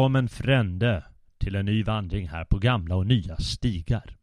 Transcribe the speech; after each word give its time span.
Välkommen 0.00 0.28
frände 0.28 1.04
till 1.38 1.54
en 1.54 1.66
ny 1.66 1.82
vandring 1.82 2.28
här 2.28 2.44
på 2.44 2.58
gamla 2.58 2.96
och 2.96 3.06
nya 3.06 3.36
stigar. 3.36 4.16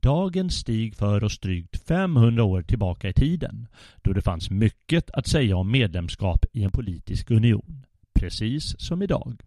Dagens 0.00 0.54
stig 0.54 0.94
för 0.96 1.24
oss 1.24 1.38
drygt 1.38 1.86
500 1.88 2.44
år 2.44 2.62
tillbaka 2.62 3.08
i 3.08 3.12
tiden 3.12 3.66
då 4.02 4.12
det 4.12 4.22
fanns 4.22 4.50
mycket 4.50 5.10
att 5.10 5.26
säga 5.26 5.56
om 5.56 5.70
medlemskap 5.70 6.44
i 6.52 6.64
en 6.64 6.70
politisk 6.70 7.30
union, 7.30 7.86
precis 8.14 8.80
som 8.80 9.02
idag. 9.02 9.40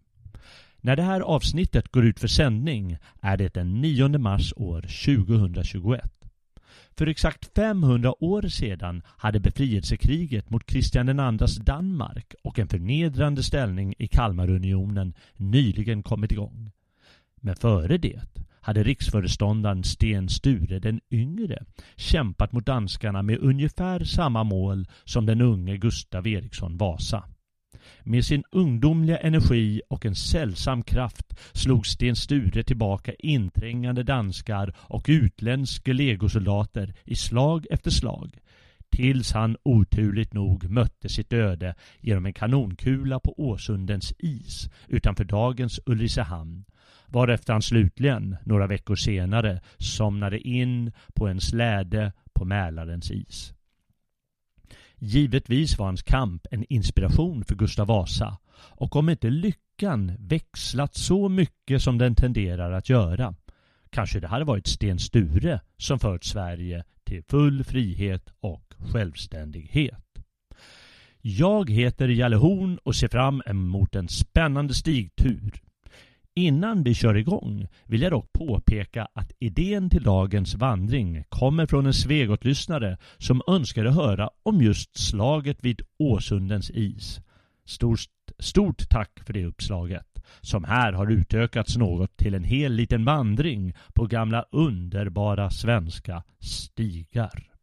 När 0.80 0.96
det 0.96 1.02
här 1.02 1.20
avsnittet 1.20 1.88
går 1.88 2.04
ut 2.04 2.20
för 2.20 2.28
sändning 2.28 2.98
är 3.22 3.36
det 3.36 3.54
den 3.54 3.80
9 3.80 4.08
mars 4.18 4.52
år 4.56 4.80
2021. 4.80 6.23
För 6.98 7.06
exakt 7.06 7.54
500 7.54 8.24
år 8.24 8.42
sedan 8.42 9.02
hade 9.06 9.40
befrielsekriget 9.40 10.50
mot 10.50 10.66
Kristian 10.66 11.08
IIs 11.08 11.56
Danmark 11.56 12.34
och 12.42 12.58
en 12.58 12.68
förnedrande 12.68 13.42
ställning 13.42 13.94
i 13.98 14.08
Kalmarunionen 14.08 15.14
nyligen 15.36 16.02
kommit 16.02 16.32
igång. 16.32 16.70
Men 17.40 17.56
före 17.56 17.98
det 17.98 18.20
hade 18.60 18.82
riksföreståndaren 18.82 19.84
Sten 19.84 20.28
Sture 20.28 20.78
den 20.78 21.00
yngre 21.10 21.64
kämpat 21.96 22.52
mot 22.52 22.66
danskarna 22.66 23.22
med 23.22 23.38
ungefär 23.38 24.04
samma 24.04 24.44
mål 24.44 24.88
som 25.04 25.26
den 25.26 25.40
unge 25.40 25.76
Gustav 25.76 26.26
Eriksson 26.26 26.76
Vasa. 26.76 27.24
Med 28.02 28.24
sin 28.24 28.44
ungdomliga 28.50 29.18
energi 29.18 29.82
och 29.88 30.06
en 30.06 30.14
sällsam 30.14 30.82
kraft 30.82 31.40
slog 31.52 31.86
Sten 31.86 32.16
Sture 32.16 32.62
tillbaka 32.62 33.12
inträngande 33.18 34.02
danskar 34.02 34.74
och 34.78 35.04
utländska 35.08 35.92
legosoldater 35.92 36.94
i 37.04 37.14
slag 37.16 37.66
efter 37.70 37.90
slag. 37.90 38.38
Tills 38.90 39.32
han 39.32 39.56
oturligt 39.62 40.32
nog 40.32 40.70
mötte 40.70 41.08
sitt 41.08 41.32
öde 41.32 41.74
genom 42.00 42.26
en 42.26 42.32
kanonkula 42.32 43.20
på 43.20 43.34
Åsundens 43.36 44.12
is 44.18 44.68
utanför 44.88 45.24
dagens 45.24 45.80
Ulricehamn 45.86 46.64
varefter 47.14 47.52
han 47.52 47.62
slutligen, 47.62 48.36
några 48.44 48.66
veckor 48.66 48.96
senare, 48.96 49.60
somnade 49.78 50.38
in 50.38 50.92
på 51.14 51.28
en 51.28 51.40
släde 51.40 52.12
på 52.32 52.44
Mälarens 52.44 53.10
is. 53.10 53.53
Givetvis 55.06 55.78
var 55.78 55.86
hans 55.86 56.02
kamp 56.02 56.46
en 56.50 56.64
inspiration 56.68 57.44
för 57.44 57.54
Gustav 57.54 57.86
Vasa 57.86 58.38
och 58.56 58.96
om 58.96 59.08
inte 59.08 59.30
lyckan 59.30 60.12
växlat 60.18 60.94
så 60.94 61.28
mycket 61.28 61.82
som 61.82 61.98
den 61.98 62.14
tenderar 62.14 62.72
att 62.72 62.88
göra 62.88 63.34
kanske 63.90 64.20
det 64.20 64.28
hade 64.28 64.44
varit 64.44 64.66
Sten 64.66 64.98
Sture 64.98 65.60
som 65.76 65.98
fört 65.98 66.24
Sverige 66.24 66.84
till 67.04 67.22
full 67.28 67.64
frihet 67.64 68.32
och 68.40 68.74
självständighet. 68.92 70.18
Jag 71.20 71.70
heter 71.70 72.08
Jalle 72.08 72.36
Horn 72.36 72.78
och 72.82 72.96
ser 72.96 73.08
fram 73.08 73.42
emot 73.46 73.94
en 73.94 74.08
spännande 74.08 74.74
stigtur 74.74 75.63
Innan 76.36 76.82
vi 76.82 76.94
kör 76.94 77.16
igång 77.16 77.66
vill 77.84 78.02
jag 78.02 78.12
dock 78.12 78.32
påpeka 78.32 79.08
att 79.12 79.32
idén 79.38 79.90
till 79.90 80.02
dagens 80.02 80.54
vandring 80.54 81.24
kommer 81.28 81.66
från 81.66 81.86
en 81.86 81.94
Svegot-lyssnare 81.94 82.98
som 83.18 83.42
önskade 83.46 83.90
höra 83.90 84.30
om 84.42 84.62
just 84.62 84.98
slaget 84.98 85.58
vid 85.60 85.82
Åsundens 85.98 86.70
is. 86.70 87.20
Stort, 87.66 88.00
stort 88.38 88.88
tack 88.90 89.20
för 89.26 89.32
det 89.32 89.44
uppslaget, 89.44 90.22
som 90.40 90.64
här 90.64 90.92
har 90.92 91.10
utökats 91.10 91.76
något 91.76 92.16
till 92.16 92.34
en 92.34 92.44
hel 92.44 92.72
liten 92.72 93.04
vandring 93.04 93.74
på 93.94 94.06
gamla 94.06 94.44
underbara 94.50 95.50
svenska 95.50 96.22
stigar. 96.40 97.53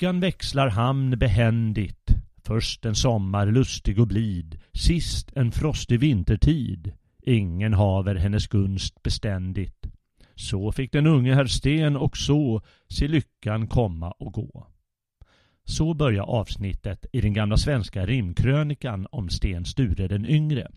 Lyckan 0.00 0.20
växlar 0.20 0.68
hamn 0.68 1.18
behändigt 1.18 2.10
Först 2.44 2.84
en 2.84 2.94
sommar 2.94 3.46
lustig 3.46 4.00
och 4.00 4.06
blid 4.06 4.58
Sist 4.72 5.32
en 5.36 5.52
frostig 5.52 6.00
vintertid 6.00 6.92
Ingen 7.22 7.72
haver 7.72 8.14
hennes 8.14 8.46
gunst 8.46 9.02
beständigt 9.02 9.86
Så 10.34 10.72
fick 10.72 10.92
den 10.92 11.06
unge 11.06 11.34
herr 11.34 11.46
Sten 11.46 11.96
och 11.96 12.16
så 12.16 12.62
se 12.88 13.08
lyckan 13.08 13.66
komma 13.66 14.10
och 14.10 14.32
gå. 14.32 14.66
Så 15.64 15.94
börjar 15.94 16.24
avsnittet 16.24 17.06
i 17.12 17.20
den 17.20 17.32
gamla 17.32 17.56
svenska 17.56 18.06
rimkrönikan 18.06 19.06
om 19.10 19.28
Sten 19.28 19.64
Sture 19.64 20.08
den 20.08 20.26
yngre. 20.26 20.70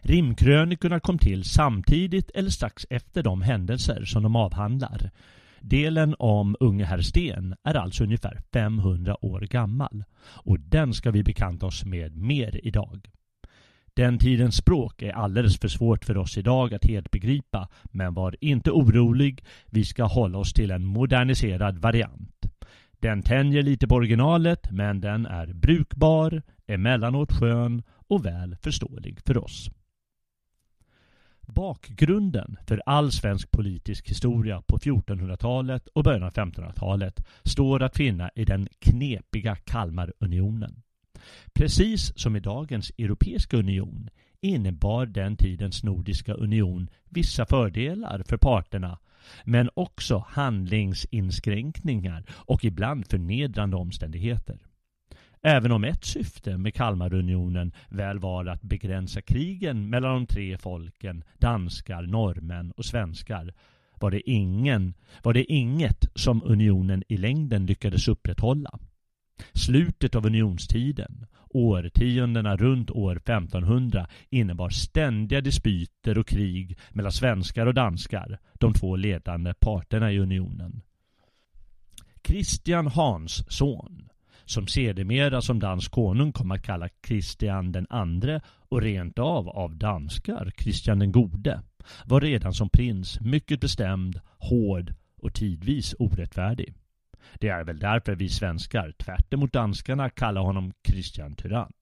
Rimkrönikorna 0.00 1.00
kom 1.00 1.18
till 1.18 1.44
samtidigt 1.44 2.30
eller 2.30 2.50
strax 2.50 2.86
efter 2.90 3.22
de 3.22 3.42
händelser 3.42 4.04
som 4.04 4.22
de 4.22 4.36
avhandlar. 4.36 5.10
Delen 5.68 6.14
om 6.18 6.56
unge 6.60 6.84
herr 6.84 7.00
Sten 7.00 7.54
är 7.64 7.74
alltså 7.74 8.04
ungefär 8.04 8.40
500 8.52 9.24
år 9.24 9.40
gammal 9.40 10.04
och 10.20 10.60
den 10.60 10.94
ska 10.94 11.10
vi 11.10 11.22
bekanta 11.22 11.66
oss 11.66 11.84
med 11.84 12.16
mer 12.16 12.60
idag. 12.66 13.10
Den 13.94 14.18
tidens 14.18 14.56
språk 14.56 15.02
är 15.02 15.12
alldeles 15.12 15.58
för 15.58 15.68
svårt 15.68 16.04
för 16.04 16.16
oss 16.16 16.38
idag 16.38 16.74
att 16.74 16.84
helt 16.84 17.10
begripa, 17.10 17.68
men 17.84 18.14
var 18.14 18.36
inte 18.40 18.70
orolig, 18.70 19.44
vi 19.66 19.84
ska 19.84 20.04
hålla 20.04 20.38
oss 20.38 20.52
till 20.52 20.70
en 20.70 20.84
moderniserad 20.84 21.78
variant. 21.78 22.46
Den 23.00 23.22
tänjer 23.22 23.62
lite 23.62 23.88
på 23.88 23.94
originalet, 23.94 24.70
men 24.70 25.00
den 25.00 25.26
är 25.26 25.46
brukbar, 25.46 26.42
emellanåt 26.66 27.32
skön 27.32 27.82
och 28.08 28.26
väl 28.26 28.56
förståelig 28.62 29.20
för 29.26 29.44
oss. 29.44 29.70
Bakgrunden 31.46 32.56
för 32.66 32.82
all 32.86 33.12
svensk 33.12 33.50
politisk 33.50 34.10
historia 34.10 34.62
på 34.66 34.78
1400-talet 34.78 35.88
och 35.88 36.04
början 36.04 36.22
av 36.22 36.32
1500-talet 36.32 37.26
står 37.44 37.82
att 37.82 37.96
finna 37.96 38.30
i 38.34 38.44
den 38.44 38.68
knepiga 38.78 39.56
Kalmarunionen. 39.56 40.82
Precis 41.54 42.18
som 42.18 42.36
i 42.36 42.40
dagens 42.40 42.92
Europeiska 42.98 43.56
union 43.56 44.10
innebar 44.40 45.06
den 45.06 45.36
tidens 45.36 45.84
Nordiska 45.84 46.34
union 46.34 46.88
vissa 47.08 47.46
fördelar 47.46 48.22
för 48.28 48.36
parterna 48.36 48.98
men 49.44 49.70
också 49.74 50.24
handlingsinskränkningar 50.28 52.24
och 52.30 52.64
ibland 52.64 53.06
förnedrande 53.10 53.76
omständigheter. 53.76 54.58
Även 55.48 55.72
om 55.72 55.84
ett 55.84 56.04
syfte 56.04 56.58
med 56.58 56.74
Kalmarunionen 56.74 57.72
väl 57.88 58.18
var 58.18 58.46
att 58.46 58.62
begränsa 58.62 59.22
krigen 59.22 59.90
mellan 59.90 60.14
de 60.14 60.26
tre 60.26 60.58
folken, 60.58 61.24
danskar, 61.38 62.02
norrmän 62.02 62.70
och 62.70 62.84
svenskar, 62.84 63.54
var 64.00 64.10
det, 64.10 64.30
ingen, 64.30 64.94
var 65.22 65.32
det 65.32 65.52
inget 65.52 66.08
som 66.14 66.42
unionen 66.44 67.02
i 67.08 67.16
längden 67.16 67.66
lyckades 67.66 68.08
upprätthålla. 68.08 68.78
Slutet 69.52 70.14
av 70.14 70.26
unionstiden, 70.26 71.26
årtiondena 71.48 72.56
runt 72.56 72.90
år 72.90 73.16
1500, 73.16 74.06
innebar 74.30 74.70
ständiga 74.70 75.40
dispyter 75.40 76.18
och 76.18 76.26
krig 76.26 76.78
mellan 76.90 77.12
svenskar 77.12 77.66
och 77.66 77.74
danskar, 77.74 78.38
de 78.54 78.74
två 78.74 78.96
ledande 78.96 79.54
parterna 79.54 80.12
i 80.12 80.18
unionen. 80.18 80.82
Kristian 82.22 82.86
Hans 82.86 83.44
son, 83.48 84.08
som 84.46 84.66
sedermera 84.66 85.42
som 85.42 85.58
dansk 85.58 85.92
konung 85.92 86.32
kom 86.32 86.50
att 86.50 86.62
kalla 86.62 86.88
Kristian 86.88 87.72
den 87.72 87.86
andre 87.90 88.40
och 88.68 88.82
rent 88.82 89.18
av 89.18 89.48
av 89.48 89.76
danskar 89.76 90.50
Kristian 90.56 90.98
den 90.98 91.12
gode, 91.12 91.62
var 92.04 92.20
redan 92.20 92.54
som 92.54 92.68
prins 92.68 93.20
mycket 93.20 93.60
bestämd, 93.60 94.20
hård 94.38 94.94
och 95.22 95.34
tidvis 95.34 95.94
orättfärdig. 95.98 96.74
Det 97.34 97.48
är 97.48 97.64
väl 97.64 97.78
därför 97.78 98.14
vi 98.14 98.28
svenskar, 98.28 98.92
tvärt 98.92 99.32
emot 99.32 99.52
danskarna, 99.52 100.10
kallar 100.10 100.40
honom 100.40 100.72
Kristian 100.82 101.36
Tyrann. 101.36 101.72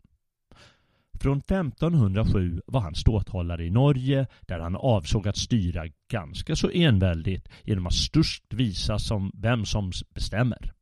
Från 1.20 1.38
1507 1.38 2.60
var 2.66 2.80
han 2.80 2.94
ståthållare 2.94 3.64
i 3.64 3.70
Norge 3.70 4.26
där 4.40 4.58
han 4.58 4.76
avsåg 4.76 5.28
att 5.28 5.36
styra 5.36 5.84
ganska 6.10 6.56
så 6.56 6.70
enväldigt 6.70 7.48
genom 7.64 7.86
att 7.86 7.94
störst 7.94 8.44
visa 8.54 8.98
som 8.98 9.32
vem 9.34 9.64
som 9.64 9.92
bestämmer. 10.14 10.72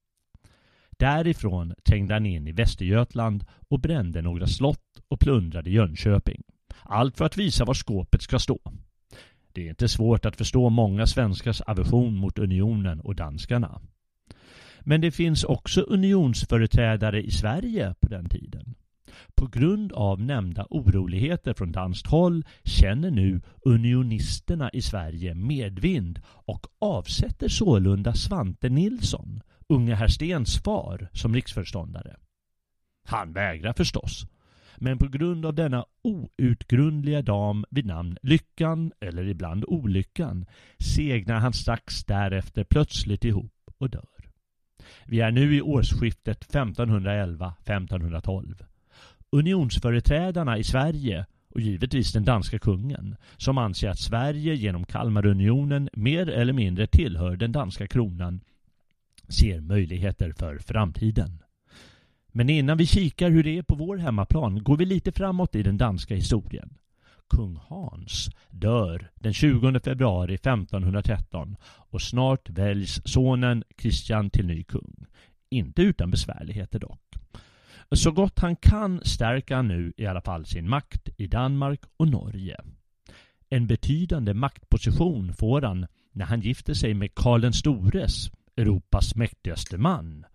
Därifrån 1.02 1.74
trängde 1.84 2.14
han 2.14 2.26
in 2.26 2.48
i 2.48 2.52
Västergötland 2.52 3.44
och 3.68 3.80
brände 3.80 4.22
några 4.22 4.46
slott 4.46 5.02
och 5.08 5.20
plundrade 5.20 5.70
Jönköping. 5.70 6.42
Allt 6.82 7.16
för 7.16 7.24
att 7.24 7.36
visa 7.36 7.64
var 7.64 7.74
skåpet 7.74 8.22
ska 8.22 8.38
stå. 8.38 8.58
Det 9.52 9.66
är 9.66 9.68
inte 9.70 9.88
svårt 9.88 10.24
att 10.24 10.36
förstå 10.36 10.70
många 10.70 11.06
svenskars 11.06 11.60
aversion 11.60 12.16
mot 12.16 12.38
unionen 12.38 13.00
och 13.00 13.14
danskarna. 13.14 13.80
Men 14.80 15.00
det 15.00 15.10
finns 15.10 15.44
också 15.44 15.80
unionsföreträdare 15.80 17.22
i 17.22 17.30
Sverige 17.30 17.94
på 18.00 18.08
den 18.08 18.28
tiden. 18.28 18.74
På 19.34 19.46
grund 19.46 19.92
av 19.92 20.20
nämnda 20.20 20.66
oroligheter 20.70 21.54
från 21.54 21.72
danskt 21.72 22.06
håll 22.06 22.44
känner 22.64 23.10
nu 23.10 23.40
unionisterna 23.62 24.70
i 24.70 24.82
Sverige 24.82 25.34
medvind 25.34 26.20
och 26.26 26.66
avsätter 26.78 27.48
sålunda 27.48 28.14
Svante 28.14 28.68
Nilsson, 28.68 29.42
unge 29.72 29.94
herr 29.94 30.08
Stens 30.08 30.62
far, 30.62 31.08
som 31.12 31.34
riksförståndare. 31.34 32.16
Han 33.04 33.32
vägrar 33.32 33.72
förstås. 33.72 34.26
Men 34.76 34.98
på 34.98 35.08
grund 35.08 35.46
av 35.46 35.54
denna 35.54 35.84
outgrundliga 36.02 37.22
dam 37.22 37.64
vid 37.70 37.86
namn 37.86 38.16
Lyckan, 38.22 38.92
eller 39.00 39.28
ibland 39.28 39.64
Olyckan, 39.64 40.46
segnar 40.78 41.40
han 41.40 41.52
strax 41.52 42.04
därefter 42.04 42.64
plötsligt 42.64 43.24
ihop 43.24 43.70
och 43.78 43.90
dör. 43.90 44.08
Vi 45.06 45.20
är 45.20 45.30
nu 45.30 45.56
i 45.56 45.62
årsskiftet 45.62 46.52
1511-1512. 46.52 48.64
Unionsföreträdarna 49.30 50.58
i 50.58 50.64
Sverige 50.64 51.26
och 51.54 51.60
givetvis 51.60 52.12
den 52.12 52.24
danska 52.24 52.58
kungen 52.58 53.16
som 53.36 53.58
anser 53.58 53.88
att 53.88 53.98
Sverige 53.98 54.54
genom 54.54 54.84
Kalmarunionen 54.84 55.88
mer 55.92 56.28
eller 56.28 56.52
mindre 56.52 56.86
tillhör 56.86 57.36
den 57.36 57.52
danska 57.52 57.86
kronan 57.86 58.40
ser 59.28 59.60
möjligheter 59.60 60.32
för 60.32 60.58
framtiden. 60.58 61.42
Men 62.32 62.50
innan 62.50 62.78
vi 62.78 62.86
kikar 62.86 63.30
hur 63.30 63.42
det 63.42 63.58
är 63.58 63.62
på 63.62 63.74
vår 63.74 63.96
hemmaplan 63.96 64.62
går 64.62 64.76
vi 64.76 64.84
lite 64.84 65.12
framåt 65.12 65.54
i 65.54 65.62
den 65.62 65.78
danska 65.78 66.14
historien. 66.14 66.78
Kung 67.30 67.56
Hans 67.56 68.30
dör 68.50 69.10
den 69.14 69.32
20 69.32 69.80
februari 69.80 70.34
1513 70.34 71.56
och 71.64 72.02
snart 72.02 72.50
väljs 72.50 73.00
sonen 73.04 73.64
Kristian 73.76 74.30
till 74.30 74.46
ny 74.46 74.64
kung. 74.64 75.06
Inte 75.50 75.82
utan 75.82 76.10
besvärligheter 76.10 76.78
dock. 76.78 77.00
Så 77.92 78.10
gott 78.10 78.38
han 78.38 78.56
kan 78.56 79.00
stärker 79.04 79.56
han 79.56 79.68
nu 79.68 79.92
i 79.96 80.06
alla 80.06 80.20
fall 80.20 80.46
sin 80.46 80.68
makt 80.68 81.08
i 81.16 81.26
Danmark 81.26 81.80
och 81.96 82.08
Norge. 82.08 82.56
En 83.48 83.66
betydande 83.66 84.34
maktposition 84.34 85.34
får 85.34 85.62
han 85.62 85.86
när 86.12 86.24
han 86.24 86.40
gifter 86.40 86.74
sig 86.74 86.94
med 86.94 87.14
Karl 87.14 87.40
den 87.40 87.52
stores, 87.52 88.30
Europas 88.56 89.16
mäktigaste 89.16 89.78
man, 89.78 90.26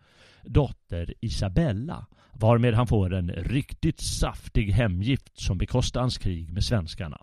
dotter 0.43 1.13
Isabella 1.21 2.05
varmed 2.33 2.73
han 2.73 2.87
får 2.87 3.13
en 3.13 3.29
riktigt 3.31 3.99
saftig 3.99 4.71
hemgift 4.71 5.39
som 5.39 5.57
bekostar 5.57 6.01
hans 6.01 6.17
krig 6.17 6.53
med 6.53 6.63
svenskarna. 6.63 7.21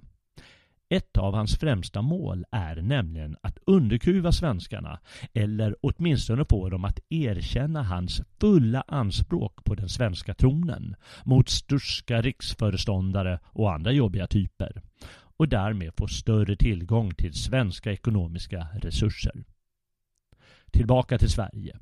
Ett 0.88 1.18
av 1.18 1.34
hans 1.34 1.58
främsta 1.58 2.02
mål 2.02 2.44
är 2.50 2.76
nämligen 2.76 3.36
att 3.42 3.58
underkuva 3.66 4.32
svenskarna 4.32 5.00
eller 5.32 5.76
åtminstone 5.80 6.44
få 6.44 6.68
dem 6.68 6.84
att 6.84 7.00
erkänna 7.08 7.82
hans 7.82 8.22
fulla 8.40 8.84
anspråk 8.88 9.64
på 9.64 9.74
den 9.74 9.88
svenska 9.88 10.34
tronen 10.34 10.96
mot 11.24 11.48
sturska 11.48 12.22
riksföreståndare 12.22 13.38
och 13.44 13.72
andra 13.72 13.92
jobbiga 13.92 14.26
typer 14.26 14.82
och 15.36 15.48
därmed 15.48 15.92
få 15.96 16.06
större 16.06 16.56
tillgång 16.56 17.14
till 17.14 17.34
svenska 17.34 17.92
ekonomiska 17.92 18.66
resurser. 18.82 19.44
Tillbaka 20.74 21.18
till 21.18 21.30
Sverige. 21.30 21.78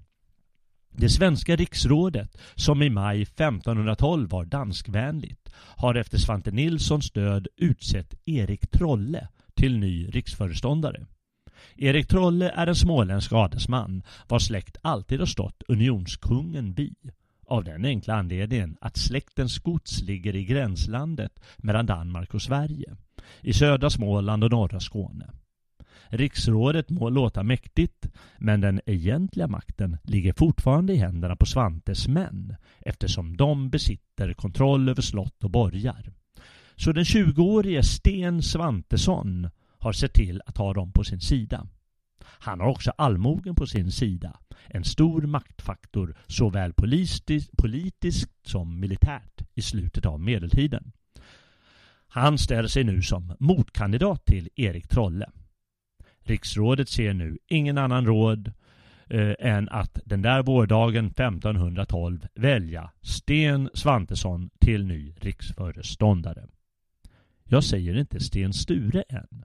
Det 0.91 1.09
svenska 1.09 1.57
riksrådet, 1.57 2.39
som 2.55 2.83
i 2.83 2.91
maj 2.91 3.23
1512 3.23 4.29
var 4.29 4.45
danskvänligt, 4.45 5.49
har 5.55 5.95
efter 5.95 6.19
Svante 6.19 6.51
Nilssons 6.51 7.11
död 7.11 7.49
utsett 7.57 8.15
Erik 8.25 8.71
Trolle 8.71 9.29
till 9.55 9.79
ny 9.79 10.09
riksföreståndare. 10.09 11.07
Erik 11.77 12.09
Trolle 12.09 12.51
är 12.51 12.67
en 12.67 12.75
småländsk 12.75 13.33
adelsman 13.33 14.03
vars 14.29 14.47
släkt 14.47 14.77
alltid 14.83 15.19
har 15.19 15.27
stått 15.27 15.63
unionskungen 15.69 16.75
bi. 16.75 16.95
Av 17.47 17.65
den 17.65 17.85
enkla 17.85 18.15
anledningen 18.15 18.77
att 18.81 18.97
släktens 18.97 19.59
gods 19.59 20.03
ligger 20.03 20.37
i 20.37 20.45
gränslandet 20.45 21.41
mellan 21.57 21.87
Danmark 21.87 22.35
och 22.35 22.43
Sverige, 22.43 22.97
i 23.41 23.53
södra 23.53 23.91
Småland 23.91 24.45
och 24.45 24.51
norra 24.51 24.81
Skåne. 24.81 25.31
Riksrådet 26.14 26.90
må 26.90 27.11
låta 27.11 27.42
mäktigt, 27.42 28.07
men 28.38 28.61
den 28.61 28.81
egentliga 28.87 29.49
makten 29.49 29.97
ligger 30.02 30.33
fortfarande 30.33 30.92
i 30.92 30.97
händerna 30.97 31.37
på 31.37 31.47
Svantes 31.47 32.09
män 32.09 32.57
eftersom 32.81 33.37
de 33.37 33.71
besitter 33.71 34.33
kontroll 34.33 34.88
över 34.88 35.02
slott 35.02 35.45
och 35.45 35.50
borgar. 35.50 36.12
Så 36.76 36.92
den 36.92 37.04
20-årige 37.04 37.83
Sten 37.83 38.42
Svantesson 38.42 39.50
har 39.78 39.92
sett 39.92 40.14
till 40.14 40.42
att 40.47 40.59
ha 40.59 40.75
dem 40.75 40.92
på 40.92 41.04
sin 41.04 41.21
sida. 41.21 41.66
Han 42.25 42.61
har 42.61 42.66
också 42.69 42.90
allmogen 42.90 43.54
på 43.54 43.66
sin 43.66 43.90
sida 43.90 44.38
En 44.69 44.85
stor 44.85 45.23
maktfaktor 45.23 46.16
såväl 46.26 46.73
politiskt, 46.73 47.57
politiskt 47.57 48.31
som 48.47 48.81
militärt 48.81 49.42
i 49.54 49.62
slutet 49.62 50.07
av 50.07 50.21
medeltiden. 50.21 50.92
Han 52.09 52.38
ställer 52.38 52.69
sig 52.69 52.85
nu 52.85 53.02
som 53.02 53.37
motkandidat 53.38 54.25
till 54.26 54.49
Erik 54.57 54.88
Trolle. 54.88 55.31
Riksrådet 56.25 56.88
ser 56.88 57.14
nu 57.14 57.38
ingen 57.49 57.79
annan 57.79 58.07
råd 58.07 58.52
eh, 59.09 59.35
än 59.38 59.69
att 59.69 59.99
den 60.05 60.23
där 60.23 60.43
vårdagen 60.43 61.07
1512 61.07 62.26
välja 62.35 62.91
Sten 63.02 63.71
Svantesson 63.75 64.50
till 64.61 64.87
ny 64.87 65.14
riksföreståndare. 65.21 66.47
Jag 67.45 67.64
säger 67.64 67.97
inte 67.97 68.21
Sten 68.21 68.52
Sture 68.52 69.05
än, 69.09 69.45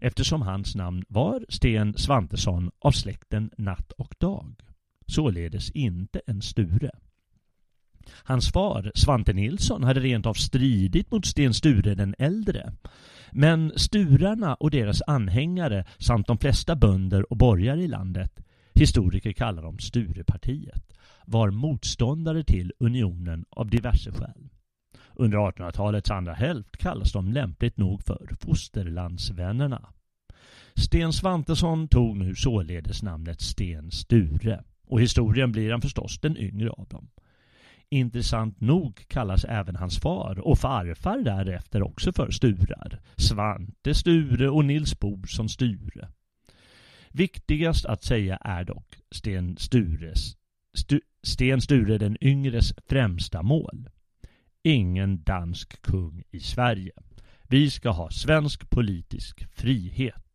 eftersom 0.00 0.42
hans 0.42 0.74
namn 0.74 1.04
var 1.08 1.44
Sten 1.48 1.94
Svantesson 1.94 2.70
av 2.78 2.90
släkten 2.90 3.50
Natt 3.58 3.92
och 3.92 4.14
Dag, 4.18 4.54
således 5.06 5.70
inte 5.70 6.20
en 6.26 6.42
Sture. 6.42 6.90
Hans 8.12 8.52
far, 8.52 8.92
Svante 8.94 9.32
Nilsson, 9.32 9.84
hade 9.84 10.00
rent 10.00 10.26
av 10.26 10.34
stridit 10.34 11.10
mot 11.10 11.26
Sten 11.26 11.54
Sture 11.54 11.94
den 11.94 12.14
äldre. 12.18 12.72
Men 13.32 13.72
sturarna 13.76 14.54
och 14.54 14.70
deras 14.70 15.02
anhängare 15.06 15.84
samt 15.98 16.26
de 16.26 16.38
flesta 16.38 16.76
bönder 16.76 17.32
och 17.32 17.36
borgare 17.36 17.82
i 17.82 17.88
landet, 17.88 18.32
historiker 18.74 19.32
kallar 19.32 19.62
dem 19.62 19.78
Sturepartiet, 19.78 20.94
var 21.26 21.50
motståndare 21.50 22.44
till 22.44 22.72
unionen 22.78 23.44
av 23.50 23.70
diverse 23.70 24.12
skäl. 24.12 24.48
Under 25.14 25.38
1800-talets 25.38 26.10
andra 26.10 26.32
hälft 26.32 26.76
kallas 26.76 27.12
de 27.12 27.32
lämpligt 27.32 27.76
nog 27.76 28.02
för 28.02 28.28
fosterlandsvännerna. 28.40 29.88
Sten 30.74 31.12
Svantesson 31.12 31.88
tog 31.88 32.16
nu 32.16 32.34
således 32.34 33.02
namnet 33.02 33.40
Sten 33.40 33.90
Sture 33.90 34.64
och 34.86 35.00
historien 35.00 35.52
blir 35.52 35.70
han 35.70 35.80
förstås 35.80 36.20
den 36.20 36.36
yngre 36.36 36.70
av 36.70 36.86
dem. 36.88 37.08
Intressant 37.90 38.60
nog 38.60 39.08
kallas 39.08 39.44
även 39.44 39.76
hans 39.76 39.98
far 40.00 40.38
och 40.38 40.58
farfar 40.58 41.18
därefter 41.18 41.82
också 41.82 42.12
för 42.12 42.30
Sturar. 42.30 43.00
Svante 43.16 43.94
Sture 43.94 44.48
och 44.48 44.64
Nils 44.64 45.00
Borsson 45.00 45.48
Sture. 45.48 46.08
Viktigast 47.08 47.86
att 47.86 48.04
säga 48.04 48.36
är 48.36 48.64
dock 48.64 48.96
Sten 49.10 49.56
Stures 49.56 50.38
Stu, 50.78 51.00
Sten 51.22 51.60
Sture 51.60 51.98
den 51.98 52.16
yngres 52.20 52.74
främsta 52.88 53.42
mål. 53.42 53.88
Ingen 54.62 55.22
dansk 55.22 55.82
kung 55.82 56.22
i 56.30 56.40
Sverige. 56.40 56.92
Vi 57.42 57.70
ska 57.70 57.90
ha 57.90 58.10
svensk 58.10 58.70
politisk 58.70 59.46
frihet. 59.52 60.27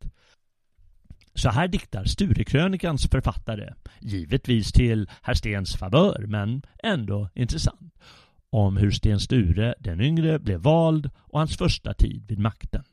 Så 1.36 1.50
här 1.50 1.68
diktar 1.68 2.06
Sturekrönikans 2.06 3.08
författare, 3.08 3.74
givetvis 4.02 4.72
till 4.72 5.10
herr 5.22 5.34
Stens 5.34 5.76
favör, 5.76 6.26
men 6.28 6.62
ändå 6.84 7.30
intressant, 7.36 7.94
om 8.50 8.78
hur 8.78 8.92
Sten 8.92 9.20
Sture 9.20 9.76
den 9.80 10.02
yngre 10.02 10.40
blev 10.40 10.60
vald 10.60 11.10
och 11.18 11.40
hans 11.40 11.58
första 11.58 11.94
tid 11.94 12.26
vid 12.28 12.40
makten. 12.40 12.84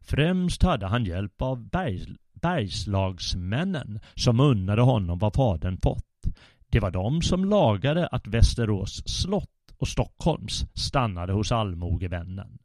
Främst 0.00 0.62
hade 0.62 0.86
han 0.86 1.04
hjälp 1.04 1.42
av 1.42 1.68
bergs, 1.68 2.06
bergslagsmännen 2.32 4.00
som 4.14 4.40
unnade 4.40 4.82
honom 4.82 5.18
vad 5.18 5.34
fadern 5.34 5.78
fått. 5.82 6.36
Det 6.70 6.80
var 6.80 6.90
de 6.90 7.22
som 7.22 7.44
lagade 7.44 8.06
att 8.06 8.26
Västerås 8.26 9.02
slott 9.06 9.48
och 9.78 9.88
Stockholms 9.88 10.64
stannade 10.74 11.32
hos 11.32 11.52
allmogevännen. 11.52 12.58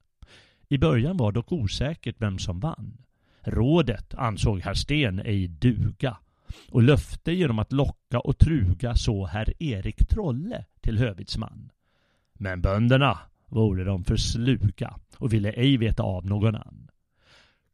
I 0.69 0.77
början 0.77 1.17
var 1.17 1.31
dock 1.31 1.51
osäkert 1.51 2.15
vem 2.19 2.39
som 2.39 2.59
vann. 2.59 2.97
Rådet 3.47 4.13
ansåg 4.13 4.61
herr 4.61 4.73
Sten 4.73 5.19
ej 5.19 5.47
duga 5.47 6.17
och 6.71 6.83
löfte 6.83 7.31
genom 7.31 7.59
att 7.59 7.71
locka 7.71 8.19
och 8.19 8.37
truga 8.37 8.95
så 8.95 9.25
herr 9.25 9.63
Erik 9.63 10.07
Trolle 10.07 10.65
till 10.81 10.97
hövitsman. 10.97 11.71
Men 12.33 12.61
bönderna 12.61 13.19
vore 13.45 13.83
de 13.83 14.03
för 14.03 14.15
sluga 14.15 14.95
och 15.17 15.33
ville 15.33 15.51
ej 15.51 15.77
veta 15.77 16.03
av 16.03 16.25
någon 16.25 16.55
annan. 16.55 16.87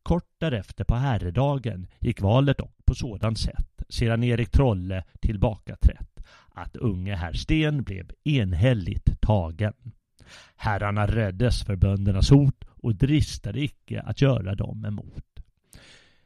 Kort 0.03 0.29
därefter 0.37 0.83
på 0.83 0.95
herredagen 0.95 1.87
gick 1.99 2.21
valet 2.21 2.57
dock 2.57 2.85
på 2.85 2.95
sådant 2.95 3.39
sätt 3.39 3.83
sedan 3.89 4.23
Erik 4.23 4.51
Trolle 4.51 5.03
tillbakaträtt 5.21 6.19
att 6.53 6.75
unge 6.75 7.15
herr 7.15 7.33
Sten 7.33 7.83
blev 7.83 8.11
enhälligt 8.23 9.21
tagen. 9.21 9.73
Herrarna 10.55 11.07
räddes 11.07 11.63
för 11.63 11.75
böndernas 11.75 12.29
hot 12.29 12.63
och 12.69 12.95
dristade 12.95 13.61
icke 13.61 14.01
att 14.01 14.21
göra 14.21 14.55
dem 14.55 14.85
emot. 14.85 15.32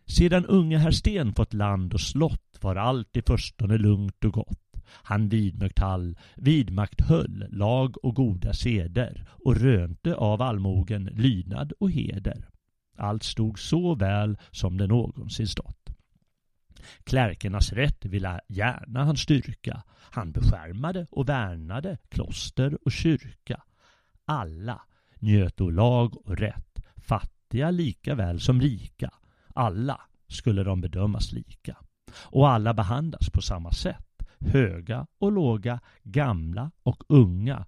Sedan 0.07 0.45
unge 0.45 0.77
herr 0.77 0.91
Sten 0.91 1.33
fått 1.33 1.53
land 1.53 1.93
och 1.93 2.01
slott 2.01 2.57
var 2.61 2.75
allt 2.75 3.17
i 3.17 3.21
förstone 3.21 3.77
lugnt 3.77 4.25
och 4.25 4.33
gott. 4.33 4.59
Han 4.89 5.29
vidmakthall, 5.29 6.17
vidmakthöll 6.35 7.45
lag 7.49 8.05
och 8.05 8.15
goda 8.15 8.53
seder 8.53 9.25
och 9.29 9.55
rönte 9.55 10.15
av 10.15 10.41
allmogen 10.41 11.03
lydnad 11.03 11.73
och 11.79 11.91
heder. 11.91 12.49
Allt 12.97 13.23
stod 13.23 13.59
så 13.59 13.95
väl 13.95 14.37
som 14.51 14.77
det 14.77 14.87
någonsin 14.87 15.47
stått. 15.47 15.89
Klärkernas 17.03 17.73
rätt 17.73 18.05
ville 18.05 18.41
gärna 18.47 19.03
han 19.03 19.17
styrka. 19.17 19.83
Han 19.89 20.31
beskärmade 20.31 21.07
och 21.11 21.29
värnade 21.29 21.97
kloster 22.09 22.77
och 22.85 22.91
kyrka. 22.91 23.63
Alla 24.25 24.81
njöt 25.19 25.59
lag 25.59 26.27
och 26.27 26.37
rätt, 26.37 26.79
fattiga 26.95 27.71
lika 27.71 28.15
väl 28.15 28.39
som 28.39 28.61
rika 28.61 29.11
alla 29.57 30.01
skulle 30.27 30.63
de 30.63 30.81
bedömas 30.81 31.31
lika. 31.31 31.77
Och 32.13 32.49
alla 32.49 32.73
behandlas 32.73 33.29
på 33.29 33.41
samma 33.41 33.71
sätt. 33.71 34.03
Höga 34.39 35.07
och 35.19 35.31
låga, 35.31 35.79
gamla 36.03 36.71
och 36.83 37.03
unga. 37.07 37.65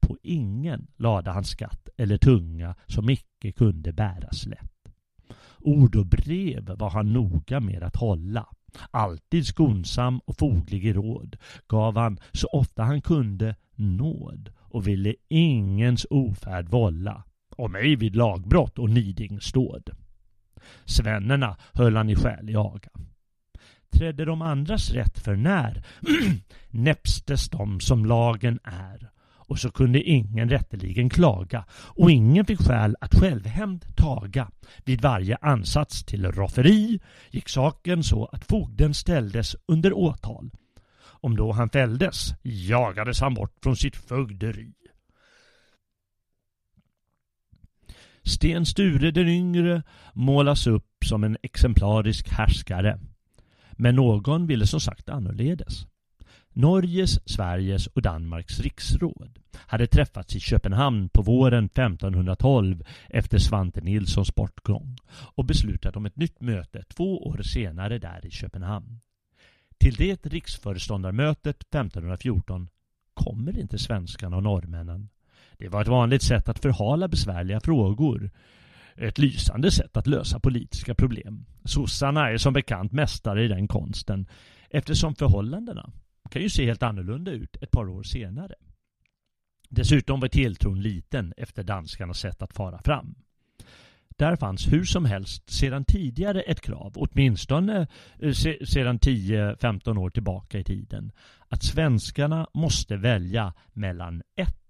På 0.00 0.18
ingen 0.22 0.86
lade 0.96 1.30
han 1.30 1.44
skatt 1.44 1.88
eller 1.96 2.18
tunga 2.18 2.74
som 2.86 3.10
icke 3.10 3.52
kunde 3.52 3.92
bäras 3.92 4.46
lätt. 4.46 4.70
Ord 5.58 5.96
och 5.96 6.06
brev 6.06 6.76
var 6.78 6.90
han 6.90 7.12
noga 7.12 7.60
med 7.60 7.82
att 7.82 7.96
hålla. 7.96 8.46
Alltid 8.90 9.46
skonsam 9.46 10.18
och 10.18 10.36
foglig 10.38 10.86
i 10.86 10.92
råd 10.92 11.36
gav 11.66 11.96
han 11.96 12.18
så 12.32 12.48
ofta 12.52 12.82
han 12.82 13.02
kunde 13.02 13.56
nåd 13.74 14.52
och 14.58 14.88
ville 14.88 15.14
ingens 15.28 16.06
ofärd 16.10 16.68
vålla, 16.68 17.24
om 17.56 17.74
ej 17.74 17.96
vid 17.96 18.16
lagbrott 18.16 18.78
och 18.78 18.90
nidingsdåd 18.90 19.90
Svennerna 20.84 21.56
höll 21.72 21.96
han 21.96 22.10
i 22.10 22.16
skälig 22.16 22.56
aga. 22.56 22.90
Trädde 23.92 24.24
de 24.24 24.42
andras 24.42 24.90
rätt 24.90 25.18
för 25.18 25.36
när 25.36 25.82
näpstes 26.70 27.48
de 27.48 27.80
som 27.80 28.06
lagen 28.06 28.58
är 28.64 29.10
och 29.46 29.58
så 29.58 29.70
kunde 29.70 30.02
ingen 30.02 30.48
rätteligen 30.48 31.10
klaga 31.10 31.64
och 31.72 32.10
ingen 32.10 32.44
fick 32.44 32.60
skäl 32.60 32.96
att 33.00 33.14
självhämnd 33.14 33.96
taga. 33.96 34.50
Vid 34.84 35.00
varje 35.00 35.36
ansats 35.36 36.04
till 36.04 36.32
rofferi 36.32 37.00
gick 37.30 37.48
saken 37.48 38.02
så 38.02 38.24
att 38.24 38.44
fogden 38.44 38.94
ställdes 38.94 39.56
under 39.66 39.92
åtal. 39.92 40.50
Om 41.02 41.36
då 41.36 41.52
han 41.52 41.70
fälldes 41.70 42.34
jagades 42.42 43.20
han 43.20 43.34
bort 43.34 43.56
från 43.62 43.76
sitt 43.76 43.96
fögderi. 43.96 44.72
Sten 48.24 48.66
Sture 48.66 49.10
den 49.10 49.28
yngre 49.28 49.82
målas 50.12 50.66
upp 50.66 51.04
som 51.04 51.24
en 51.24 51.36
exemplarisk 51.42 52.28
härskare. 52.28 53.00
Men 53.72 53.96
någon 53.96 54.46
ville 54.46 54.66
som 54.66 54.80
sagt 54.80 55.08
annorledes. 55.08 55.86
Norges, 56.52 57.28
Sveriges 57.30 57.86
och 57.86 58.02
Danmarks 58.02 58.60
riksråd 58.60 59.38
hade 59.56 59.86
träffats 59.86 60.36
i 60.36 60.40
Köpenhamn 60.40 61.08
på 61.08 61.22
våren 61.22 61.64
1512 61.64 62.84
efter 63.08 63.38
Svante 63.38 63.80
Nilssons 63.80 64.34
bortgång 64.34 64.96
och 65.10 65.44
beslutat 65.44 65.96
om 65.96 66.06
ett 66.06 66.16
nytt 66.16 66.40
möte 66.40 66.84
två 66.96 67.26
år 67.26 67.42
senare 67.42 67.98
där 67.98 68.26
i 68.26 68.30
Köpenhamn. 68.30 69.00
Till 69.78 69.94
det 69.94 70.26
riksföreståndarmötet 70.26 71.62
1514 71.62 72.68
kommer 73.14 73.58
inte 73.58 73.78
svenskarna 73.78 74.36
och 74.36 74.42
norrmännen 74.42 75.08
det 75.58 75.68
var 75.68 75.82
ett 75.82 75.88
vanligt 75.88 76.22
sätt 76.22 76.48
att 76.48 76.58
förhala 76.58 77.08
besvärliga 77.08 77.60
frågor. 77.60 78.30
Ett 78.96 79.18
lysande 79.18 79.70
sätt 79.70 79.96
att 79.96 80.06
lösa 80.06 80.40
politiska 80.40 80.94
problem. 80.94 81.46
Sossarna 81.64 82.30
är 82.30 82.36
som 82.36 82.52
bekant 82.52 82.92
mästare 82.92 83.44
i 83.44 83.48
den 83.48 83.68
konsten 83.68 84.26
eftersom 84.70 85.14
förhållandena 85.14 85.92
kan 86.30 86.42
ju 86.42 86.50
se 86.50 86.66
helt 86.66 86.82
annorlunda 86.82 87.30
ut 87.30 87.56
ett 87.60 87.70
par 87.70 87.88
år 87.88 88.02
senare. 88.02 88.54
Dessutom 89.68 90.20
var 90.20 90.28
tilltron 90.28 90.82
liten 90.82 91.34
efter 91.36 91.62
danskarnas 91.62 92.18
sätt 92.18 92.42
att 92.42 92.52
fara 92.52 92.80
fram. 92.84 93.14
Där 94.16 94.36
fanns 94.36 94.72
hur 94.72 94.84
som 94.84 95.04
helst 95.04 95.50
sedan 95.50 95.84
tidigare 95.84 96.40
ett 96.40 96.60
krav, 96.60 96.92
åtminstone 96.96 97.86
eh, 98.18 98.32
sedan 98.64 98.98
10-15 98.98 99.98
år 99.98 100.10
tillbaka 100.10 100.58
i 100.58 100.64
tiden, 100.64 101.12
att 101.48 101.62
svenskarna 101.62 102.46
måste 102.54 102.96
välja 102.96 103.54
mellan 103.72 104.22
ett 104.36 104.63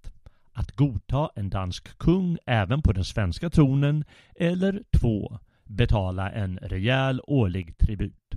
att 0.54 0.72
godta 0.72 1.30
en 1.34 1.50
dansk 1.50 1.98
kung 1.98 2.38
även 2.46 2.82
på 2.82 2.92
den 2.92 3.04
svenska 3.04 3.50
tronen 3.50 4.04
eller 4.36 4.82
två, 5.00 5.38
betala 5.64 6.30
en 6.30 6.58
rejäl 6.58 7.20
årlig 7.26 7.78
tribut. 7.78 8.34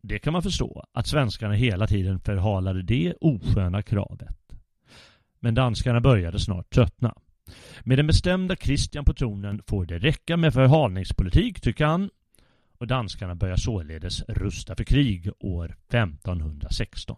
Det 0.00 0.18
kan 0.18 0.32
man 0.32 0.42
förstå, 0.42 0.84
att 0.92 1.06
svenskarna 1.06 1.54
hela 1.54 1.86
tiden 1.86 2.20
förhalade 2.20 2.82
det 2.82 3.14
osköna 3.20 3.82
kravet. 3.82 4.36
Men 5.40 5.54
danskarna 5.54 6.00
började 6.00 6.38
snart 6.38 6.70
tröttna. 6.70 7.14
Med 7.80 7.98
den 7.98 8.06
bestämda 8.06 8.56
Kristian 8.56 9.04
på 9.04 9.14
tronen 9.14 9.62
får 9.66 9.86
det 9.86 9.98
räcka 9.98 10.36
med 10.36 10.54
förhalningspolitik, 10.54 11.60
tycker 11.60 11.84
han. 11.84 12.10
Och 12.78 12.86
danskarna 12.86 13.34
börjar 13.34 13.56
således 13.56 14.22
rusta 14.22 14.76
för 14.76 14.84
krig 14.84 15.30
år 15.40 15.76
1516. 15.88 17.16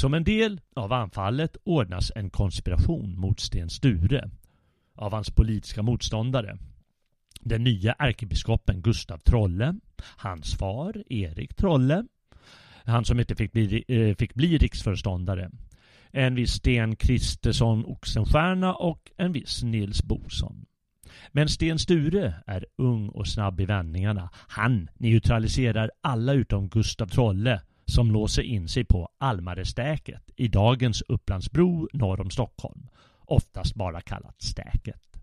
Som 0.00 0.14
en 0.14 0.24
del 0.24 0.60
av 0.76 0.92
anfallet 0.92 1.56
ordnas 1.64 2.12
en 2.16 2.30
konspiration 2.30 3.20
mot 3.20 3.40
Sten 3.40 3.68
Sture 3.68 4.30
av 4.96 5.12
hans 5.12 5.30
politiska 5.30 5.82
motståndare. 5.82 6.58
Den 7.40 7.64
nya 7.64 7.92
ärkebiskopen 7.92 8.80
Gustav 8.82 9.18
Trolle, 9.18 9.74
hans 10.16 10.54
far 10.54 11.12
Erik 11.12 11.54
Trolle, 11.54 12.04
han 12.84 13.04
som 13.04 13.20
inte 13.20 13.34
fick 13.34 13.52
bli, 13.52 13.84
eh, 13.88 14.16
fick 14.16 14.34
bli 14.34 14.58
riksföreståndare, 14.58 15.50
en 16.10 16.34
viss 16.34 16.52
Sten 16.52 16.96
Kristersson 16.96 17.84
Oxenstierna 17.84 18.74
och 18.74 19.10
en 19.16 19.32
viss 19.32 19.62
Nils 19.62 20.02
Boson. 20.02 20.66
Men 21.32 21.48
Sten 21.48 21.78
Sture 21.78 22.34
är 22.46 22.66
ung 22.76 23.08
och 23.08 23.28
snabb 23.28 23.60
i 23.60 23.64
vändningarna. 23.64 24.30
Han 24.32 24.88
neutraliserar 24.98 25.90
alla 26.00 26.32
utom 26.32 26.68
Gustav 26.68 27.06
Trolle 27.06 27.60
som 27.90 28.10
låser 28.10 28.42
in 28.42 28.68
sig 28.68 28.84
på 28.84 29.08
Almarestäket 29.18 30.30
i 30.36 30.48
dagens 30.48 31.02
Upplandsbro 31.08 31.88
norr 31.92 32.20
om 32.20 32.30
Stockholm, 32.30 32.88
oftast 33.18 33.74
bara 33.74 34.00
kallat 34.00 34.42
Stäket. 34.42 35.20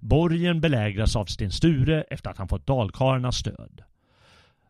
Borgen 0.00 0.60
belägras 0.60 1.16
av 1.16 1.24
Sten 1.24 1.50
Sture 1.50 2.02
efter 2.02 2.30
att 2.30 2.38
han 2.38 2.48
fått 2.48 2.66
dalkarlarnas 2.66 3.36
stöd. 3.36 3.82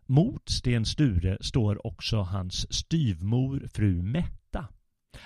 Mot 0.05 0.49
Sten 0.49 0.85
Sture 0.85 1.37
står 1.41 1.87
också 1.87 2.21
hans 2.21 2.73
styvmor 2.73 3.67
fru 3.73 4.01
Metta. 4.01 4.67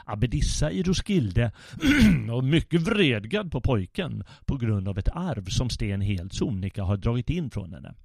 Abbedissa 0.06 0.72
i 0.72 0.84
Roskilde 0.84 1.52
och 2.32 2.44
mycket 2.44 2.82
vredgad 2.82 3.52
på 3.52 3.62
pojken 3.62 4.24
på 4.46 4.58
grund 4.58 4.88
av 4.88 4.98
ett 4.98 5.10
arv 5.10 5.46
som 5.46 5.70
Sten 5.70 6.02
helt 6.02 6.34
sonika 6.34 6.84
har 6.84 6.98
dragit 6.98 7.30
in 7.30 7.50
från 7.50 7.74
henne. 7.74 7.96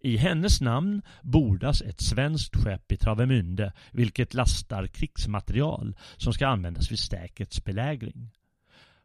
I 0.00 0.16
hennes 0.16 0.60
namn 0.60 1.02
bordas 1.22 1.82
ett 1.82 2.00
svenskt 2.00 2.56
skepp 2.56 2.92
i 2.92 2.96
Travemünde 2.96 3.72
vilket 3.92 4.34
lastar 4.34 4.86
krigsmaterial 4.86 5.96
som 6.16 6.32
ska 6.32 6.46
användas 6.46 6.92
vid 6.92 6.98
stäkets 6.98 7.64
belägring. 7.64 8.30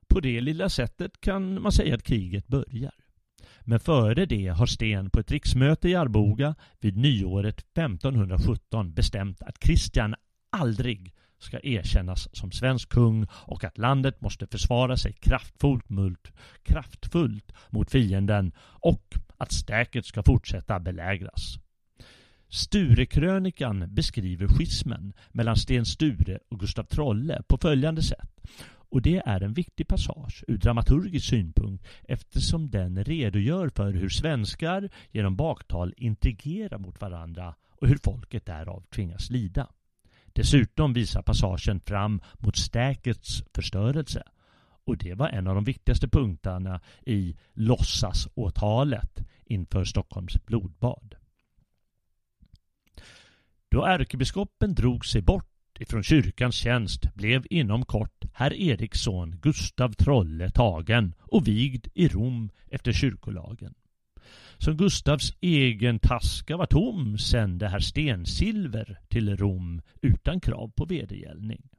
På 0.07 0.19
det 0.19 0.41
lilla 0.41 0.69
sättet 0.69 1.21
kan 1.21 1.61
man 1.61 1.71
säga 1.71 1.95
att 1.95 2.03
kriget 2.03 2.47
börjar. 2.47 2.93
Men 3.61 3.79
före 3.79 4.25
det 4.25 4.47
har 4.47 4.65
Sten 4.65 5.09
på 5.09 5.19
ett 5.19 5.31
riksmöte 5.31 5.89
i 5.89 5.95
Arboga 5.95 6.55
vid 6.79 6.97
nyåret 6.97 7.59
1517 7.59 8.93
bestämt 8.93 9.41
att 9.41 9.59
Kristian 9.59 10.15
aldrig 10.49 11.13
ska 11.39 11.59
erkännas 11.63 12.29
som 12.35 12.51
svensk 12.51 12.89
kung 12.89 13.27
och 13.31 13.63
att 13.63 13.77
landet 13.77 14.21
måste 14.21 14.47
försvara 14.47 14.97
sig 14.97 15.13
kraftfullt 15.13 15.89
kraftfullt 16.63 17.51
mot 17.69 17.91
fienden 17.91 18.51
och 18.59 19.15
att 19.37 19.51
stäket 19.51 20.05
ska 20.05 20.23
fortsätta 20.23 20.79
belägras. 20.79 21.59
Sturekrönikan 22.49 23.93
beskriver 23.93 24.47
schismen 24.47 25.13
mellan 25.31 25.55
Sten 25.55 25.85
Sture 25.85 26.39
och 26.49 26.59
Gustav 26.59 26.83
Trolle 26.83 27.41
på 27.47 27.57
följande 27.57 28.03
sätt. 28.03 28.41
Och 28.89 29.01
det 29.01 29.17
är 29.25 29.41
en 29.43 29.53
viktig 29.53 29.87
passage 29.87 30.43
ur 30.47 30.57
dramaturgisk 30.57 31.29
synpunkt 31.29 31.85
eftersom 32.03 32.69
den 32.69 33.03
redogör 33.03 33.69
för 33.75 33.93
hur 33.93 34.09
svenskar 34.09 34.89
genom 35.11 35.35
baktal 35.35 35.93
intrigerar 35.97 36.77
mot 36.77 37.01
varandra 37.01 37.55
och 37.69 37.87
hur 37.87 37.97
folket 38.03 38.45
därav 38.45 38.83
tvingas 38.89 39.29
lida. 39.29 39.67
Dessutom 40.33 40.93
visar 40.93 41.21
passagen 41.21 41.79
fram 41.79 42.21
mot 42.39 42.57
stäkets 42.57 43.43
förstörelse. 43.53 44.23
Och 44.87 44.97
det 44.97 45.13
var 45.13 45.29
en 45.29 45.47
av 45.47 45.55
de 45.55 45.63
viktigaste 45.63 46.07
punkterna 46.07 46.81
i 47.05 47.35
låtsasåtalet 47.53 49.19
inför 49.45 49.83
Stockholms 49.83 50.45
blodbad. 50.45 51.15
Då 53.69 53.85
ärkebiskopen 53.85 54.75
drog 54.75 55.05
sig 55.05 55.21
bort 55.21 55.79
ifrån 55.79 56.03
kyrkans 56.03 56.55
tjänst 56.55 57.13
blev 57.13 57.45
inom 57.49 57.85
kort 57.85 58.25
herr 58.33 58.53
Eriks 58.53 59.01
son 59.01 59.35
Gustav 59.41 59.93
Trolle 59.93 60.49
tagen 60.49 61.13
och 61.19 61.47
vigd 61.47 61.87
i 61.93 62.07
Rom 62.07 62.49
efter 62.67 62.91
kyrkolagen. 62.91 63.73
Som 64.57 64.77
Gustavs 64.77 65.33
egen 65.41 65.99
taska 65.99 66.57
var 66.57 66.65
tom 66.65 67.17
sände 67.17 67.67
herr 67.67 67.79
Stensilver 67.79 68.99
till 69.07 69.37
Rom 69.37 69.81
utan 70.01 70.39
krav 70.39 70.71
på 70.75 70.85
vedergällning. 70.85 71.69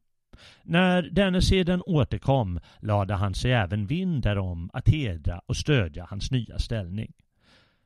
När 0.62 1.02
denne 1.02 1.42
sedan 1.42 1.82
återkom 1.86 2.60
lade 2.80 3.14
han 3.14 3.34
sig 3.34 3.52
även 3.52 3.86
vind 3.86 4.22
därom 4.22 4.70
att 4.72 4.88
hedra 4.88 5.40
och 5.46 5.56
stödja 5.56 6.06
hans 6.10 6.30
nya 6.30 6.58
ställning. 6.58 7.12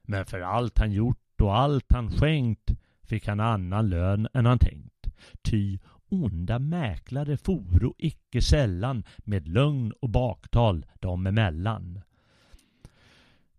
Men 0.02 0.26
för 0.26 0.40
allt 0.40 0.78
han 0.78 0.92
gjort 0.92 1.40
och 1.40 1.56
allt 1.56 1.92
han 1.92 2.10
skänkt 2.10 2.70
fick 3.02 3.28
han 3.28 3.40
annan 3.40 3.88
lön 3.88 4.28
än 4.34 4.46
han 4.46 4.58
tänkt. 4.58 5.06
Ty 5.42 5.78
onda 6.08 6.58
mäklare 6.58 7.36
foro 7.36 7.94
icke 7.98 8.42
sällan 8.42 9.04
med 9.18 9.48
lögn 9.48 9.92
och 10.00 10.08
baktal 10.08 10.86
dem 11.00 11.26
emellan. 11.26 12.00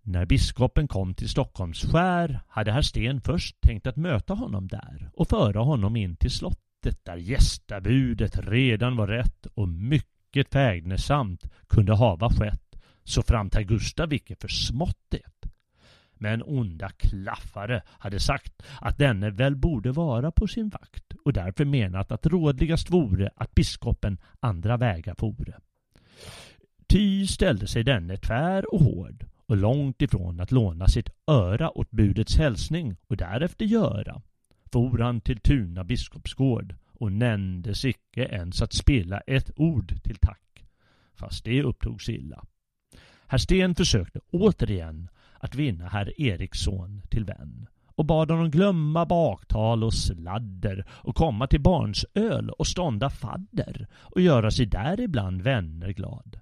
När 0.01 0.25
biskopen 0.25 0.87
kom 0.87 1.13
till 1.13 1.29
Stockholms 1.29 1.85
skär 1.91 2.39
hade 2.47 2.71
herr 2.71 2.81
Sten 2.81 3.21
först 3.21 3.61
tänkt 3.61 3.87
att 3.87 3.95
möta 3.95 4.33
honom 4.33 4.67
där 4.67 5.09
och 5.13 5.27
föra 5.27 5.59
honom 5.59 5.95
in 5.95 6.15
till 6.15 6.31
slottet 6.31 6.62
där 7.03 7.17
gästabudet 7.17 8.47
redan 8.47 8.95
var 8.95 9.07
rätt 9.07 9.45
och 9.45 9.69
mycket 9.69 10.53
fägnesamt 10.53 11.43
kunde 11.67 11.95
hava 11.95 12.29
skett 12.29 12.75
så 13.03 13.21
framt 13.23 13.55
herr 13.55 13.61
Gustav 13.61 14.13
icke 14.13 14.35
försmått 14.35 15.05
det. 15.09 15.49
Men 16.13 16.43
onda 16.43 16.89
klaffare 16.89 17.81
hade 17.87 18.19
sagt 18.19 18.63
att 18.81 18.97
denne 18.97 19.29
väl 19.29 19.55
borde 19.55 19.91
vara 19.91 20.31
på 20.31 20.47
sin 20.47 20.69
vakt 20.69 21.13
och 21.25 21.33
därför 21.33 21.65
menat 21.65 22.11
att 22.11 22.25
rådligast 22.25 22.89
vore 22.89 23.29
att 23.35 23.55
biskopen 23.55 24.17
andra 24.39 24.77
vägar 24.77 25.15
fore. 25.17 25.59
Ty 26.87 27.27
ställde 27.27 27.67
sig 27.67 27.83
denne 27.83 28.17
tvär 28.17 28.73
och 28.73 28.81
hård 28.81 29.25
och 29.45 29.57
långt 29.57 30.01
ifrån 30.01 30.39
att 30.39 30.51
låna 30.51 30.87
sitt 30.87 31.09
öra 31.27 31.77
åt 31.77 31.91
budets 31.91 32.37
hälsning 32.37 32.95
och 33.07 33.17
därefter 33.17 33.65
göra, 33.65 34.21
for 34.73 34.97
han 34.97 35.21
till 35.21 35.39
Tuna 35.39 35.83
biskopsgård 35.83 36.75
och 36.93 37.11
nämndes 37.11 37.85
icke 37.85 38.23
ens 38.25 38.61
att 38.61 38.73
spela 38.73 39.19
ett 39.19 39.51
ord 39.55 39.93
till 40.03 40.15
tack, 40.15 40.65
fast 41.15 41.45
det 41.45 41.63
upptogs 41.63 42.09
illa. 42.09 42.43
Herr 43.27 43.37
Sten 43.37 43.75
försökte 43.75 44.19
återigen 44.31 45.09
att 45.39 45.55
vinna 45.55 45.87
herr 45.87 46.21
Eriksson 46.21 47.01
till 47.09 47.25
vän 47.25 47.67
och 47.95 48.05
bad 48.05 48.31
honom 48.31 48.51
glömma 48.51 49.05
baktal 49.05 49.83
och 49.83 49.93
sladder 49.93 50.85
och 50.89 51.15
komma 51.15 51.47
till 51.47 51.61
barnsöl 51.61 52.49
och 52.49 52.67
stånda 52.67 53.09
fadder 53.09 53.87
och 53.93 54.21
göra 54.21 54.51
sig 54.51 54.65
däribland 54.65 55.41
vänner 55.41 55.89
glad. 55.89 56.39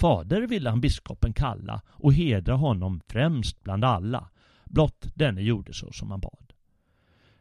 Fader 0.00 0.46
ville 0.46 0.70
han 0.70 0.80
biskopen 0.80 1.32
kalla 1.32 1.82
och 1.88 2.14
hedra 2.14 2.54
honom 2.54 3.00
främst 3.08 3.62
bland 3.62 3.84
alla, 3.84 4.28
blott 4.64 5.06
denne 5.14 5.42
gjorde 5.42 5.72
så 5.72 5.92
som 5.92 6.10
han 6.10 6.20
bad. 6.20 6.45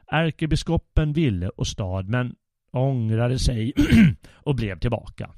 Ärkebiskopen 0.08 1.14
ville 1.14 1.50
och 1.50 1.68
stad 1.68 2.10
men 2.10 2.36
ångrade 2.72 3.40
sig 3.40 3.74
och 4.34 4.56
blev 4.56 4.80
tillbaka. 4.80 5.32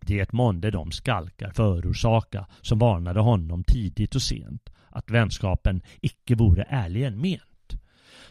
Det 0.00 0.32
månde 0.32 0.70
de 0.70 0.92
skalkar 0.92 1.50
förorsaka 1.50 2.46
som 2.60 2.78
varnade 2.78 3.20
honom 3.20 3.64
tidigt 3.64 4.14
och 4.14 4.22
sent 4.22 4.70
att 4.88 5.10
vänskapen 5.10 5.82
icke 6.00 6.34
vore 6.34 6.62
ärligen 6.68 7.20
ment. 7.20 7.80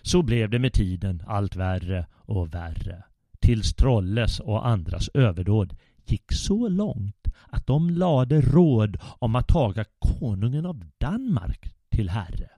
Så 0.02 0.22
blev 0.22 0.50
det 0.50 0.60
med 0.60 0.74
tiden 0.74 1.24
allt 1.28 1.56
värre 1.56 2.06
och 2.14 2.54
värre 2.54 3.04
tills 3.44 3.74
Trolles 3.76 4.40
och 4.40 4.68
andras 4.68 5.10
överdåd 5.14 5.76
gick 6.06 6.32
så 6.32 6.68
långt 6.68 7.28
att 7.50 7.68
de 7.68 7.90
lade 7.90 8.42
råd 8.42 8.98
om 9.20 9.36
att 9.36 9.48
taga 9.48 9.86
konungen 10.00 10.66
av 10.66 10.86
Danmark 10.98 11.76
till 11.90 12.10
herre. 12.10 12.50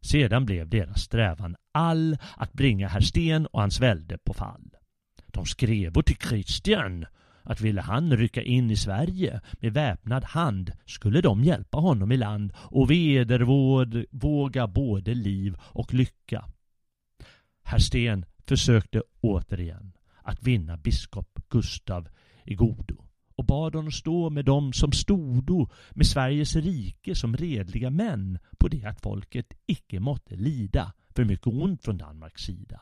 Sedan 0.00 0.46
blev 0.46 0.68
deras 0.68 1.00
strävan 1.00 1.56
all 1.72 2.18
att 2.36 2.52
bringa 2.52 2.88
herr 2.88 3.00
Sten 3.00 3.46
och 3.46 3.60
hans 3.60 3.80
välde 3.80 4.18
på 4.18 4.34
fall. 4.34 4.70
De 5.26 5.46
skrev 5.46 6.02
till 6.02 6.16
Kristian 6.16 7.06
att 7.42 7.60
ville 7.60 7.80
han 7.80 8.16
rycka 8.16 8.42
in 8.42 8.70
i 8.70 8.76
Sverige 8.76 9.40
med 9.52 9.72
väpnad 9.72 10.24
hand 10.24 10.72
skulle 10.86 11.20
de 11.20 11.44
hjälpa 11.44 11.78
honom 11.78 12.12
i 12.12 12.16
land 12.16 12.52
och 12.56 12.90
vedervåga 12.90 14.66
både 14.66 15.14
liv 15.14 15.56
och 15.60 15.94
lycka. 15.94 16.44
Herr 17.62 17.78
Sten 17.78 18.24
försökte 18.46 19.02
återigen 19.20 19.92
att 20.22 20.42
vinna 20.42 20.76
biskop 20.76 21.38
Gustav 21.48 22.08
i 22.44 22.54
godo 22.54 23.07
bad 23.48 23.74
honom 23.74 23.92
stå 23.92 24.30
med 24.30 24.44
dem 24.44 24.72
som 24.72 24.92
stodo 24.92 25.68
med 25.90 26.06
Sveriges 26.06 26.56
rike 26.56 27.14
som 27.14 27.36
redliga 27.36 27.90
män 27.90 28.38
på 28.58 28.68
det 28.68 28.84
att 28.84 29.00
folket 29.00 29.54
icke 29.66 30.00
måtte 30.00 30.36
lida 30.36 30.92
för 31.16 31.24
mycket 31.24 31.46
ont 31.46 31.82
från 31.84 31.98
Danmarks 31.98 32.42
sida. 32.42 32.80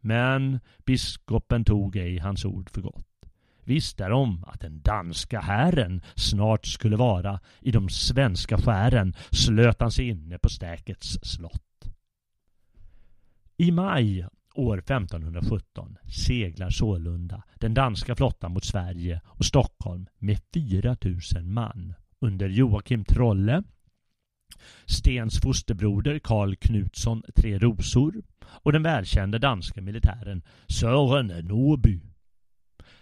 Men 0.00 0.60
biskopen 0.86 1.64
tog 1.64 1.96
ej 1.96 2.18
hans 2.18 2.44
ord 2.44 2.70
för 2.70 2.80
gott. 2.80 3.06
Visste 3.64 4.08
de 4.08 4.44
att 4.44 4.60
den 4.60 4.82
danska 4.82 5.40
hären 5.40 6.02
snart 6.14 6.66
skulle 6.66 6.96
vara 6.96 7.40
i 7.60 7.70
de 7.70 7.88
svenska 7.88 8.58
skären 8.58 9.14
slöt 9.30 9.80
han 9.80 9.90
sig 9.90 10.08
inne 10.08 10.38
på 10.38 10.48
Stäkets 10.48 11.18
slott. 11.22 11.90
I 13.56 13.70
maj 13.70 14.26
år 14.54 14.78
1517 14.78 15.96
seglar 16.26 16.70
sålunda 16.70 17.42
den 17.54 17.74
danska 17.74 18.16
flottan 18.16 18.52
mot 18.52 18.64
Sverige 18.64 19.20
och 19.26 19.44
Stockholm 19.44 20.06
med 20.18 20.38
4000 20.54 21.52
man 21.52 21.94
under 22.20 22.48
Joakim 22.48 23.04
Trolle, 23.04 23.62
Stens 24.86 25.40
fosterbroder 25.40 26.18
Karl 26.18 26.54
Knutsson 26.54 27.22
Tre 27.36 27.58
Rosor 27.58 28.22
och 28.42 28.72
den 28.72 28.82
välkände 28.82 29.38
danska 29.38 29.80
militären 29.80 30.42
Sören 30.68 31.26
Norby. 31.26 32.00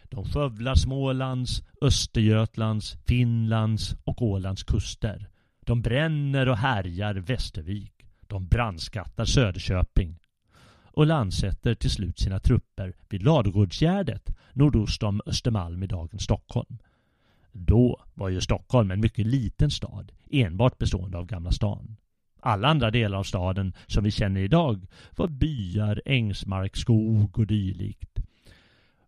De 0.03 0.25
skövlar 0.25 0.75
Smålands, 0.75 1.63
Östergötlands, 1.81 2.97
Finlands 3.07 3.97
och 4.05 4.23
Ålands 4.23 4.63
kuster. 4.63 5.29
De 5.67 5.83
bränner 5.83 6.49
och 6.49 6.57
härjar 6.57 7.15
Västervik. 7.15 7.93
De 8.21 8.49
brandskattar 8.49 9.25
Söderköping 9.25 10.19
och 10.99 11.07
landsätter 11.07 11.75
till 11.75 11.91
slut 11.91 12.19
sina 12.19 12.41
trupper 12.41 12.93
vid 13.09 13.23
Ladugårdsgärdet 13.23 14.31
nordost 14.53 15.03
om 15.03 15.21
Östermalm 15.27 15.83
i 15.83 15.87
dagens 15.87 16.23
Stockholm. 16.23 16.79
Då 17.53 18.01
var 18.15 18.29
ju 18.29 18.41
Stockholm 18.41 18.91
en 18.91 19.01
mycket 19.01 19.27
liten 19.27 19.71
stad, 19.71 20.13
enbart 20.31 20.79
bestående 20.79 21.19
av 21.19 21.27
Gamla 21.27 21.51
stan. 21.51 21.97
Alla 22.41 22.69
andra 22.69 22.91
delar 22.91 23.19
av 23.19 23.23
staden 23.23 23.73
som 23.87 24.05
vi 24.05 24.11
känner 24.11 24.41
idag 24.41 24.87
var 25.17 25.29
byar, 25.29 26.03
ängsmark, 26.05 26.77
skog 26.77 27.39
och 27.39 27.47
dylikt. 27.47 28.19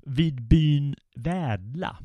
Vid 0.07 0.43
byn 0.43 0.97
Vädla, 1.15 1.97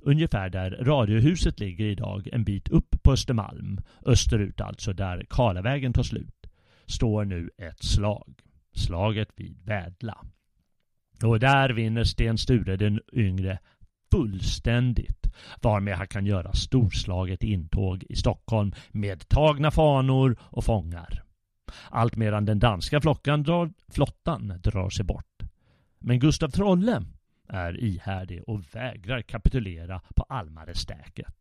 ungefär 0.00 0.50
där 0.50 0.70
radiohuset 0.70 1.60
ligger 1.60 1.84
idag 1.84 2.28
en 2.32 2.44
bit 2.44 2.68
upp 2.68 3.02
på 3.02 3.12
Östermalm, 3.12 3.80
österut 4.06 4.60
alltså 4.60 4.92
där 4.92 5.26
Karlavägen 5.30 5.92
tar 5.92 6.02
slut, 6.02 6.46
står 6.86 7.24
nu 7.24 7.50
ett 7.58 7.84
slag 7.84 8.42
slaget 8.72 9.28
vid 9.36 9.58
Vädla. 9.64 10.18
Och 11.24 11.40
där 11.40 11.70
vinner 11.70 12.04
Sten 12.04 12.38
Sture 12.38 12.76
den 12.76 13.00
yngre 13.12 13.58
fullständigt 14.12 15.26
varmed 15.62 15.94
han 15.94 16.08
kan 16.08 16.26
göra 16.26 16.52
storslaget 16.52 17.42
intåg 17.42 18.04
i 18.08 18.16
Stockholm 18.16 18.72
med 18.90 19.28
tagna 19.28 19.70
fanor 19.70 20.36
och 20.40 20.64
fångar. 20.64 21.22
Allt 21.90 22.16
medan 22.16 22.44
den 22.44 22.58
danska 22.58 23.00
flockan 23.00 23.42
drar, 23.42 23.72
flottan 23.88 24.60
drar 24.62 24.90
sig 24.90 25.04
bort. 25.04 25.42
Men 25.98 26.18
Gustav 26.18 26.48
Trolle 26.48 27.02
är 27.48 27.80
ihärdig 27.80 28.42
och 28.46 28.74
vägrar 28.74 29.22
kapitulera 29.22 30.00
på 30.16 30.22
Almarestäket. 30.22 31.34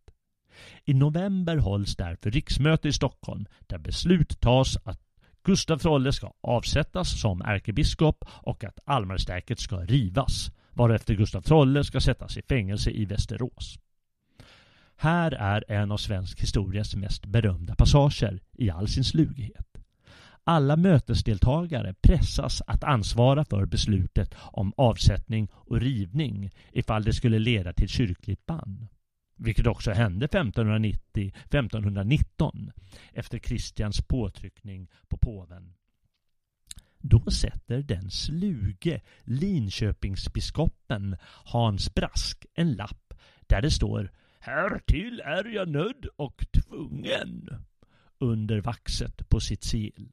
I 0.85 0.93
november 0.93 1.57
hålls 1.57 1.95
därför 1.95 2.31
riksmöte 2.31 2.87
i 2.87 2.93
Stockholm 2.93 3.45
där 3.67 3.77
beslut 3.77 4.39
tas 4.39 4.77
att 4.83 4.99
Gustav 5.43 5.77
Trolle 5.77 6.11
ska 6.13 6.33
avsättas 6.41 7.21
som 7.21 7.41
ärkebiskop 7.41 8.25
och 8.29 8.63
att 8.63 8.79
Almarstäket 8.85 9.59
ska 9.59 9.77
rivas, 9.77 10.51
varefter 10.73 11.13
Gustav 11.13 11.41
Trolle 11.41 11.83
ska 11.83 11.99
sättas 11.99 12.37
i 12.37 12.41
fängelse 12.41 12.91
i 12.91 13.05
Västerås. 13.05 13.79
Här 14.95 15.31
är 15.31 15.71
en 15.71 15.91
av 15.91 15.97
svensk 15.97 16.41
historias 16.41 16.95
mest 16.95 17.25
berömda 17.25 17.75
passager 17.75 18.39
i 18.57 18.69
all 18.69 18.87
sin 18.87 19.03
slughet. 19.03 19.77
Alla 20.43 20.75
mötesdeltagare 20.75 21.93
pressas 22.01 22.61
att 22.67 22.83
ansvara 22.83 23.45
för 23.45 23.65
beslutet 23.65 24.35
om 24.37 24.73
avsättning 24.77 25.47
och 25.53 25.79
rivning 25.81 26.51
ifall 26.71 27.03
det 27.03 27.13
skulle 27.13 27.39
leda 27.39 27.73
till 27.73 27.89
kyrkligt 27.89 28.45
bann 28.45 28.87
vilket 29.41 29.67
också 29.67 29.91
hände 29.91 30.27
1590-1519 30.27 32.71
efter 33.13 33.39
Kristians 33.39 34.01
påtryckning 34.01 34.87
på 35.07 35.17
påven. 35.17 35.73
Då 36.97 37.31
sätter 37.31 37.81
den 37.81 38.11
sluge 38.11 39.01
Linköpingsbiskopen 39.23 41.17
Hans 41.45 41.93
Brask 41.93 42.45
en 42.53 42.73
lapp 42.73 43.13
där 43.47 43.61
det 43.61 43.71
står 43.71 44.11
Härtill 44.39 45.21
är 45.25 45.45
jag 45.45 45.69
nödd 45.69 46.05
och 46.15 46.45
tvungen 46.53 47.49
under 48.19 48.61
vaxet 48.61 49.29
på 49.29 49.39
sitt 49.39 49.63
sigill, 49.63 50.11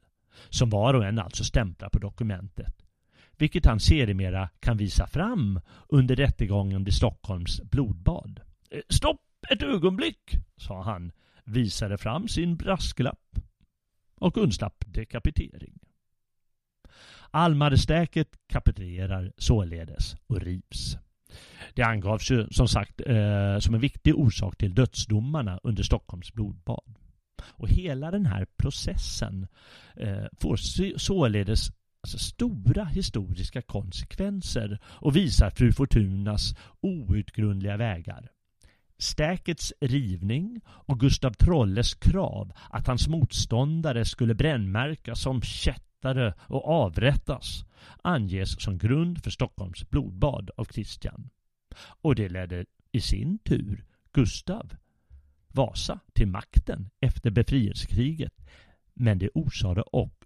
som 0.49 0.69
var 0.69 0.93
och 0.93 1.05
en 1.05 1.19
alltså 1.19 1.43
stämplar 1.43 1.89
på 1.89 1.99
dokumentet, 1.99 2.85
vilket 3.37 3.65
han 3.65 3.79
sedermera 3.79 4.49
kan 4.59 4.77
visa 4.77 5.07
fram 5.07 5.59
under 5.87 6.15
rättegången 6.15 6.83
vid 6.83 6.93
Stockholms 6.93 7.61
blodbad. 7.61 8.41
Stopp 8.89 9.21
ett 9.49 9.63
ögonblick, 9.63 10.35
sa 10.57 10.81
han, 10.81 11.11
visade 11.43 11.97
fram 11.97 12.27
sin 12.27 12.57
brasklapp 12.57 13.39
och 14.15 14.37
undslapp 14.37 14.83
dekapitering. 14.87 15.79
Almarestäket 17.31 18.29
kapitulerar 18.47 19.33
således 19.37 20.15
och 20.27 20.41
rivs. 20.41 20.97
Det 21.73 21.83
angavs 21.83 22.31
ju 22.31 22.47
som 22.51 22.67
sagt 22.67 23.01
eh, 23.05 23.59
som 23.59 23.75
en 23.75 23.81
viktig 23.81 24.15
orsak 24.15 24.57
till 24.57 24.75
dödsdomarna 24.75 25.59
under 25.63 25.83
Stockholms 25.83 26.33
blodbad. 26.33 26.95
Och 27.41 27.69
hela 27.69 28.11
den 28.11 28.25
här 28.25 28.47
processen 28.57 29.47
eh, 29.95 30.25
får 30.39 30.55
således 30.97 31.71
alltså, 32.01 32.17
stora 32.17 32.85
historiska 32.85 33.61
konsekvenser 33.61 34.79
och 34.83 35.15
visar 35.15 35.49
fru 35.49 35.71
Fortunas 35.71 36.55
outgrundliga 36.81 37.77
vägar. 37.77 38.29
Stäkets 38.99 39.73
rivning 39.81 40.61
och 40.67 40.99
Gustav 40.99 41.33
Trolles 41.33 41.93
krav 41.93 42.51
att 42.69 42.87
hans 42.87 43.07
motståndare 43.07 44.05
skulle 44.05 44.35
brännmärkas 44.35 45.21
som 45.21 45.41
kättare 45.41 46.33
och 46.39 46.67
avrättas 46.67 47.65
anges 48.01 48.61
som 48.63 48.77
grund 48.77 49.23
för 49.23 49.31
Stockholms 49.31 49.89
blodbad 49.89 50.51
av 50.57 50.65
Kristian. 50.65 51.29
Och 52.01 52.15
det 52.15 52.29
ledde 52.29 52.65
i 52.91 53.01
sin 53.01 53.39
tur 53.39 53.85
Gustav 54.11 54.75
Vasa 55.47 55.99
till 56.13 56.27
makten 56.27 56.89
efter 56.99 57.31
befrielsekriget. 57.31 58.33
Men 58.93 59.19
det 59.19 59.29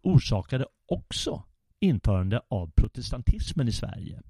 orsakade 0.01 0.65
också 0.86 1.43
införande 1.79 2.41
av 2.47 2.71
protestantismen 2.71 3.67
i 3.67 3.71
Sverige. 3.71 4.21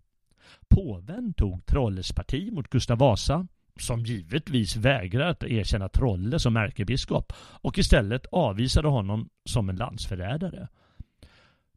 Påven 0.68 1.34
tog 1.34 1.66
Trolles 1.66 2.12
parti 2.12 2.52
mot 2.52 2.70
Gustav 2.70 2.98
Vasa 2.98 3.48
som 3.80 4.04
givetvis 4.04 4.76
vägrar 4.76 5.28
att 5.28 5.44
erkänna 5.44 5.90
Trolle 5.90 6.40
som 6.40 6.58
ärkebiskop 6.58 7.34
och 7.38 7.78
istället 7.78 8.26
avvisade 8.32 8.88
honom 8.88 9.30
som 9.46 9.70
en 9.70 9.76
landsförrädare. 9.76 10.68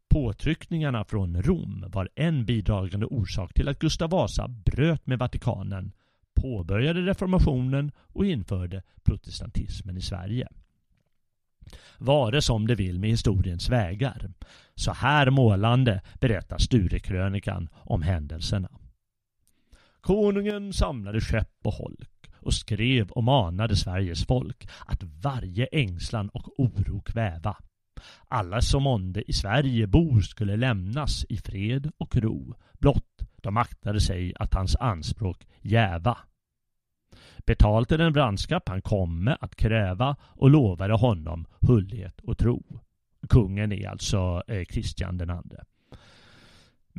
Påtryckningarna 0.09 1.03
från 1.03 1.41
Rom 1.41 1.85
var 1.87 2.09
en 2.15 2.45
bidragande 2.45 3.05
orsak 3.05 3.53
till 3.53 3.67
att 3.67 3.79
Gustav 3.79 4.09
Vasa 4.09 4.47
bröt 4.47 5.07
med 5.07 5.19
Vatikanen, 5.19 5.91
påbörjade 6.41 7.01
reformationen 7.01 7.91
och 7.97 8.25
införde 8.25 8.83
protestantismen 9.03 9.97
i 9.97 10.01
Sverige. 10.01 10.47
Vare 11.97 12.41
som 12.41 12.67
det 12.67 12.75
vill 12.75 12.99
med 12.99 13.09
historiens 13.09 13.69
vägar. 13.69 14.31
Så 14.75 14.91
här 14.93 15.29
målande 15.29 16.01
berättar 16.19 16.57
Sturekrönikan 16.57 17.69
om 17.73 18.01
händelserna. 18.01 18.69
Konungen 20.01 20.73
samlade 20.73 21.21
skepp 21.21 21.57
och 21.63 21.73
holk 21.73 22.31
och 22.39 22.53
skrev 22.53 23.09
och 23.09 23.23
manade 23.23 23.75
Sveriges 23.75 24.25
folk 24.25 24.69
att 24.85 25.03
varje 25.03 25.65
ängslan 25.65 26.29
och 26.29 26.59
oro 26.59 27.01
kväva. 27.01 27.57
Alla 28.27 28.61
som 28.61 28.83
månde 28.83 29.31
i 29.31 29.33
Sverige 29.33 29.87
bor 29.87 30.21
skulle 30.21 30.57
lämnas 30.57 31.25
i 31.29 31.37
fred 31.37 31.91
och 31.97 32.15
ro, 32.15 32.55
blott 32.79 33.21
de 33.41 33.57
aktade 33.57 34.01
sig 34.01 34.33
att 34.39 34.53
hans 34.53 34.75
anspråk 34.75 35.47
jäva. 35.61 36.17
Betalt 37.45 37.91
är 37.91 37.97
den 37.97 38.13
brandskap 38.13 38.69
han 38.69 38.81
komme 38.81 39.37
att 39.41 39.55
kräva 39.55 40.15
och 40.21 40.49
lovade 40.49 40.93
honom 40.93 41.45
hullhet 41.61 42.21
och 42.21 42.37
tro. 42.37 42.79
kungen 43.29 43.71
är 43.71 43.89
alltså 43.89 44.43
eh, 44.47 44.65
Kristian 44.65 45.17
den 45.17 45.29
andre. 45.29 45.63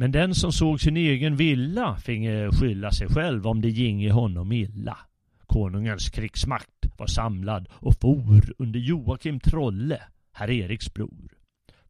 Men 0.00 0.12
den 0.12 0.34
som 0.34 0.52
såg 0.52 0.80
sin 0.80 0.96
egen 0.96 1.37
villa 1.37 1.96
finge 1.96 2.44
eh, 2.44 2.52
skylla 2.52 2.92
sig 2.92 3.08
själv 3.08 3.46
om 3.46 3.61
det 3.61 3.68
ginge 3.68 4.12
honom 4.12 4.52
illa. 4.52 4.98
Konungens 5.46 6.11
krigsmakt 6.11 6.87
var 6.96 7.06
samlad 7.06 7.68
och 7.72 7.94
for 8.00 8.52
under 8.58 8.80
Joakim 8.80 9.40
Trolle, 9.40 10.02
herr 10.32 10.50
Eriks 10.50 10.94
bror. 10.94 11.32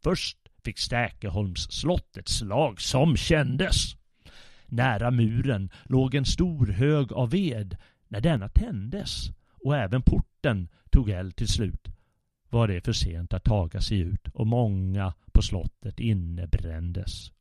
Först 0.02 0.38
fick 0.64 0.78
Stäkeholms 0.78 1.72
slott 1.72 2.16
ett 2.16 2.28
slag 2.28 2.80
som 2.80 3.16
kändes. 3.16 3.96
Nära 4.66 5.10
muren 5.10 5.70
låg 5.84 6.14
en 6.14 6.24
stor 6.24 6.66
hög 6.66 7.12
av 7.12 7.30
ved. 7.30 7.76
När 8.08 8.20
denna 8.20 8.48
tändes 8.48 9.30
och 9.64 9.76
även 9.76 10.02
porten 10.02 10.68
tog 10.90 11.10
eld 11.10 11.36
till 11.36 11.48
slut 11.48 11.88
var 12.50 12.68
det 12.68 12.80
för 12.80 12.92
sent 12.92 13.32
att 13.32 13.44
taga 13.44 13.80
sig 13.80 13.98
ut 13.98 14.28
och 14.28 14.46
många 14.46 15.14
på 15.32 15.42
slottet 15.42 16.00
innebrändes. 16.00 17.32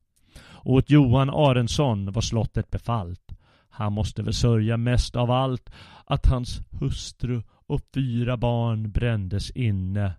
Åt 0.64 0.90
Johan 0.90 1.30
Arensson 1.30 2.12
var 2.12 2.22
slottet 2.22 2.72
befallt. 2.72 3.38
Han 3.70 3.94
måste 3.94 4.24
väl 4.24 4.34
sörja 4.34 4.78
mest 4.78 5.16
av 5.16 5.32
allt 5.32 5.70
att 6.06 6.26
hans 6.26 6.62
hustru 6.72 7.42
och 7.68 7.82
fyra 7.94 8.38
barn 8.38 8.92
brändes 8.92 9.52
inne. 9.52 10.14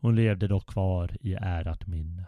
Hon 0.00 0.16
levde 0.16 0.46
dock 0.46 0.66
kvar 0.66 1.16
i 1.20 1.34
ärat 1.34 1.86
minne. 1.86 2.26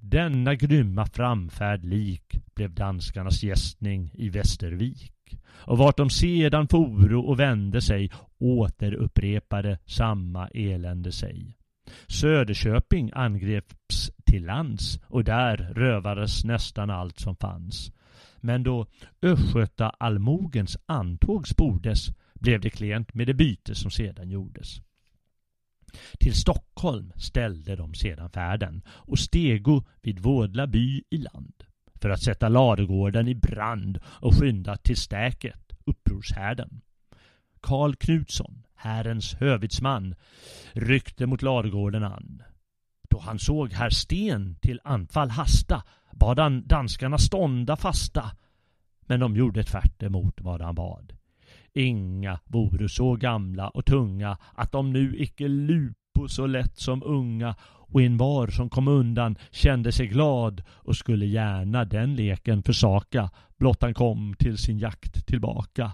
Denna 0.00 0.54
grymma 0.54 1.06
framfärd 1.06 1.84
lik 1.84 2.40
blev 2.54 2.74
danskarnas 2.74 3.42
gästning 3.42 4.10
i 4.14 4.28
Västervik. 4.28 5.38
Och 5.46 5.78
vart 5.78 5.96
de 5.96 6.10
sedan 6.10 6.68
foro 6.68 7.20
och 7.20 7.40
vände 7.40 7.80
sig 7.80 8.10
återupprepade 8.38 9.78
samma 9.86 10.48
elände 10.48 11.12
sig. 11.12 11.56
Söderköping 12.06 13.10
angreps 13.14 14.10
till 14.28 14.44
lands 14.46 15.00
och 15.06 15.24
där 15.24 15.56
rövades 15.56 16.44
nästan 16.44 16.90
allt 16.90 17.18
som 17.18 17.36
fanns. 17.36 17.92
Men 18.40 18.62
då 18.62 18.86
Östgöta 19.22 19.90
allmogens 19.90 20.76
antåg 20.86 21.48
spordes 21.48 22.08
blev 22.34 22.60
det 22.60 22.70
klent 22.70 23.14
med 23.14 23.26
det 23.26 23.34
byte 23.34 23.74
som 23.74 23.90
sedan 23.90 24.30
gjordes. 24.30 24.80
Till 26.20 26.34
Stockholm 26.34 27.12
ställde 27.16 27.76
de 27.76 27.94
sedan 27.94 28.30
färden 28.30 28.82
och 28.88 29.18
stego 29.18 29.84
vid 30.02 30.18
Vådla 30.18 30.66
by 30.66 31.02
i 31.10 31.16
land 31.16 31.64
för 32.00 32.10
att 32.10 32.22
sätta 32.22 32.48
ladugården 32.48 33.28
i 33.28 33.34
brand 33.34 33.98
och 34.04 34.34
skynda 34.34 34.76
till 34.76 34.96
stäket, 34.96 35.72
upprorshärden. 35.84 36.80
Karl 37.60 37.94
Knutsson, 37.94 38.66
Herrens 38.74 39.34
hövitsman, 39.34 40.14
ryckte 40.72 41.26
mot 41.26 41.42
ladugården 41.42 42.04
an. 42.04 42.42
Då 43.18 43.24
han 43.24 43.38
såg 43.38 43.72
herr 43.72 43.90
Sten 43.90 44.56
till 44.60 44.80
anfall 44.84 45.30
hasta 45.30 45.82
bad 46.12 46.38
han 46.38 46.66
danskarna 46.66 47.18
stånda 47.18 47.76
fasta. 47.76 48.30
Men 49.06 49.20
de 49.20 49.36
gjorde 49.36 49.64
tvärt 49.64 50.02
emot 50.02 50.40
vad 50.40 50.62
han 50.62 50.74
bad. 50.74 51.12
Inga 51.74 52.40
vore 52.44 52.88
så 52.88 53.16
gamla 53.16 53.68
och 53.68 53.86
tunga 53.86 54.38
att 54.54 54.72
de 54.72 54.92
nu 54.92 55.16
icke 55.18 55.48
lupo 55.48 56.28
så 56.28 56.46
lätt 56.46 56.78
som 56.78 57.02
unga 57.02 57.54
och 57.62 58.02
en 58.02 58.16
var 58.16 58.46
som 58.46 58.68
kom 58.68 58.88
undan 58.88 59.36
kände 59.50 59.92
sig 59.92 60.06
glad 60.06 60.62
och 60.70 60.96
skulle 60.96 61.26
gärna 61.26 61.84
den 61.84 62.14
leken 62.14 62.62
försaka 62.62 63.30
blott 63.58 63.82
han 63.82 63.94
kom 63.94 64.34
till 64.38 64.58
sin 64.58 64.78
jakt 64.78 65.26
tillbaka. 65.26 65.92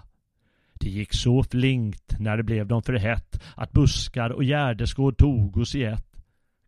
Det 0.73 0.89
gick 0.89 1.13
så 1.13 1.43
flinkt 1.43 2.19
när 2.19 2.37
det 2.37 2.43
blev 2.43 2.67
dem 2.67 2.81
för 2.81 2.93
hett 2.93 3.43
att 3.55 3.71
buskar 3.71 4.29
och 4.29 4.43
gärdesgård 4.43 5.17
tog 5.17 5.57
oss 5.57 5.75
i 5.75 5.83
ett. 5.83 6.14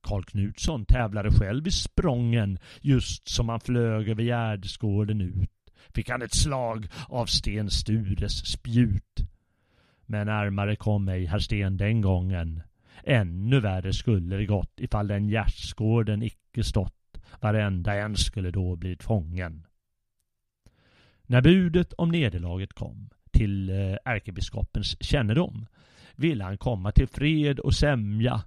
Karl 0.08 0.24
Knutsson 0.24 0.86
tävlade 0.86 1.32
själv 1.32 1.68
i 1.68 1.72
sprången 1.72 2.60
just 2.82 3.28
som 3.28 3.50
han 3.50 3.60
flög 3.60 4.10
över 4.10 4.24
gärdesgården 4.24 5.22
ut. 5.22 5.50
Fick 5.96 6.10
han 6.10 6.22
ett 6.22 6.34
slag 6.34 6.88
av 7.08 7.26
Sten 7.26 7.70
Stures 7.70 8.46
spjut. 8.52 9.20
Men 10.06 10.28
närmare 10.28 10.76
kom 10.76 11.08
ej 11.08 11.26
herr 11.26 11.40
Sten 11.40 11.78
den 11.78 12.02
gången. 12.02 12.62
Ännu 13.04 13.60
värre 13.60 13.94
skulle 13.94 14.36
det 14.38 14.46
gått 14.46 14.80
ifall 14.80 15.08
den 15.08 15.30
gärdsgården 15.30 16.24
icke 16.24 16.64
stått. 16.64 16.94
Varenda 17.42 17.96
en 17.96 18.16
skulle 18.16 18.52
då 18.52 18.76
blivit 18.76 19.04
fången. 19.04 19.68
När 21.24 21.42
budet 21.42 21.94
om 21.94 22.10
nederlaget 22.10 22.74
kom 22.74 23.10
till 23.32 23.70
eh, 23.70 23.96
ärkebiskopens 24.06 25.04
kännedom 25.04 25.68
ville 26.16 26.44
han 26.44 26.58
komma 26.58 26.92
till 26.92 27.08
fred 27.08 27.60
och 27.60 27.74
sämja. 27.74 28.44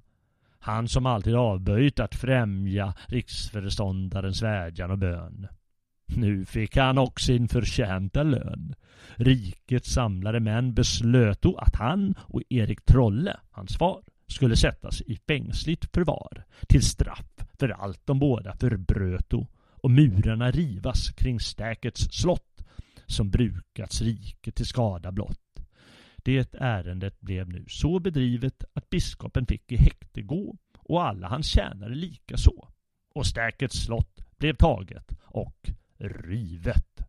Han 0.63 0.89
som 0.89 1.07
alltid 1.07 1.35
avböjt 1.35 2.01
att 2.01 2.15
främja 2.15 2.95
riksföreståndarens 3.07 4.43
vädjan 4.43 4.91
och 4.91 4.99
bön. 4.99 5.49
Nu 6.17 6.45
fick 6.45 6.77
han 6.77 6.99
också 6.99 7.27
sin 7.27 7.49
förtjänta 7.49 8.23
lön. 8.23 8.75
Rikets 9.15 9.93
samlade 9.93 10.41
män 10.41 10.75
beslöt 10.75 11.47
att 11.47 11.77
han 11.77 12.15
och 12.19 12.43
Erik 12.49 12.85
Trolle, 12.85 13.37
hans 13.51 13.77
far, 13.77 14.03
skulle 14.27 14.57
sättas 14.57 15.01
i 15.01 15.19
fängsligt 15.29 15.95
förvar 15.95 16.45
till 16.69 16.83
straff 16.83 17.27
för 17.59 17.69
allt 17.69 18.07
de 18.07 18.19
båda 18.19 18.57
förbröto 18.57 19.47
och 19.83 19.91
murarna 19.91 20.51
rivas 20.51 21.11
kring 21.11 21.41
stäkets 21.41 22.09
slott 22.13 22.63
som 23.07 23.31
brukats 23.31 24.03
riket 24.03 24.55
till 24.55 24.67
skada 24.67 25.13
blott. 25.13 25.50
Det 26.31 26.55
ärendet 26.55 27.21
blev 27.21 27.49
nu 27.49 27.65
så 27.69 27.99
bedrivet 27.99 28.65
att 28.73 28.91
biskopen 28.91 29.47
fick 29.47 29.73
i 29.73 29.77
häkte 29.77 30.23
gå 30.23 30.57
och 30.79 31.05
alla 31.05 31.29
hans 31.29 31.47
tjänare 31.47 31.95
lika 31.95 32.37
så. 32.37 32.69
Och 33.15 33.27
stäkets 33.27 33.85
slott 33.85 34.21
blev 34.39 34.57
taget 34.57 35.13
och 35.23 35.71
rivet. 35.99 37.01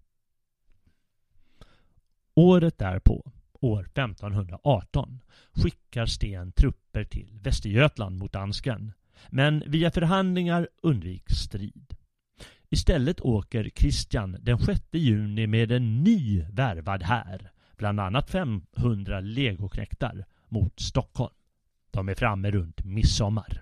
Året 2.33 2.77
därpå, 2.77 3.31
år 3.53 3.81
1518, 3.81 5.19
skickar 5.51 6.05
Sten 6.05 6.51
trupper 6.51 7.03
till 7.03 7.39
Västergötland 7.43 8.17
mot 8.17 8.33
dansken. 8.33 8.93
Men 9.29 9.63
via 9.67 9.91
förhandlingar 9.91 10.67
undviks 10.81 11.33
strid. 11.33 11.95
Istället 12.69 13.21
åker 13.21 13.69
Kristian 13.69 14.37
den 14.41 14.59
6 14.59 14.81
juni 14.91 15.47
med 15.47 15.71
en 15.71 16.03
ny 16.03 16.45
värvad 16.51 17.03
här, 17.03 17.51
bland 17.81 17.99
annat 17.99 18.29
500 18.29 19.19
legoknektar, 19.19 20.25
mot 20.49 20.79
Stockholm. 20.79 21.33
De 21.91 22.09
är 22.09 22.15
framme 22.15 22.51
runt 22.51 22.83
midsommar. 22.83 23.61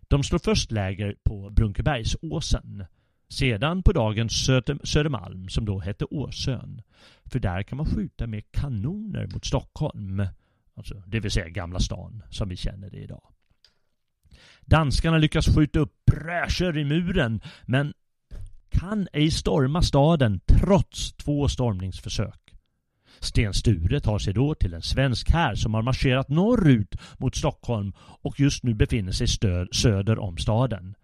De 0.00 0.22
slår 0.22 0.38
först 0.38 0.70
läger 0.70 1.16
på 1.24 1.50
Brunkebergsåsen, 1.50 2.84
sedan 3.28 3.82
på 3.82 3.92
dagens 3.92 4.46
Södermalm 4.84 5.48
som 5.48 5.64
då 5.64 5.78
hette 5.78 6.04
Åsön. 6.04 6.82
För 7.24 7.38
där 7.38 7.62
kan 7.62 7.76
man 7.76 7.86
skjuta 7.86 8.26
med 8.26 8.52
kanoner 8.52 9.26
mot 9.26 9.44
Stockholm, 9.44 10.26
alltså 10.74 11.02
det 11.06 11.20
vill 11.20 11.30
säga 11.30 11.48
Gamla 11.48 11.78
stan 11.80 12.22
som 12.30 12.48
vi 12.48 12.56
känner 12.56 12.90
det 12.90 12.98
idag. 12.98 13.32
Danskarna 14.60 15.18
lyckas 15.18 15.54
skjuta 15.54 15.78
upp 15.78 16.04
bräscher 16.06 16.78
i 16.78 16.84
muren 16.84 17.40
men 17.62 17.94
kan 18.70 19.08
ej 19.12 19.30
storma 19.30 19.82
staden 19.82 20.40
trots 20.46 21.12
två 21.12 21.48
stormningsförsök. 21.48 22.43
Sten 23.20 23.54
Sture 23.54 24.00
tar 24.00 24.18
sig 24.18 24.34
då 24.34 24.54
till 24.54 24.74
en 24.74 24.82
svensk 24.82 25.30
här 25.30 25.54
som 25.54 25.74
har 25.74 25.82
marscherat 25.82 26.28
norrut 26.28 26.94
mot 27.18 27.36
Stockholm 27.36 27.92
och 27.98 28.40
just 28.40 28.62
nu 28.62 28.74
befinner 28.74 29.12
sig 29.12 29.26
stöd, 29.28 29.68
söder 29.74 30.18
om 30.18 30.38
staden. 30.38 30.94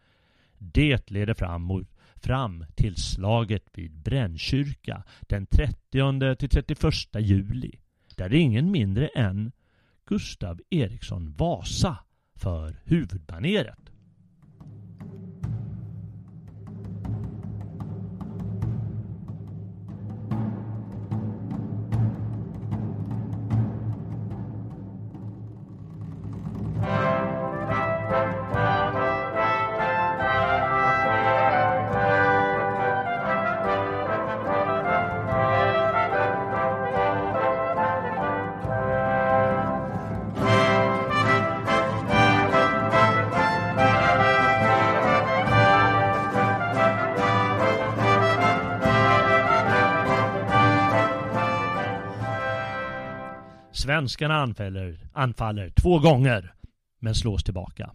Det 0.59 1.11
leder 1.11 1.35
fram, 1.35 1.63
mot, 1.63 1.89
fram 2.17 2.65
till 2.75 2.97
slaget 2.97 3.65
vid 3.75 3.93
Brännkyrka 3.93 5.03
den 5.21 5.47
30 5.47 6.37
till 6.37 6.49
31 6.49 6.95
juli 7.19 7.79
där 8.17 8.35
ingen 8.35 8.71
mindre 8.71 9.07
än 9.09 9.53
Gustav 10.07 10.61
Eriksson 10.71 11.35
Vasa 11.37 11.99
för 12.35 12.81
huvudbaneret. 12.85 13.90
Svenskarna 54.01 54.35
anfaller, 54.35 54.99
anfaller 55.13 55.71
två 55.71 55.99
gånger 55.99 56.55
men 57.01 57.15
slås 57.15 57.45
tillbaka. 57.45 57.91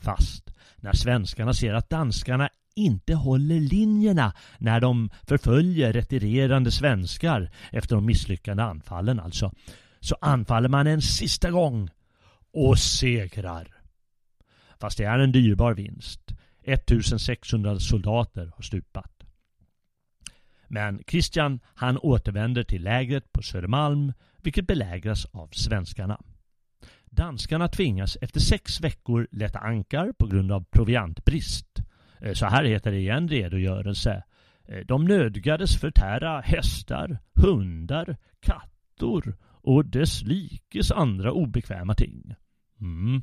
Fast 0.00 0.54
när 0.76 0.92
svenskarna 0.92 1.54
ser 1.54 1.74
att 1.74 1.90
danskarna 1.90 2.48
inte 2.74 3.14
håller 3.14 3.60
linjerna 3.60 4.32
när 4.58 4.80
de 4.80 5.10
förföljer 5.22 5.92
retirerande 5.92 6.70
svenskar 6.70 7.50
efter 7.72 7.94
de 7.94 8.06
misslyckade 8.06 8.62
anfallen 8.62 9.20
alltså, 9.20 9.52
så 10.00 10.16
anfaller 10.20 10.68
man 10.68 10.86
en 10.86 11.02
sista 11.02 11.50
gång 11.50 11.90
och 12.52 12.78
segrar. 12.78 13.68
Fast 14.80 14.98
det 14.98 15.04
är 15.04 15.18
en 15.18 15.32
dyrbar 15.32 15.74
vinst. 15.74 16.20
1600 16.62 17.80
soldater 17.80 18.52
har 18.56 18.62
stupat. 18.62 19.22
Men 20.68 21.02
Kristian 21.04 21.60
han 21.74 21.98
återvänder 21.98 22.62
till 22.62 22.82
lägret 22.82 23.32
på 23.32 23.42
Södermalm 23.42 24.12
vilket 24.42 24.66
belägras 24.66 25.26
av 25.32 25.48
svenskarna. 25.52 26.20
Danskarna 27.04 27.68
tvingas 27.68 28.16
efter 28.20 28.40
sex 28.40 28.80
veckor 28.80 29.28
lätta 29.30 29.58
ankar 29.58 30.12
på 30.18 30.26
grund 30.26 30.52
av 30.52 30.64
proviantbrist. 30.70 31.78
Eh, 32.20 32.32
så 32.32 32.46
här 32.46 32.64
heter 32.64 32.90
det 32.90 32.98
i 32.98 33.08
en 33.08 33.28
redogörelse. 33.28 34.22
Eh, 34.68 34.80
de 34.86 35.04
nödgades 35.04 35.76
förtära 35.80 36.40
hästar, 36.40 37.18
hundar, 37.34 38.16
kattor 38.40 39.36
och 39.44 39.84
dess 39.84 40.22
likes 40.22 40.90
andra 40.90 41.32
obekväma 41.32 41.94
ting. 41.94 42.34
Mm. 42.80 43.22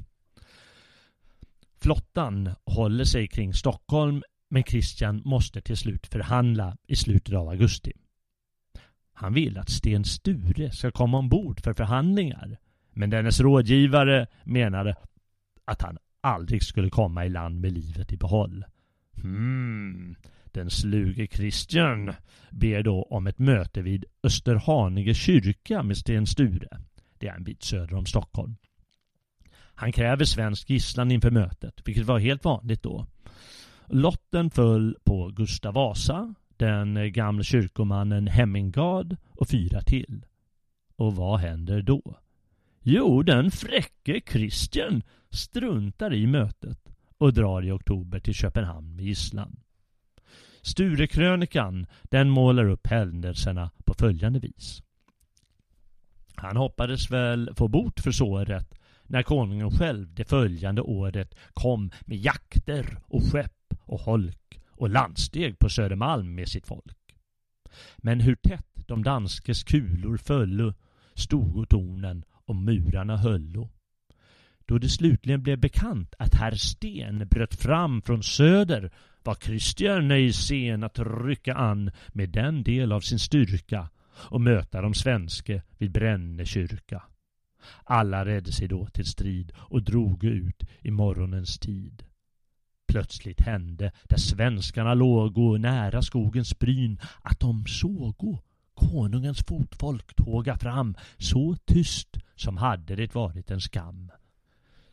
Flottan 1.82 2.49
håller 2.65 3.03
sig 3.03 3.27
kring 3.27 3.53
Stockholm 3.53 4.23
men 4.49 4.63
Christian 4.63 5.21
måste 5.25 5.62
till 5.62 5.77
slut 5.77 6.08
förhandla 6.08 6.77
i 6.88 6.95
slutet 6.95 7.36
av 7.36 7.49
augusti. 7.49 7.93
Han 9.19 9.34
vill 9.34 9.58
att 9.58 9.69
Sten 9.69 10.05
Sture 10.05 10.71
ska 10.71 10.91
komma 10.91 11.17
ombord 11.17 11.62
för 11.63 11.73
förhandlingar 11.73 12.58
men 12.93 13.10
dennes 13.10 13.39
rådgivare 13.39 14.27
menade 14.43 14.95
att 15.65 15.82
han 15.82 15.97
aldrig 16.21 16.63
skulle 16.63 16.89
komma 16.89 17.25
i 17.25 17.29
land 17.29 17.62
med 17.62 17.71
livet 17.71 18.12
i 18.12 18.17
behåll. 18.17 18.65
Hmm, 19.21 20.15
den 20.45 20.69
sluge 20.69 21.27
Christian 21.27 22.13
ber 22.49 22.84
då 22.84 23.03
om 23.03 23.27
ett 23.27 23.39
möte 23.39 23.82
vid 23.82 24.05
Österhaninge 24.23 25.13
kyrka 25.13 25.84
med 25.84 25.97
Sten 25.97 26.27
Sture. 26.27 26.82
Det 27.17 27.27
är 27.27 27.36
en 27.36 27.43
bit 27.43 27.63
söder 27.63 27.95
om 27.95 28.05
Stockholm. 28.05 28.55
Han 29.55 29.91
kräver 29.91 30.25
svensk 30.25 30.69
gisslan 30.69 31.12
inför 31.12 31.32
mötet, 31.32 31.82
vilket 31.86 32.05
var 32.05 32.19
helt 32.19 32.45
vanligt 32.45 32.84
då. 32.84 33.05
Lotten 33.88 34.49
föll 34.49 34.95
på 35.03 35.27
Gustav 35.27 35.73
Vasa, 35.73 36.36
den 36.59 37.11
gamle 37.13 37.43
kyrkomannen 37.43 38.27
Hemmingard 38.27 39.17
och 39.29 39.49
fyra 39.49 39.81
till. 39.81 40.25
Och 40.95 41.15
vad 41.15 41.39
händer 41.39 41.81
då? 41.81 42.17
Jo, 42.81 43.23
den 43.23 43.51
fräcke 43.51 44.21
Christian 44.31 45.03
struntar 45.29 46.13
i 46.13 46.27
mötet 46.27 46.79
och 47.17 47.33
drar 47.33 47.65
i 47.65 47.71
oktober 47.71 48.19
till 48.19 48.33
Köpenhamn 48.33 48.95
med 48.95 49.05
gisslan. 49.05 49.59
Sturekrönikan 50.61 51.87
den 52.03 52.29
målar 52.29 52.69
upp 52.69 52.87
händelserna 52.87 53.71
på 53.85 53.93
följande 53.93 54.39
vis. 54.39 54.83
Han 56.35 56.57
hoppades 56.57 57.11
väl 57.11 57.49
få 57.55 57.67
bot 57.67 57.99
för 57.99 58.11
såret 58.11 58.79
när 59.03 59.23
konungen 59.23 59.71
själv 59.71 60.13
det 60.13 60.25
följande 60.25 60.81
året 60.81 61.35
kom 61.53 61.91
med 62.01 62.17
jakter 62.17 62.97
och 63.07 63.23
skepp 63.23 63.73
och 63.81 63.99
holk 63.99 64.61
och 64.79 64.89
landsteg 64.89 65.59
på 65.59 65.69
Södermalm 65.69 66.35
med 66.35 66.49
sitt 66.49 66.67
folk. 66.67 67.15
Men 67.97 68.19
hur 68.19 68.35
tätt 68.35 68.87
de 68.87 69.03
danskes 69.03 69.63
kulor 69.63 70.17
föllo 70.17 70.73
stogo 71.15 71.65
tornen 71.65 72.23
och 72.45 72.55
murarna 72.55 73.17
höllo. 73.17 73.69
Då 74.65 74.77
det 74.77 74.89
slutligen 74.89 75.43
blev 75.43 75.59
bekant 75.59 76.15
att 76.19 76.35
herr 76.35 76.55
Sten 76.55 77.27
bröt 77.27 77.55
fram 77.55 78.01
från 78.01 78.23
söder 78.23 78.91
var 79.23 79.35
Kristian 79.35 80.11
ej 80.11 80.33
sen 80.33 80.83
att 80.83 80.99
rycka 80.99 81.53
an 81.53 81.91
med 82.07 82.29
den 82.29 82.63
del 82.63 82.91
av 82.91 83.01
sin 83.01 83.19
styrka 83.19 83.89
och 84.29 84.41
möta 84.41 84.81
de 84.81 84.93
svenske 84.93 85.61
vid 85.77 85.91
Bränne 85.91 86.45
kyrka. 86.45 87.03
Alla 87.83 88.25
redde 88.25 88.51
sig 88.51 88.67
då 88.67 88.85
till 88.85 89.05
strid 89.05 89.51
och 89.57 89.83
drog 89.83 90.23
ut 90.23 90.63
i 90.81 90.91
morgonens 90.91 91.59
tid. 91.59 92.08
Plötsligt 92.89 93.41
hände, 93.41 93.91
där 94.04 94.17
svenskarna 94.17 94.93
lågo 94.93 95.58
nära 95.58 96.02
skogens 96.02 96.60
bryn, 96.60 96.99
att 97.21 97.39
de 97.39 97.65
sågo 97.67 98.38
konungens 98.73 99.43
fotfolk 99.47 100.15
tåga 100.15 100.58
fram 100.58 100.95
så 101.17 101.56
tyst 101.65 102.17
som 102.36 102.58
hade 102.58 102.95
det 102.95 103.15
varit 103.15 103.52
en 103.52 103.62
skam. 103.62 104.12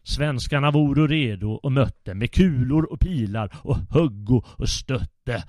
Svenskarna 0.03 0.71
voro 0.71 1.07
redo 1.07 1.51
och 1.51 1.73
mötte 1.73 2.15
med 2.15 2.31
kulor 2.31 2.93
och 2.93 3.01
pilar 3.01 3.57
och 3.63 3.77
huggo 3.77 4.43
och 4.47 4.69
stötte. 4.69 5.45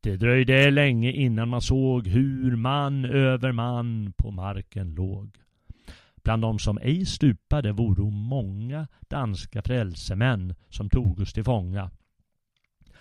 Det 0.00 0.16
dröjde 0.16 0.70
länge 0.70 1.12
innan 1.12 1.48
man 1.48 1.62
såg 1.62 2.06
hur 2.06 2.56
man 2.56 3.04
över 3.04 3.52
man 3.52 4.12
på 4.16 4.30
marken 4.30 4.94
låg. 4.94 5.45
Bland 6.26 6.42
de 6.42 6.58
som 6.58 6.78
ej 6.78 7.06
stupade 7.06 7.72
voro 7.72 8.10
många 8.10 8.86
danska 9.08 9.62
frälsemän 9.62 10.54
som 10.68 10.90
togs 10.90 11.32
till 11.32 11.44
fånga. 11.44 11.90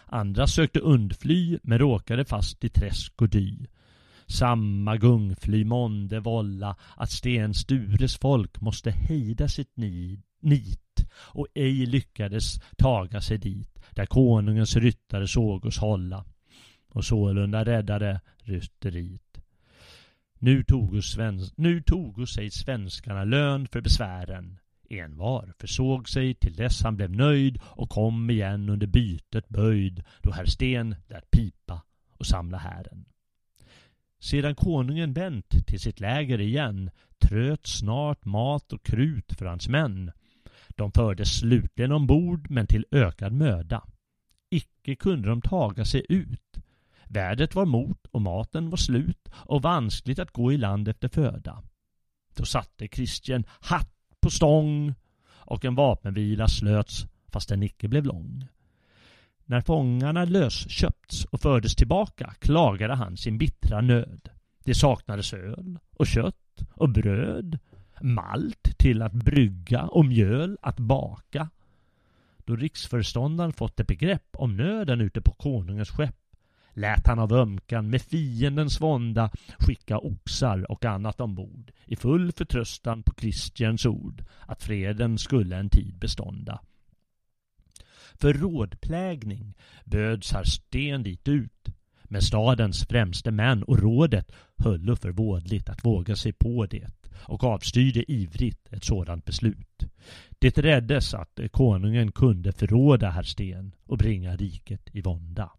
Andra 0.05 0.47
sökte 0.47 0.79
undfly 0.79 1.59
men 1.63 1.79
råkade 1.79 2.25
fast 2.25 2.63
i 2.63 2.69
träsk 2.69 3.21
och 3.21 3.29
dy. 3.29 3.65
Samma 4.25 4.97
gungfly 4.97 5.65
månde 5.65 6.19
vålla 6.19 6.75
att 6.95 7.11
Sten 7.11 7.53
Stures 7.53 8.17
folk 8.17 8.61
måste 8.61 8.91
hejda 8.91 9.47
sitt 9.47 9.77
nit 10.41 11.05
och 11.11 11.47
ej 11.53 11.85
lyckades 11.85 12.59
taga 12.77 13.21
sig 13.21 13.38
dit 13.38 13.79
där 13.91 14.05
konungens 14.05 14.75
ryttare 14.75 15.27
såg 15.27 15.65
oss 15.65 15.77
hålla 15.77 16.25
och 16.89 17.05
sålunda 17.05 17.65
räddade 17.65 18.21
rytteriet. 18.43 19.24
Nu 20.39 20.63
tog, 20.63 21.02
nu 21.56 21.82
tog 21.82 22.30
sig 22.30 22.52
svenskarna 22.52 23.24
lön 23.24 23.67
för 23.67 23.82
besvären. 23.82 24.60
Envar 24.89 25.54
försåg 25.60 26.10
sig 26.10 26.34
till 26.34 26.56
dess 26.56 26.84
han 26.84 26.95
blev 26.95 27.12
nöjd 27.12 27.60
och 27.63 27.89
kom 27.89 28.30
igen 28.30 28.69
under 28.69 28.88
bytet 28.88 29.50
böjd 29.50 30.04
då 30.21 30.32
herr 30.32 30.45
Sten 30.45 30.95
lät 31.08 31.32
pipa 31.32 31.82
och 32.17 32.26
samla 32.26 32.58
hären. 32.58 33.06
Sedan 34.19 34.56
konungen 34.56 35.13
vänt 35.13 35.67
till 35.67 35.80
sitt 35.80 36.00
läger 36.00 36.41
igen 36.41 36.91
tröt 37.21 37.67
snart 37.67 38.26
mat 38.26 38.74
och 38.74 38.86
krut 38.86 39.34
för 39.38 39.45
hans 39.45 39.67
män. 39.69 40.12
De 40.69 40.91
fördes 40.91 41.39
slutligen 41.39 41.91
ombord 41.91 42.50
men 42.50 42.67
till 42.67 42.86
ökad 42.91 43.34
möda. 43.34 43.84
Icke 44.50 44.95
kunde 44.95 45.30
de 45.30 45.41
taga 45.41 45.86
sig 45.86 46.06
ut. 46.10 46.58
Vädret 47.07 47.55
var 47.55 47.65
mot 47.65 48.07
och 48.11 48.21
maten 48.21 48.69
var 48.69 48.77
slut 48.77 49.29
och 49.33 49.61
vanskligt 49.61 50.19
att 50.19 50.31
gå 50.31 50.53
i 50.53 50.57
land 50.57 50.87
efter 50.87 51.08
föda. 51.08 51.63
Då 52.35 52.45
satte 52.45 52.87
Kristian 52.87 53.43
hatt 53.60 53.91
på 54.19 54.29
stång 54.29 54.93
och 55.27 55.65
en 55.65 55.75
vapenvila 55.75 56.47
slöts 56.47 57.06
fast 57.27 57.49
den 57.49 57.63
icke 57.63 57.87
blev 57.87 58.06
lång. 58.06 58.47
När 59.45 59.62
fångarna 59.62 60.25
lösköpts 60.25 61.25
och 61.25 61.41
fördes 61.41 61.75
tillbaka 61.75 62.33
klagade 62.39 62.95
han 62.95 63.17
sin 63.17 63.37
bittra 63.37 63.81
nöd. 63.81 64.29
Det 64.63 64.75
saknades 64.75 65.33
öl 65.33 65.79
och 65.93 66.08
kött 66.08 66.65
och 66.73 66.89
bröd, 66.89 67.60
malt 68.01 68.77
till 68.77 69.01
att 69.01 69.13
brygga 69.13 69.83
och 69.83 70.06
mjöl 70.06 70.58
att 70.62 70.79
baka. 70.79 71.49
Då 72.37 72.56
riksföreståndaren 72.56 73.53
fått 73.53 73.79
ett 73.79 73.87
begrepp 73.87 74.35
om 74.37 74.58
nöden 74.58 75.01
ute 75.01 75.21
på 75.21 75.31
konungens 75.31 75.89
skepp 75.89 76.25
lät 76.76 77.08
han 77.08 77.19
av 77.19 77.34
ömkan 77.34 77.90
med 77.90 78.02
fiendens 78.02 78.82
vånda 78.82 79.30
skicka 79.60 79.98
oxar 79.98 80.71
och 80.71 80.86
annat 80.86 81.21
ombord 81.21 81.71
i 81.86 81.96
full 81.96 82.32
förtröstan 82.32 83.04
på 83.04 83.13
Kristians 83.13 83.86
ord 83.86 84.23
att 84.40 84.63
freden 84.63 85.17
skulle 85.17 85.58
en 85.58 85.69
tid 85.69 85.98
bestånda. 86.00 86.60
För 88.13 88.34
rådplägning 88.34 89.54
böds 89.86 90.32
herr 90.32 90.44
Sten 90.44 91.04
dit 91.04 91.28
ut 91.28 91.69
men 92.04 92.21
stadens 92.21 92.86
främste 92.86 93.32
män 93.32 93.63
och 93.63 93.80
rådet 93.80 94.32
höllo 94.58 94.96
för 94.96 95.12
vådligt 95.12 95.69
att 95.69 95.86
våga 95.86 96.15
sig 96.15 96.34
på 96.34 96.65
det 96.65 96.88
och 97.28 97.44
avstyrde 97.44 98.12
ivrigt 98.12 98.73
ett 98.73 98.84
sådant 98.84 99.26
beslut. 99.26 99.84
Det 100.40 100.58
räddes 100.58 101.13
att 101.13 101.40
konungen 101.52 102.12
kunde 102.12 102.52
förråda 102.52 103.10
herr 103.10 103.23
Sten 103.23 103.76
och 103.86 103.98
bringa 103.98 104.36
riket 104.36 104.90
i 104.92 105.02
vånda. 105.02 105.52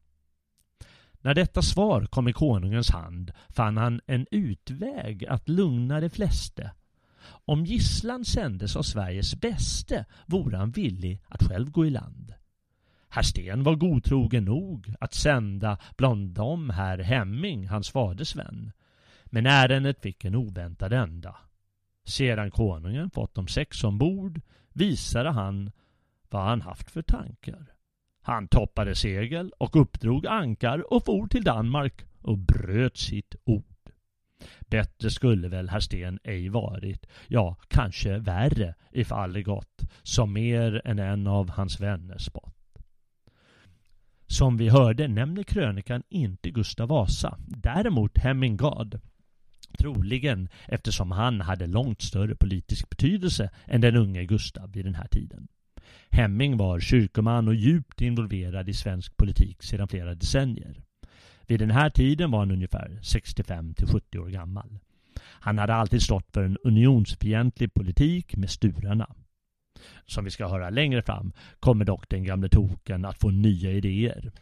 När 1.26 1.34
detta 1.34 1.62
svar 1.62 2.06
kom 2.06 2.28
i 2.28 2.32
konungens 2.32 2.90
hand 2.90 3.32
fann 3.48 3.76
han 3.76 4.00
en 4.06 4.26
utväg 4.30 5.26
att 5.26 5.48
lugna 5.48 6.00
de 6.00 6.10
flesta. 6.10 6.70
Om 7.44 7.64
gisslan 7.64 8.24
sändes 8.24 8.76
av 8.76 8.82
Sveriges 8.82 9.40
bäste 9.40 10.04
vore 10.26 10.56
han 10.56 10.70
villig 10.70 11.22
att 11.28 11.42
själv 11.42 11.70
gå 11.70 11.86
i 11.86 11.90
land. 11.90 12.34
Herr 13.08 13.22
Sten 13.22 13.62
var 13.62 13.74
godtrogen 13.74 14.44
nog 14.44 14.94
att 15.00 15.14
sända 15.14 15.78
bland 15.96 16.30
dem 16.30 16.70
herr 16.70 16.98
Hemming, 16.98 17.68
hans 17.68 17.90
faders 17.90 18.36
vän. 18.36 18.72
Men 19.24 19.46
ärendet 19.46 20.02
fick 20.02 20.24
en 20.24 20.34
oväntad 20.34 20.92
ända. 20.92 21.36
Sedan 22.04 22.50
konungen 22.50 23.10
fått 23.10 23.34
de 23.34 23.48
sex 23.48 23.84
ombord 23.84 24.40
visade 24.72 25.30
han 25.30 25.70
vad 26.30 26.42
han 26.42 26.60
haft 26.60 26.90
för 26.90 27.02
tankar. 27.02 27.75
Han 28.26 28.48
toppade 28.48 28.94
segel 28.94 29.52
och 29.58 29.80
uppdrog 29.80 30.26
ankar 30.26 30.92
och 30.92 31.04
for 31.04 31.26
till 31.26 31.44
Danmark 31.44 32.04
och 32.22 32.38
bröt 32.38 32.96
sitt 32.96 33.34
ord. 33.44 33.90
Bättre 34.60 35.10
skulle 35.10 35.48
väl 35.48 35.68
herr 35.68 35.80
Sten 35.80 36.18
ej 36.24 36.48
varit, 36.48 37.06
ja, 37.28 37.56
kanske 37.68 38.18
värre 38.18 38.74
ifall 38.92 39.32
det 39.32 39.42
gått, 39.42 39.82
som 40.02 40.32
mer 40.32 40.82
än 40.84 40.98
en 40.98 41.26
av 41.26 41.50
hans 41.50 41.80
vänner 41.80 42.18
spott. 42.18 42.78
Som 44.26 44.56
vi 44.56 44.68
hörde 44.68 45.08
nämner 45.08 45.42
krönikan 45.42 46.02
inte 46.08 46.50
Gustav 46.50 46.88
Vasa, 46.88 47.38
däremot 47.46 48.18
Hemmingard. 48.18 49.00
Troligen 49.78 50.48
eftersom 50.68 51.10
han 51.10 51.40
hade 51.40 51.66
långt 51.66 52.02
större 52.02 52.34
politisk 52.34 52.90
betydelse 52.90 53.50
än 53.66 53.80
den 53.80 53.96
unge 53.96 54.24
Gustav 54.24 54.72
vid 54.72 54.84
den 54.84 54.94
här 54.94 55.08
tiden. 55.08 55.48
Hemming 56.10 56.56
var 56.56 56.80
kyrkoman 56.80 57.48
och 57.48 57.54
djupt 57.54 58.00
involverad 58.00 58.68
i 58.68 58.74
svensk 58.74 59.16
politik 59.16 59.62
sedan 59.62 59.88
flera 59.88 60.14
decennier. 60.14 60.80
Vid 61.46 61.60
den 61.60 61.70
här 61.70 61.90
tiden 61.90 62.30
var 62.30 62.38
han 62.38 62.50
ungefär 62.50 62.98
65 63.02 63.74
till 63.74 63.86
70 63.86 64.18
år 64.18 64.28
gammal. 64.28 64.78
Han 65.20 65.58
hade 65.58 65.74
alltid 65.74 66.02
stått 66.02 66.32
för 66.32 66.44
en 66.44 66.58
unionsfientlig 66.64 67.74
politik 67.74 68.36
med 68.36 68.50
sturarna. 68.50 69.14
Som 70.06 70.24
vi 70.24 70.30
ska 70.30 70.48
höra 70.48 70.70
längre 70.70 71.02
fram 71.02 71.32
kommer 71.60 71.84
dock 71.84 72.08
den 72.08 72.24
gamle 72.24 72.48
token 72.48 73.04
att 73.04 73.18
få 73.18 73.30
nya 73.30 73.70
idéer. 73.70 74.32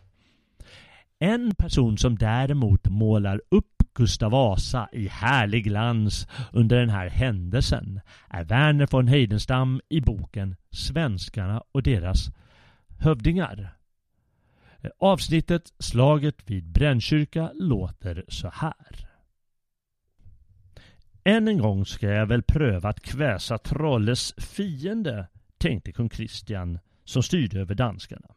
En 1.18 1.54
person 1.54 1.98
som 1.98 2.16
däremot 2.16 2.88
målar 2.88 3.40
upp 3.48 3.73
Gustav 3.94 4.30
Vasa 4.30 4.88
i 4.92 5.08
härlig 5.08 5.64
glans 5.64 6.28
under 6.52 6.80
den 6.80 6.90
här 6.90 7.08
händelsen 7.08 8.00
är 8.28 8.44
Verner 8.44 8.88
von 8.90 9.08
Heidenstam 9.08 9.80
i 9.88 10.00
boken 10.00 10.56
Svenskarna 10.70 11.62
och 11.72 11.82
deras 11.82 12.30
hövdingar. 12.98 13.76
Avsnittet 14.98 15.72
Slaget 15.78 16.50
vid 16.50 16.64
Brännkyrka 16.64 17.50
låter 17.54 18.24
så 18.28 18.48
här. 18.48 19.08
Än 21.24 21.48
en 21.48 21.58
gång 21.58 21.86
ska 21.86 22.08
jag 22.08 22.26
väl 22.26 22.42
pröva 22.42 22.88
att 22.88 23.00
kväsa 23.00 23.58
Trolles 23.58 24.34
fiende, 24.38 25.28
tänkte 25.58 25.92
kung 25.92 26.08
Kristian 26.08 26.78
som 27.04 27.22
styrde 27.22 27.60
över 27.60 27.74
danskarna. 27.74 28.34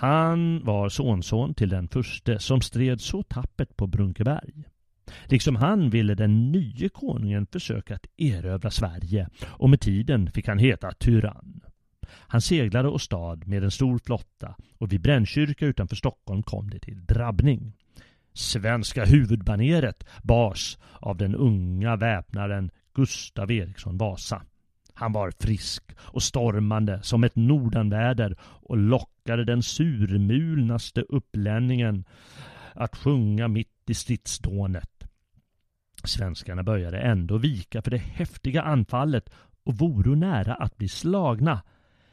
Han 0.00 0.64
var 0.64 0.88
sonson 0.88 1.54
till 1.54 1.68
den 1.68 1.88
förste 1.88 2.38
som 2.38 2.60
stred 2.60 3.00
så 3.00 3.22
tappert 3.22 3.76
på 3.76 3.86
Brunkeberg. 3.86 4.64
Liksom 5.24 5.56
han 5.56 5.90
ville 5.90 6.14
den 6.14 6.52
nye 6.52 6.88
konungen 6.88 7.46
försöka 7.46 7.94
att 7.94 8.06
erövra 8.16 8.70
Sverige 8.70 9.28
och 9.46 9.70
med 9.70 9.80
tiden 9.80 10.30
fick 10.32 10.48
han 10.48 10.58
heta 10.58 10.92
tyrann. 10.92 11.60
Han 12.08 12.40
seglade 12.40 12.88
och 12.88 13.00
stad 13.00 13.48
med 13.48 13.64
en 13.64 13.70
stor 13.70 13.98
flotta 13.98 14.54
och 14.78 14.92
vid 14.92 15.00
Brännkyrka 15.00 15.66
utanför 15.66 15.96
Stockholm 15.96 16.42
kom 16.42 16.70
det 16.70 16.78
till 16.78 17.04
drabbning. 17.06 17.72
Svenska 18.32 19.04
huvudbaneret 19.04 20.04
bars 20.22 20.78
av 20.92 21.16
den 21.16 21.34
unga 21.34 21.96
väpnaren 21.96 22.70
Gustav 22.94 23.50
Eriksson 23.50 23.98
Vasa. 23.98 24.42
Han 24.94 25.12
var 25.12 25.32
frisk 25.40 25.82
och 25.98 26.22
stormande 26.22 27.02
som 27.02 27.24
ett 27.24 27.36
nordanväder 27.36 28.36
och 28.42 28.76
lockade 29.30 29.44
den 29.44 29.62
surmulnaste 29.62 31.02
upplänningen 31.02 32.04
att 32.74 32.96
sjunga 32.96 33.48
mitt 33.48 33.90
i 33.90 33.94
stridsdånet. 33.94 35.04
Svenskarna 36.04 36.62
började 36.62 36.98
ändå 36.98 37.38
vika 37.38 37.82
för 37.82 37.90
det 37.90 37.98
häftiga 37.98 38.62
anfallet 38.62 39.30
och 39.64 39.74
voro 39.74 40.14
nära 40.14 40.54
att 40.54 40.76
bli 40.76 40.88
slagna. 40.88 41.62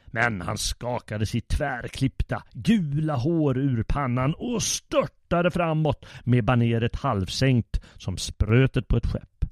Men 0.06 0.40
han 0.40 0.58
skakade 0.58 1.26
sitt 1.26 1.48
tvärklippta, 1.48 2.42
gula 2.52 3.16
hår 3.16 3.58
ur 3.58 3.82
pannan 3.82 4.34
och 4.34 4.62
störtade 4.62 5.50
framåt 5.50 6.06
med 6.24 6.44
baneret 6.44 6.96
halvsänkt 6.96 7.80
som 7.96 8.16
sprötet 8.16 8.88
på 8.88 8.96
ett 8.96 9.06
skepp. 9.06 9.44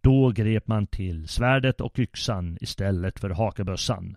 Då 0.00 0.30
grep 0.30 0.66
man 0.66 0.86
till 0.86 1.28
svärdet 1.28 1.80
och 1.80 1.98
yxan 1.98 2.58
istället 2.60 3.18
för 3.20 3.30
hakebössan. 3.30 4.16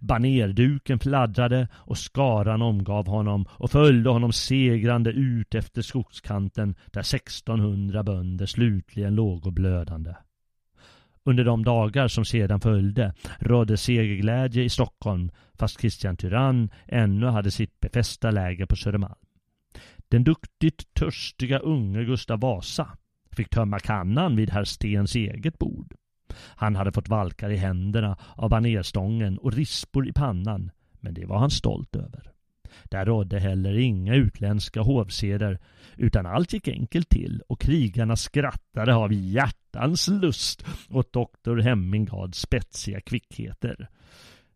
Banerduken 0.00 0.98
fladdrade 0.98 1.68
och 1.74 1.98
skaran 1.98 2.62
omgav 2.62 3.06
honom 3.06 3.46
och 3.50 3.70
följde 3.70 4.10
honom 4.10 4.32
segrande 4.32 5.10
ut 5.10 5.54
efter 5.54 5.82
skogskanten 5.82 6.74
där 6.92 7.00
1600 7.00 8.02
bönder 8.02 8.46
slutligen 8.46 9.14
låg 9.14 9.46
och 9.46 9.52
blödande. 9.52 10.14
Under 11.24 11.44
de 11.44 11.64
dagar 11.64 12.08
som 12.08 12.24
sedan 12.24 12.60
följde 12.60 13.14
rådde 13.38 13.76
segerglädje 13.76 14.62
i 14.62 14.68
Stockholm 14.68 15.30
fast 15.58 15.80
Kristian 15.80 16.16
Tyrann 16.16 16.70
ännu 16.86 17.26
hade 17.26 17.50
sitt 17.50 17.80
befästa 17.80 18.30
läger 18.30 18.66
på 18.66 18.76
Södermalm. 18.76 19.14
Den 20.08 20.24
duktigt 20.24 20.94
törstiga 20.94 21.58
unge 21.58 22.04
Gustav 22.04 22.40
Vasa 22.40 22.88
fick 23.36 23.50
tömma 23.50 23.78
kannan 23.78 24.36
vid 24.36 24.50
herr 24.50 24.64
Stens 24.64 25.14
eget 25.14 25.58
bord. 25.58 25.94
Han 26.56 26.76
hade 26.76 26.92
fått 26.92 27.08
valkar 27.08 27.50
i 27.50 27.56
händerna 27.56 28.16
av 28.34 28.50
banerstången 28.50 29.38
och 29.38 29.52
rispor 29.52 30.08
i 30.08 30.12
pannan, 30.12 30.70
men 31.00 31.14
det 31.14 31.26
var 31.26 31.38
han 31.38 31.50
stolt 31.50 31.96
över. 31.96 32.32
Där 32.84 33.04
rådde 33.04 33.38
heller 33.38 33.78
inga 33.78 34.14
utländska 34.14 34.80
hovseder, 34.80 35.58
utan 35.96 36.26
allt 36.26 36.52
gick 36.52 36.68
enkelt 36.68 37.08
till 37.08 37.42
och 37.48 37.60
krigarna 37.60 38.16
skrattade 38.16 38.94
av 38.94 39.12
hjärtans 39.12 40.08
lust 40.08 40.66
åt 40.90 41.12
doktor 41.12 41.56
Hemmingads 41.56 42.40
spetsiga 42.40 43.00
kvickheter. 43.00 43.88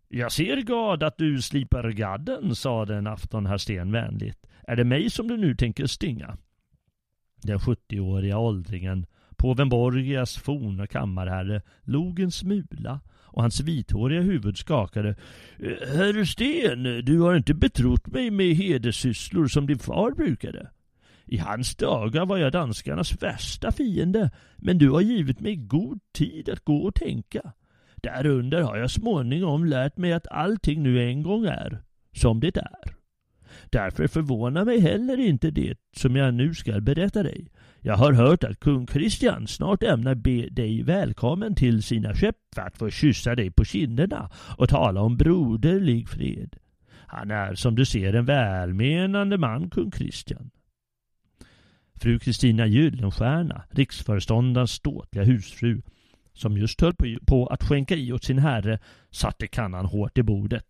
Jag 0.09 0.33
ser 0.33 0.57
Gad 0.57 1.03
att 1.03 1.19
du 1.19 1.43
slipar 1.43 1.91
gadden, 1.91 2.55
sade 2.55 2.97
en 2.97 3.07
afton 3.07 3.47
herr 3.47 3.59
Sten 3.59 3.93
vänligt. 3.93 4.47
Är 4.63 4.77
det 4.77 4.85
mig 4.85 5.11
som 5.11 5.29
du 5.29 5.37
nu 5.37 5.55
tänker 5.55 5.87
stinga? 5.87 6.37
Den 7.43 7.59
70-åriga 7.59 8.39
åldringen 8.39 9.07
Påven 9.41 9.69
Borgias 9.69 10.37
forna 10.37 10.87
kammarherre 10.87 11.63
log 11.85 12.21
en 12.21 12.31
smula 12.31 13.01
och 13.23 13.43
hans 13.43 13.61
vithåriga 13.61 14.21
huvud 14.21 14.57
skakade. 14.57 15.17
Herr 15.95 16.25
Sten, 16.25 17.05
du 17.05 17.21
har 17.21 17.37
inte 17.37 17.55
betrott 17.55 18.07
mig 18.07 18.31
med 18.31 18.57
hederssysslor 18.57 19.47
som 19.47 19.67
din 19.67 19.79
far 19.79 20.11
brukade. 20.11 20.71
I 21.25 21.39
hans 21.39 21.77
dagar 21.77 22.27
var 22.27 22.39
jag 22.39 22.53
danskarnas 22.53 23.23
värsta 23.23 23.73
fiende, 23.73 24.31
men 24.57 24.79
du 24.79 24.91
har 24.91 25.01
givit 25.01 25.41
mig 25.41 25.57
god 25.57 26.01
tid 26.13 26.49
att 26.49 26.65
gå 26.65 26.77
och 26.77 26.95
tänka. 26.95 27.53
Därunder 27.97 28.63
har 28.63 28.77
jag 28.77 28.91
småningom 28.91 29.65
lärt 29.65 29.97
mig 29.97 30.13
att 30.13 30.29
allting 30.29 30.83
nu 30.83 31.03
en 31.05 31.23
gång 31.23 31.45
är 31.45 31.83
som 32.13 32.41
det 32.41 32.57
är. 32.57 32.95
Därför 33.71 34.07
förvånar 34.07 34.65
mig 34.65 34.81
heller 34.81 35.21
inte 35.21 35.51
det 35.51 35.79
som 35.97 36.17
jag 36.17 36.35
nu 36.35 36.55
ska 36.55 36.81
berätta 36.81 37.23
dig. 37.23 37.49
Jag 37.83 37.97
har 37.97 38.13
hört 38.13 38.45
att 38.45 38.61
kung 38.61 38.87
Kristian 38.87 39.47
snart 39.47 39.83
ämnar 39.83 40.15
be 40.15 40.49
dig 40.49 40.83
välkommen 40.83 41.55
till 41.55 41.83
sina 41.83 42.15
skepp 42.15 42.37
för 42.55 42.63
att 42.63 42.77
få 42.77 42.91
kyssa 42.91 43.35
dig 43.35 43.51
på 43.51 43.65
kinderna 43.65 44.31
och 44.59 44.69
tala 44.69 45.01
om 45.01 45.17
broderlig 45.17 46.09
fred. 46.09 46.57
Han 47.07 47.31
är 47.31 47.55
som 47.55 47.75
du 47.75 47.85
ser 47.85 48.13
en 48.13 48.25
välmenande 48.25 49.39
man, 49.39 49.71
kung 49.71 49.91
Kristian. 49.91 50.51
Fru 51.95 52.19
Kristina 52.19 52.67
Gyllenstierna, 52.67 53.63
riksföreståndarens 53.71 54.73
ståtliga 54.73 55.25
husfru, 55.25 55.83
som 56.33 56.57
just 56.57 56.81
höll 56.81 56.95
på 57.27 57.47
att 57.47 57.63
skänka 57.63 57.95
i 57.95 58.13
åt 58.13 58.25
sin 58.25 58.39
herre, 58.39 58.79
satte 59.11 59.47
kannan 59.47 59.87
hårt 59.87 60.19
i 60.19 60.23
bordet. 60.23 60.67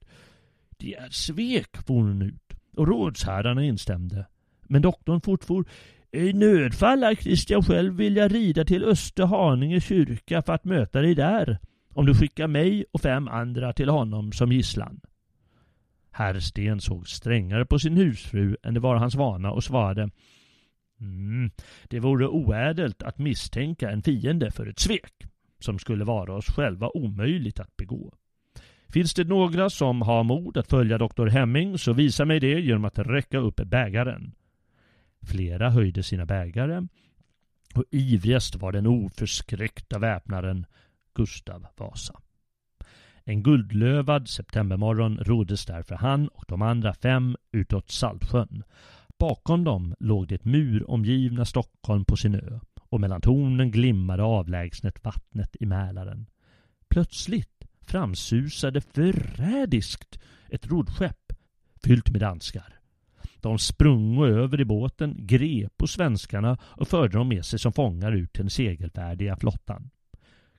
Det 0.78 0.94
är 0.94 1.11
svek, 1.11 1.76
for 1.86 1.94
hon 1.94 2.22
ut, 2.22 2.54
och 2.76 2.88
rådsherrarna 2.88 3.64
instämde. 3.64 4.26
Men 4.62 4.82
doktorn 4.82 5.20
fortfor. 5.20 5.64
I 6.12 6.32
nödfall 6.32 7.02
är 7.02 7.14
Kristian 7.14 7.62
själv 7.62 7.94
vilja 7.94 8.28
rida 8.28 8.64
till 8.64 8.84
Österhaninge 8.84 9.80
kyrka 9.80 10.42
för 10.42 10.52
att 10.52 10.64
möta 10.64 11.00
dig 11.00 11.14
där, 11.14 11.58
om 11.94 12.06
du 12.06 12.14
skickar 12.14 12.46
mig 12.46 12.84
och 12.92 13.00
fem 13.00 13.28
andra 13.28 13.72
till 13.72 13.88
honom 13.88 14.32
som 14.32 14.52
gisslan. 14.52 15.00
Herr 16.11 16.40
Sten 16.40 16.80
såg 16.80 17.08
strängare 17.08 17.66
på 17.66 17.78
sin 17.78 17.96
husfru 17.96 18.56
än 18.62 18.74
det 18.74 18.80
var 18.80 18.96
hans 18.96 19.14
vana 19.14 19.52
och 19.52 19.64
svarade 19.64 20.11
mm, 21.00 21.50
Det 21.88 22.00
vore 22.00 22.26
oädelt 22.26 23.02
att 23.02 23.18
misstänka 23.18 23.90
en 23.90 24.02
fiende 24.02 24.50
för 24.50 24.66
ett 24.66 24.78
svek 24.78 25.24
som 25.58 25.78
skulle 25.78 26.04
vara 26.04 26.34
oss 26.34 26.46
själva 26.46 26.90
omöjligt 26.94 27.61
att 27.61 27.76
begå. 27.76 28.14
Finns 28.88 29.14
det 29.14 29.24
några 29.24 29.70
som 29.70 30.02
har 30.02 30.24
mod 30.24 30.56
att 30.56 30.70
följa 30.70 30.98
doktor 30.98 31.26
Hemming 31.26 31.78
så 31.78 31.92
visa 31.92 32.24
mig 32.24 32.40
det 32.40 32.61
genom 32.61 32.84
att 32.84 32.98
räcka 32.98 33.38
upp 33.38 33.56
bägaren. 33.56 34.34
Flera 35.27 35.71
höjde 35.71 36.03
sina 36.03 36.27
bägare 36.27 36.87
och 37.75 37.85
ivrigast 37.91 38.57
var 38.57 38.73
den 38.73 38.87
oförskräckta 38.87 39.99
väpnaren 39.99 40.66
Gustav 41.14 41.66
Vasa. 41.77 42.21
En 43.25 43.43
guldlövad 43.43 44.29
septembermorgon 44.29 45.18
roddes 45.18 45.66
därför 45.66 45.95
han 45.95 46.29
och 46.29 46.45
de 46.49 46.62
andra 46.62 46.95
fem 46.95 47.37
utåt 47.53 47.91
Saltsjön. 47.91 48.62
Bakom 49.18 49.64
dem 49.64 49.95
låg 50.01 50.29
det 50.29 50.45
muromgivna 50.45 51.45
Stockholm 51.45 52.05
på 52.05 52.16
sin 52.16 52.35
ö 52.35 52.61
och 52.91 53.01
mellan 53.01 53.21
tornen 53.21 53.71
glimmade 53.71 54.23
avlägsnet 54.23 55.05
vattnet 55.05 55.57
i 55.61 55.66
Mälaren. 55.66 56.27
Plötsligt 56.89 57.64
framsusade 57.83 58.81
förrädiskt 58.81 60.18
ett 60.49 60.66
rodskepp 60.66 61.33
fyllt 61.85 62.11
med 62.11 62.21
danskar. 62.21 62.80
De 63.43 63.59
sprungo 63.59 64.26
över 64.26 64.61
i 64.61 64.64
båten, 64.64 65.14
grep 65.18 65.76
på 65.76 65.86
svenskarna 65.86 66.59
och 66.62 66.88
förde 66.88 67.18
dem 67.18 67.28
med 67.28 67.45
sig 67.45 67.59
som 67.59 67.72
fångar 67.72 68.12
ut 68.12 68.32
till 68.32 68.43
den 68.43 68.51
segelfärdiga 68.51 69.36
flottan. 69.36 69.91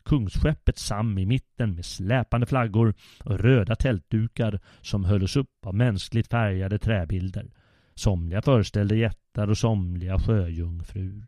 Kungsskeppet 0.03 0.77
Sam 0.77 1.17
i 1.17 1.25
mitten 1.25 1.75
med 1.75 1.85
släpande 1.85 2.45
flaggor 2.45 2.93
och 3.23 3.39
röda 3.39 3.75
tältdukar 3.75 4.59
som 4.81 5.05
hölls 5.05 5.35
upp 5.35 5.65
av 5.65 5.75
mänskligt 5.75 6.27
färgade 6.27 6.79
träbilder. 6.79 7.51
Somliga 7.95 8.41
föreställde 8.41 8.95
jättar 8.95 9.49
och 9.49 9.57
somliga 9.57 10.19
sjöjungfrur. 10.19 11.27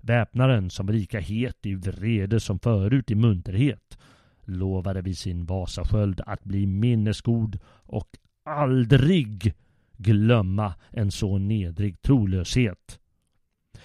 Väpnaren, 0.00 0.70
som 0.70 0.86
var 0.86 0.94
lika 0.94 1.20
het 1.20 1.66
i 1.66 1.74
vrede 1.74 2.40
som 2.40 2.58
förut 2.58 3.10
i 3.10 3.14
munterhet, 3.14 3.98
lovade 4.44 5.02
vid 5.02 5.18
sin 5.18 5.44
Vasasköld 5.44 6.20
att 6.26 6.44
bli 6.44 6.66
minnesgod 6.66 7.58
och 7.68 8.08
aldrig 8.44 9.54
glömma 9.96 10.74
en 10.90 11.10
så 11.10 11.38
nedrig 11.38 12.02
trolöshet. 12.02 13.00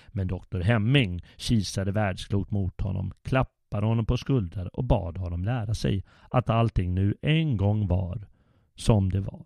Men 0.08 0.28
doktor 0.28 0.60
Hemming 0.60 1.22
kisade 1.38 1.92
världsklokt 1.92 2.52
mot 2.52 2.82
honom, 2.82 3.14
klappade 3.24 3.86
honom 3.86 4.06
på 4.06 4.18
skulder 4.18 4.76
och 4.76 4.84
bad 4.84 5.18
honom 5.18 5.44
lära 5.44 5.74
sig 5.74 6.04
att 6.30 6.50
allting 6.50 6.96
nu 6.96 7.16
en 7.22 7.58
gång 7.58 7.88
var 7.88 8.28
som 8.76 9.12
det 9.12 9.20
var. 9.20 9.46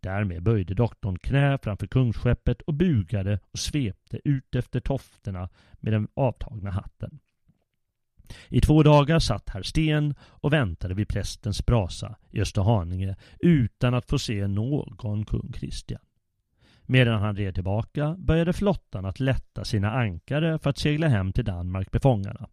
Därmed 0.00 0.42
böjde 0.42 0.74
doktorn 0.74 1.18
knä 1.18 1.58
framför 1.62 1.86
kungsskeppet 1.86 2.62
och 2.62 2.74
bugade 2.74 3.40
och 3.50 3.58
svepte 3.58 4.20
ut 4.24 4.54
efter 4.54 4.80
tofterna 4.80 5.48
med 5.80 5.92
den 5.92 6.08
avtagna 6.14 6.70
hatten. 6.70 7.18
I 8.48 8.60
två 8.60 8.82
dagar 8.82 9.18
satt 9.18 9.48
herr 9.48 9.62
Sten 9.62 10.14
och 10.20 10.52
väntade 10.52 10.94
vid 10.94 11.08
prästens 11.08 11.66
brasa 11.66 12.16
i 12.30 12.40
Österhaninge 12.40 13.16
utan 13.40 13.94
att 13.94 14.10
få 14.10 14.18
se 14.18 14.46
någon 14.46 15.24
kung 15.24 15.52
Kristian. 15.52 16.00
Medan 16.82 17.20
han 17.20 17.36
red 17.36 17.54
tillbaka 17.54 18.16
började 18.18 18.52
flottan 18.52 19.04
att 19.04 19.20
lätta 19.20 19.64
sina 19.64 19.90
ankare 19.90 20.58
för 20.58 20.70
att 20.70 20.78
segla 20.78 21.08
hem 21.08 21.32
till 21.32 21.44
Danmark 21.44 21.92
med 21.92 22.02
fångarna. 22.02 22.48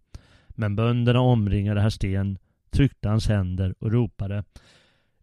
Men 0.48 0.76
bönderna 0.76 1.20
omringade 1.20 1.82
herr 1.82 1.90
Sten, 1.90 2.38
tryckte 2.72 3.10
hans 3.10 3.28
händer 3.28 3.76
och 3.80 3.92
ropade 3.92 4.44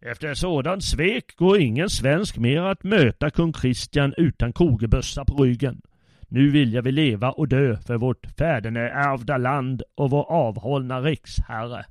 efter 0.01 0.27
ett 0.27 0.37
sådant 0.37 0.83
svek 0.83 1.35
går 1.35 1.59
ingen 1.59 1.89
svensk 1.89 2.37
mer 2.37 2.61
att 2.61 2.83
möta 2.83 3.29
kung 3.29 3.53
Kristian 3.53 4.13
utan 4.17 4.53
kogebössa 4.53 5.25
på 5.25 5.43
ryggen. 5.43 5.81
Nu 6.33 6.49
vill 6.49 6.73
jag 6.73 6.81
vi 6.81 6.91
leva 6.91 7.31
och 7.31 7.47
dö 7.47 7.77
för 7.77 7.97
vårt 7.97 8.25
fäderneärvda 8.37 9.37
land 9.37 9.83
och 9.95 10.09
vår 10.09 10.31
avhållna 10.31 11.01
riksherre. 11.01 11.85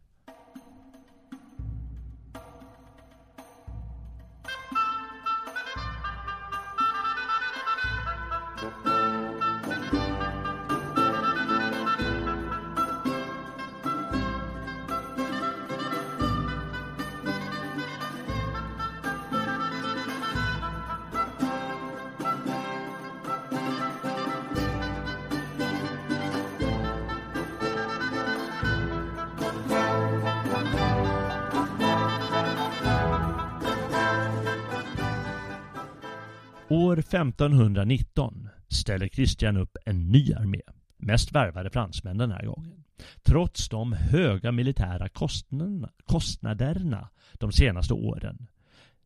År 36.71 36.99
1519 36.99 38.49
ställer 38.69 39.09
Kristian 39.09 39.57
upp 39.57 39.77
en 39.87 40.09
ny 40.09 40.35
armé, 40.35 40.61
mest 40.97 41.33
värvade 41.33 41.71
fransmän 41.71 42.19
den 42.19 42.31
här 42.31 42.47
gången. 42.47 42.85
Trots 43.23 43.69
de 43.69 43.93
höga 43.93 44.53
militära 44.53 45.09
kostnaderna, 45.09 45.91
kostnaderna 46.05 47.09
de 47.33 47.53
senaste 47.53 47.95
åren. 47.95 48.47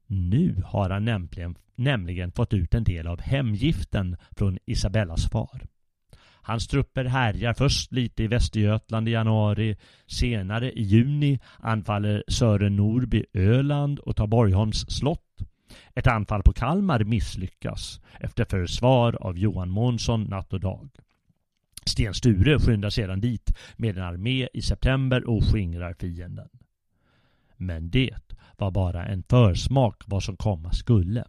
Nu 0.07 0.62
har 0.65 0.91
han 0.91 1.05
nämligen, 1.05 1.59
nämligen 1.75 2.33
fått 2.33 2.55
ut 2.55 2.75
en 2.75 2.85
del 2.85 3.07
av 3.07 3.21
hemgiften 3.21 4.17
från 4.37 4.59
Isabellas 4.67 5.31
far. 5.31 5.67
Hans 6.43 6.67
trupper 6.67 7.05
härjar 7.05 7.55
först 7.55 7.93
lite 7.93 8.23
i 8.23 8.27
Västergötland 8.27 9.09
i 9.09 9.12
januari. 9.12 9.77
Senare 10.07 10.73
i 10.73 10.83
juni 10.83 11.41
anfaller 11.59 12.25
Sören 12.29 12.77
Norby 12.77 13.25
Öland 13.35 13.99
och 13.99 14.17
tar 14.17 14.27
Borgholms 14.27 14.85
slott. 14.89 15.21
Ett 15.95 16.07
anfall 16.07 16.43
på 16.43 16.53
Kalmar 16.53 17.05
misslyckas 17.05 18.01
efter 18.21 18.45
försvar 18.45 19.17
av 19.21 19.39
Johan 19.39 19.71
Månsson 19.71 20.25
natt 20.25 20.53
och 20.53 20.61
dag. 20.61 20.89
Sten 21.87 22.15
Sture 22.15 22.59
skyndar 22.59 22.91
sedan 22.91 23.21
dit 23.21 23.57
med 23.77 23.99
en 23.99 24.05
armé 24.05 24.49
i 24.53 24.62
september 24.62 25.29
och 25.29 25.45
skingrar 25.45 25.95
fienden. 25.95 26.49
Men 27.57 27.91
det 27.91 28.35
var 28.57 28.71
bara 28.71 29.07
en 29.07 29.23
försmak 29.23 30.03
vad 30.07 30.23
som 30.23 30.37
komma 30.37 30.73
skulle. 30.73 31.25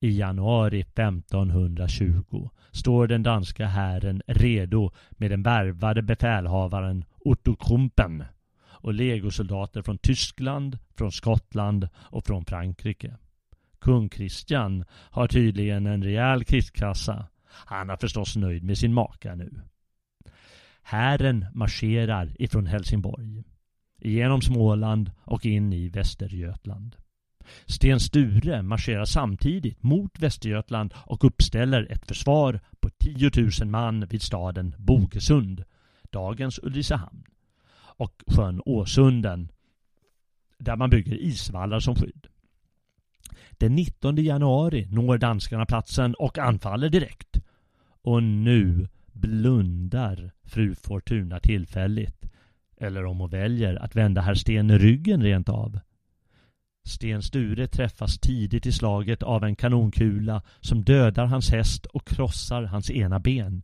I 0.00 0.18
januari 0.18 0.80
1520 0.80 2.50
står 2.70 3.06
den 3.06 3.22
danska 3.22 3.66
hären 3.66 4.22
redo 4.26 4.90
med 5.10 5.30
den 5.30 5.42
värvade 5.42 6.02
befälhavaren 6.02 7.04
Otto 7.18 7.56
Krumpen 7.56 8.24
och 8.64 8.94
legosoldater 8.94 9.82
från 9.82 9.98
Tyskland, 9.98 10.78
från 10.96 11.12
Skottland 11.12 11.88
och 11.96 12.24
från 12.24 12.44
Frankrike. 12.44 13.16
Kung 13.82 14.08
Kristian 14.08 14.84
har 14.90 15.28
tydligen 15.28 15.86
en 15.86 16.04
rejäl 16.04 16.44
krigskassa. 16.44 17.26
Han 17.44 17.90
är 17.90 17.96
förstås 17.96 18.36
nöjd 18.36 18.64
med 18.64 18.78
sin 18.78 18.94
maka 18.94 19.34
nu. 19.34 19.60
Hären 20.82 21.46
marscherar 21.54 22.42
ifrån 22.42 22.66
Helsingborg, 22.66 23.44
genom 23.98 24.42
Småland 24.42 25.10
och 25.24 25.46
in 25.46 25.72
i 25.72 25.88
Västergötland. 25.88 26.96
Sten 27.66 28.00
Sture 28.00 28.62
marscherar 28.62 29.04
samtidigt 29.04 29.82
mot 29.82 30.18
Västergötland 30.18 30.94
och 30.96 31.24
uppställer 31.24 31.92
ett 31.92 32.06
försvar 32.06 32.60
på 32.80 32.90
10 32.90 33.30
000 33.60 33.68
man 33.68 34.06
vid 34.06 34.22
staden 34.22 34.74
Bogesund, 34.78 35.64
dagens 36.10 36.60
Ulricehamn, 36.62 37.24
och 37.96 38.22
sjön 38.26 38.62
Åsunden, 38.64 39.52
där 40.58 40.76
man 40.76 40.90
bygger 40.90 41.14
isvallar 41.14 41.80
som 41.80 41.94
skydd. 41.94 42.26
Den 43.58 43.74
19 43.74 44.16
januari 44.16 44.86
når 44.90 45.18
danskarna 45.18 45.66
platsen 45.66 46.14
och 46.14 46.38
anfaller 46.38 46.88
direkt. 46.88 47.40
Och 48.02 48.22
nu 48.22 48.88
blundar 49.12 50.30
fru 50.44 50.74
Fortuna 50.74 51.40
tillfälligt. 51.40 52.24
Eller 52.76 53.04
om 53.04 53.18
hon 53.18 53.30
väljer 53.30 53.76
att 53.76 53.96
vända 53.96 54.20
herr 54.20 54.34
Sten 54.34 54.78
ryggen 54.78 55.22
rent 55.22 55.48
av. 55.48 55.78
Sten 56.84 57.22
Sture 57.22 57.68
träffas 57.68 58.18
tidigt 58.18 58.66
i 58.66 58.72
slaget 58.72 59.22
av 59.22 59.44
en 59.44 59.56
kanonkula 59.56 60.42
som 60.60 60.84
dödar 60.84 61.26
hans 61.26 61.50
häst 61.50 61.86
och 61.86 62.06
krossar 62.06 62.62
hans 62.62 62.90
ena 62.90 63.20
ben. 63.20 63.62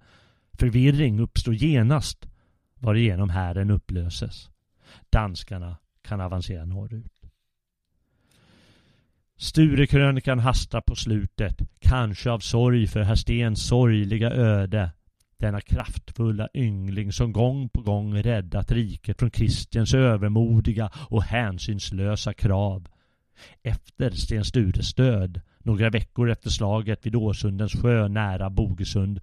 Förvirring 0.52 1.20
uppstår 1.20 1.54
genast 1.54 2.28
varigenom 2.74 3.30
hären 3.30 3.70
upplöses. 3.70 4.50
Danskarna 5.10 5.76
kan 6.02 6.20
avancera 6.20 6.64
norrut. 6.64 7.17
Sturekrönikan 9.40 10.38
hastar 10.38 10.80
på 10.80 10.94
slutet, 10.94 11.62
kanske 11.80 12.30
av 12.30 12.38
sorg 12.38 12.86
för 12.86 13.00
herr 13.00 13.14
Stens 13.14 13.66
sorgliga 13.66 14.30
öde. 14.30 14.90
Denna 15.38 15.60
kraftfulla 15.60 16.48
yngling 16.54 17.12
som 17.12 17.32
gång 17.32 17.68
på 17.68 17.80
gång 17.80 18.22
räddat 18.22 18.72
riket 18.72 19.18
från 19.18 19.30
Kristians 19.30 19.94
övermodiga 19.94 20.90
och 20.94 21.22
hänsynslösa 21.22 22.32
krav. 22.32 22.88
Efter 23.62 24.10
Sten 24.10 24.44
Stures 24.44 24.94
död, 24.94 25.40
några 25.58 25.90
veckor 25.90 26.30
efter 26.30 26.50
slaget 26.50 27.06
vid 27.06 27.16
Åsundens 27.16 27.72
sjö 27.72 28.08
nära 28.08 28.50
Bogesund, 28.50 29.20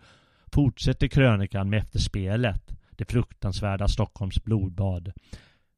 fortsätter 0.53 1.07
krönikan 1.07 1.69
med 1.69 1.79
efterspelet, 1.79 2.75
det 2.89 3.11
fruktansvärda 3.11 3.87
Stockholms 3.87 4.43
blodbad. 4.43 5.11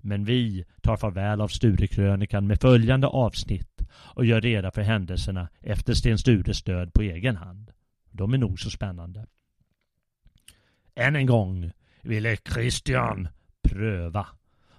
Men 0.01 0.25
vi 0.25 0.65
tar 0.81 0.97
farväl 0.97 1.41
av 1.41 1.47
Sturekrönikan 1.47 2.47
med 2.47 2.61
följande 2.61 3.07
avsnitt 3.07 3.76
och 3.93 4.25
gör 4.25 4.41
reda 4.41 4.71
för 4.71 4.81
händelserna 4.81 5.49
efter 5.61 5.93
Sten 5.93 6.17
Stures 6.17 6.63
död 6.63 6.93
på 6.93 7.01
egen 7.01 7.35
hand. 7.35 7.71
De 8.11 8.33
är 8.33 8.37
nog 8.37 8.59
så 8.59 8.69
spännande. 8.69 9.25
Än 10.95 11.15
en 11.15 11.25
gång 11.25 11.71
ville 12.01 12.37
Christian 12.53 13.27
pröva 13.69 14.27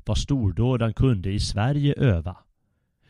vad 0.04 0.18
stordådan 0.18 0.94
kunde 0.94 1.32
i 1.32 1.40
Sverige 1.40 1.94
öva. 1.94 2.36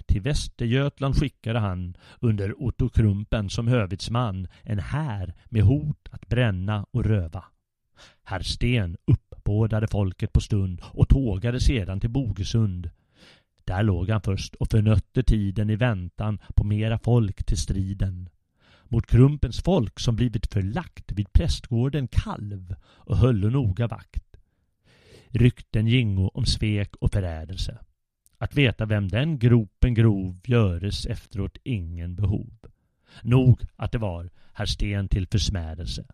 Till 0.07 0.23
Västergötland 0.23 1.17
skickade 1.17 1.59
han 1.59 1.97
under 2.21 2.63
Otto 2.63 2.89
Krumpen 2.89 3.51
som 3.51 3.69
hövitsman 3.69 4.49
en 4.63 4.79
här 4.79 5.35
med 5.45 5.63
hot 5.63 6.09
att 6.11 6.29
bränna 6.29 6.87
och 6.91 7.05
röva. 7.05 7.45
Herr 8.25 8.43
Sten 8.43 8.97
uppbådade 9.05 9.89
folket 9.89 10.33
på 10.33 10.41
stund 10.41 10.83
och 10.85 11.09
tågade 11.09 11.61
sedan 11.61 12.01
till 12.01 12.11
Bogesund. 12.11 12.91
Där 13.69 13.83
låg 13.83 14.11
han 14.11 14.21
först 14.21 14.55
och 14.55 14.71
förnötte 14.71 15.23
tiden 15.23 15.71
i 15.71 15.77
väntan 15.77 16.39
på 16.57 16.65
mera 16.65 16.99
folk 16.99 17.45
till 17.45 17.59
striden. 17.59 18.29
Mot 18.85 19.07
Krumpens 19.07 19.63
folk 19.63 20.01
som 20.01 20.17
blivit 20.17 20.53
förlagt 20.53 21.13
vid 21.13 21.33
prästgården 21.33 22.09
Kalv 22.09 22.75
och 22.85 23.17
höll 23.17 23.51
noga 23.51 23.87
vakt. 23.87 24.37
Rykten 25.29 25.87
gingo 25.87 26.31
om 26.35 26.47
svek 26.47 26.97
och 26.97 27.13
förrädelse. 27.13 27.79
Att 28.39 28.55
veta 28.55 28.87
vem 28.87 29.09
den 29.09 29.39
gropen 29.39 29.95
grov 29.95 30.41
göres 30.45 31.07
efteråt 31.07 31.59
ingen 31.65 32.15
behov. 32.15 32.53
Nog 33.23 33.63
att 33.77 33.93
det 33.93 33.99
var 33.99 34.31
herr 34.53 34.67
Sten 34.67 35.09
till 35.09 35.27
försmädelse. 35.27 36.05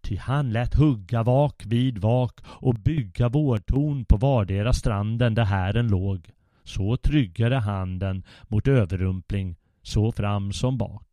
Ty 0.00 0.16
han 0.16 0.52
lät 0.52 0.74
hugga 0.74 1.22
vak 1.22 1.62
vid 1.66 1.98
vak 1.98 2.40
och 2.44 2.74
bygga 2.74 3.28
vårtorn 3.28 4.04
på 4.04 4.16
vardera 4.16 4.72
stranden 4.72 5.34
där 5.34 5.44
hären 5.44 5.88
låg. 5.88 6.30
Så 6.68 6.96
tryggade 6.96 7.56
handen 7.56 8.24
mot 8.48 8.68
överrumpling, 8.68 9.56
så 9.82 10.12
fram 10.12 10.52
som 10.52 10.78
bak. 10.78 11.04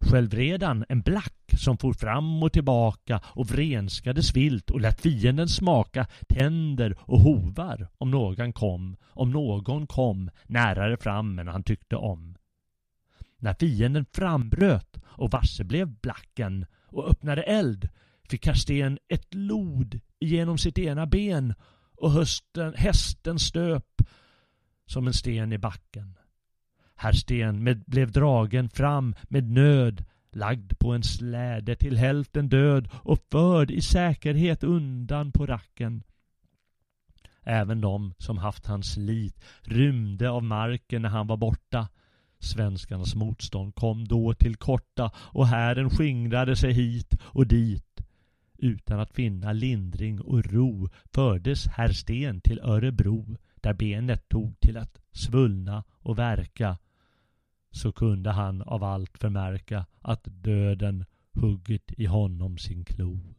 Själv 0.00 0.34
redan 0.34 0.84
en 0.88 1.00
black 1.00 1.34
som 1.58 1.78
for 1.78 1.92
fram 1.92 2.42
och 2.42 2.52
tillbaka 2.52 3.20
och 3.24 3.50
vrenskade 3.50 4.22
svilt 4.22 4.70
och 4.70 4.80
lät 4.80 5.00
fienden 5.00 5.48
smaka 5.48 6.06
tänder 6.28 6.96
och 7.00 7.20
hovar 7.20 7.88
om 7.98 8.10
någon 8.10 8.52
kom, 8.52 8.96
om 9.06 9.30
någon 9.30 9.86
kom 9.86 10.30
närare 10.46 10.96
fram 10.96 11.38
än 11.38 11.48
han 11.48 11.62
tyckte 11.62 11.96
om. 11.96 12.36
När 13.38 13.54
fienden 13.54 14.06
frambröt 14.12 14.96
och 15.04 15.30
varse 15.30 15.64
blev 15.64 15.88
blacken 15.88 16.66
och 16.86 17.10
öppnade 17.10 17.42
eld 17.42 17.88
fick 18.28 18.44
Karsten 18.44 18.98
ett 19.08 19.34
lod 19.34 20.00
genom 20.20 20.58
sitt 20.58 20.78
ena 20.78 21.06
ben 21.06 21.54
och 21.96 22.10
hösten, 22.10 22.74
hästen 22.74 23.38
stöp 23.38 23.93
som 24.86 25.06
en 25.06 25.14
sten 25.14 25.52
i 25.52 25.58
backen. 25.58 26.18
Herr 26.96 27.12
Sten 27.12 27.64
med, 27.64 27.84
blev 27.86 28.12
dragen 28.12 28.68
fram 28.68 29.14
med 29.22 29.50
nöd, 29.50 30.04
lagd 30.32 30.78
på 30.78 30.92
en 30.92 31.02
släde 31.02 31.76
till 31.76 31.96
hälften 31.96 32.48
död 32.48 32.88
och 32.92 33.18
förd 33.30 33.70
i 33.70 33.80
säkerhet 33.80 34.64
undan 34.64 35.32
på 35.32 35.46
racken. 35.46 36.02
Även 37.42 37.80
de 37.80 38.14
som 38.18 38.38
haft 38.38 38.66
hans 38.66 38.96
lit 38.96 39.44
rymde 39.62 40.30
av 40.30 40.42
marken 40.42 41.02
när 41.02 41.08
han 41.08 41.26
var 41.26 41.36
borta. 41.36 41.88
Svenskarnas 42.38 43.14
motstånd 43.14 43.74
kom 43.74 44.08
då 44.08 44.34
till 44.34 44.56
korta 44.56 45.12
och 45.16 45.46
hären 45.46 45.90
skingrade 45.90 46.56
sig 46.56 46.72
hit 46.72 47.14
och 47.22 47.46
dit. 47.46 48.00
Utan 48.58 49.00
att 49.00 49.12
finna 49.12 49.52
lindring 49.52 50.20
och 50.20 50.44
ro 50.44 50.88
fördes 51.14 51.66
herr 51.66 51.92
Sten 51.92 52.40
till 52.40 52.60
Örebro 52.60 53.36
där 53.64 53.74
benet 53.74 54.28
tog 54.28 54.60
till 54.60 54.76
att 54.76 55.00
svullna 55.12 55.84
och 55.90 56.18
verka 56.18 56.78
så 57.70 57.92
kunde 57.92 58.30
han 58.30 58.62
av 58.62 58.84
allt 58.84 59.18
förmärka 59.18 59.86
att 60.00 60.22
döden 60.24 61.04
huggit 61.32 61.92
i 61.96 62.06
honom 62.06 62.58
sin 62.58 62.84
klo. 62.84 63.34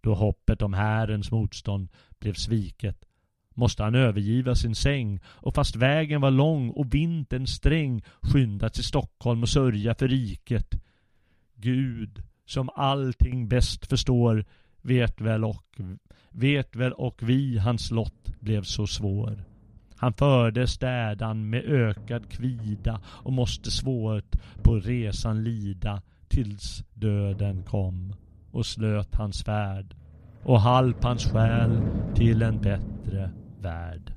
Då 0.00 0.14
hoppet 0.14 0.62
om 0.62 0.74
Härens 0.74 1.30
motstånd 1.30 1.88
blev 2.18 2.34
sviket 2.34 3.04
måste 3.54 3.82
han 3.82 3.94
övergiva 3.94 4.54
sin 4.54 4.74
säng 4.74 5.20
och 5.26 5.54
fast 5.54 5.76
vägen 5.76 6.20
var 6.20 6.30
lång 6.30 6.70
och 6.70 6.94
vintern 6.94 7.46
sträng 7.46 8.02
skynda 8.22 8.70
till 8.70 8.84
Stockholm 8.84 9.42
och 9.42 9.48
sörja 9.48 9.94
för 9.94 10.08
riket. 10.08 10.74
Gud, 11.54 12.22
som 12.44 12.70
allting 12.74 13.48
bäst 13.48 13.86
förstår, 13.86 14.44
vet 14.84 15.20
väl 15.20 15.44
och, 15.44 15.80
vet 16.30 16.76
väl 16.76 16.92
och 16.92 17.22
vi 17.22 17.58
hans 17.58 17.90
lott 17.90 18.40
blev 18.40 18.62
så 18.62 18.86
svår. 18.86 19.44
Han 19.96 20.12
förde 20.12 20.66
städan 20.66 21.50
med 21.50 21.64
ökad 21.64 22.30
kvida 22.30 23.00
och 23.06 23.32
måste 23.32 23.70
svårt 23.70 24.36
på 24.62 24.74
resan 24.74 25.44
lida 25.44 26.02
tills 26.28 26.84
döden 26.94 27.62
kom 27.62 28.14
och 28.50 28.66
slöt 28.66 29.14
hans 29.14 29.44
färd 29.44 29.94
och 30.42 30.60
halp 30.60 31.04
hans 31.04 31.24
själ 31.24 31.80
till 32.14 32.42
en 32.42 32.60
bättre 32.60 33.30
värld. 33.60 34.12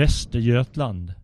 Västergötland 0.00 1.14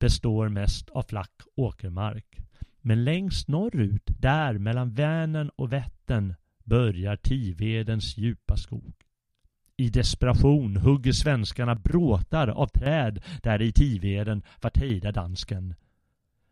består 0.00 0.48
mest 0.48 0.90
av 0.90 1.02
flack 1.02 1.42
åkermark. 1.56 2.40
Men 2.80 3.04
längst 3.04 3.48
norrut, 3.48 4.10
där 4.20 4.58
mellan 4.58 4.94
Vänern 4.94 5.50
och 5.56 5.72
Vättern, 5.72 6.34
börjar 6.64 7.16
Tivedens 7.16 8.18
djupa 8.18 8.56
skog. 8.56 8.94
I 9.76 9.88
desperation 9.88 10.76
hugger 10.76 11.12
svenskarna 11.12 11.74
bråtar 11.74 12.48
av 12.48 12.66
träd 12.66 13.22
där 13.42 13.62
i 13.62 13.72
Tiveden 13.72 14.42
för 14.60 14.68
att 14.68 14.76
hejda 14.76 15.12
dansken. 15.12 15.74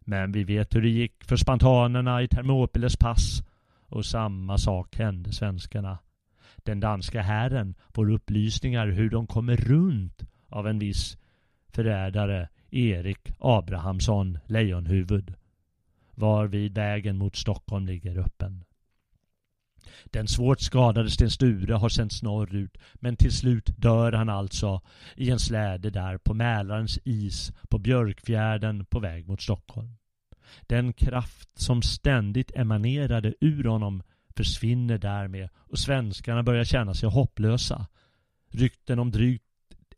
Men 0.00 0.32
vi 0.32 0.44
vet 0.44 0.74
hur 0.74 0.82
det 0.82 0.88
gick 0.88 1.24
för 1.24 1.36
spantanerna 1.36 2.22
i 2.22 2.28
Thermopiles 2.28 2.96
pass 2.96 3.42
och 3.86 4.04
samma 4.06 4.58
sak 4.58 4.96
hände 4.96 5.32
svenskarna. 5.32 5.98
Den 6.56 6.80
danska 6.80 7.22
hären 7.22 7.74
får 7.88 8.10
upplysningar 8.10 8.86
hur 8.86 9.10
de 9.10 9.26
kommer 9.26 9.56
runt 9.56 10.22
av 10.48 10.66
en 10.66 10.78
viss 10.78 11.16
förrädare 11.70 12.48
Erik 12.70 13.32
Abrahamsson 13.38 14.38
Lejonhuvud 14.46 15.34
varvid 16.14 16.74
vägen 16.74 17.18
mot 17.18 17.36
Stockholm 17.36 17.86
ligger 17.86 18.18
öppen. 18.18 18.64
Den 20.04 20.28
svårt 20.28 20.60
skadade 20.60 21.10
Sten 21.10 21.30
Sture 21.30 21.74
har 21.74 21.88
sänts 21.88 22.22
norrut 22.22 22.78
men 22.94 23.16
till 23.16 23.32
slut 23.32 23.70
dör 23.76 24.12
han 24.12 24.28
alltså 24.28 24.80
i 25.16 25.30
en 25.30 25.38
släde 25.38 25.90
där 25.90 26.18
på 26.18 26.34
Mälarens 26.34 26.98
is 27.04 27.52
på 27.68 27.78
Björkfjärden 27.78 28.84
på 28.84 29.00
väg 29.00 29.28
mot 29.28 29.42
Stockholm. 29.42 29.96
Den 30.66 30.92
kraft 30.92 31.48
som 31.54 31.82
ständigt 31.82 32.56
emanerade 32.56 33.34
ur 33.40 33.64
honom 33.64 34.02
försvinner 34.36 34.98
därmed 34.98 35.48
och 35.56 35.78
svenskarna 35.78 36.42
börjar 36.42 36.64
känna 36.64 36.94
sig 36.94 37.08
hopplösa. 37.08 37.86
Rykten 38.48 38.98
om 38.98 39.10
drygt 39.10 39.49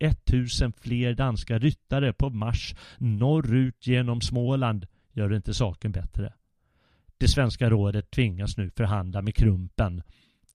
1000 0.03 0.73
fler 0.73 1.15
danska 1.15 1.59
ryttare 1.59 2.13
på 2.13 2.31
marsch 2.31 2.75
norrut 2.99 3.87
genom 3.87 4.21
Småland 4.21 4.87
gör 5.13 5.35
inte 5.35 5.55
saken 5.55 5.93
bättre. 5.93 6.33
Det 7.19 7.29
svenska 7.29 7.71
rådet 7.71 8.11
tvingas 8.11 8.57
nu 8.57 8.71
förhandla 8.71 9.23
med 9.23 9.35
Krumpen 9.35 10.03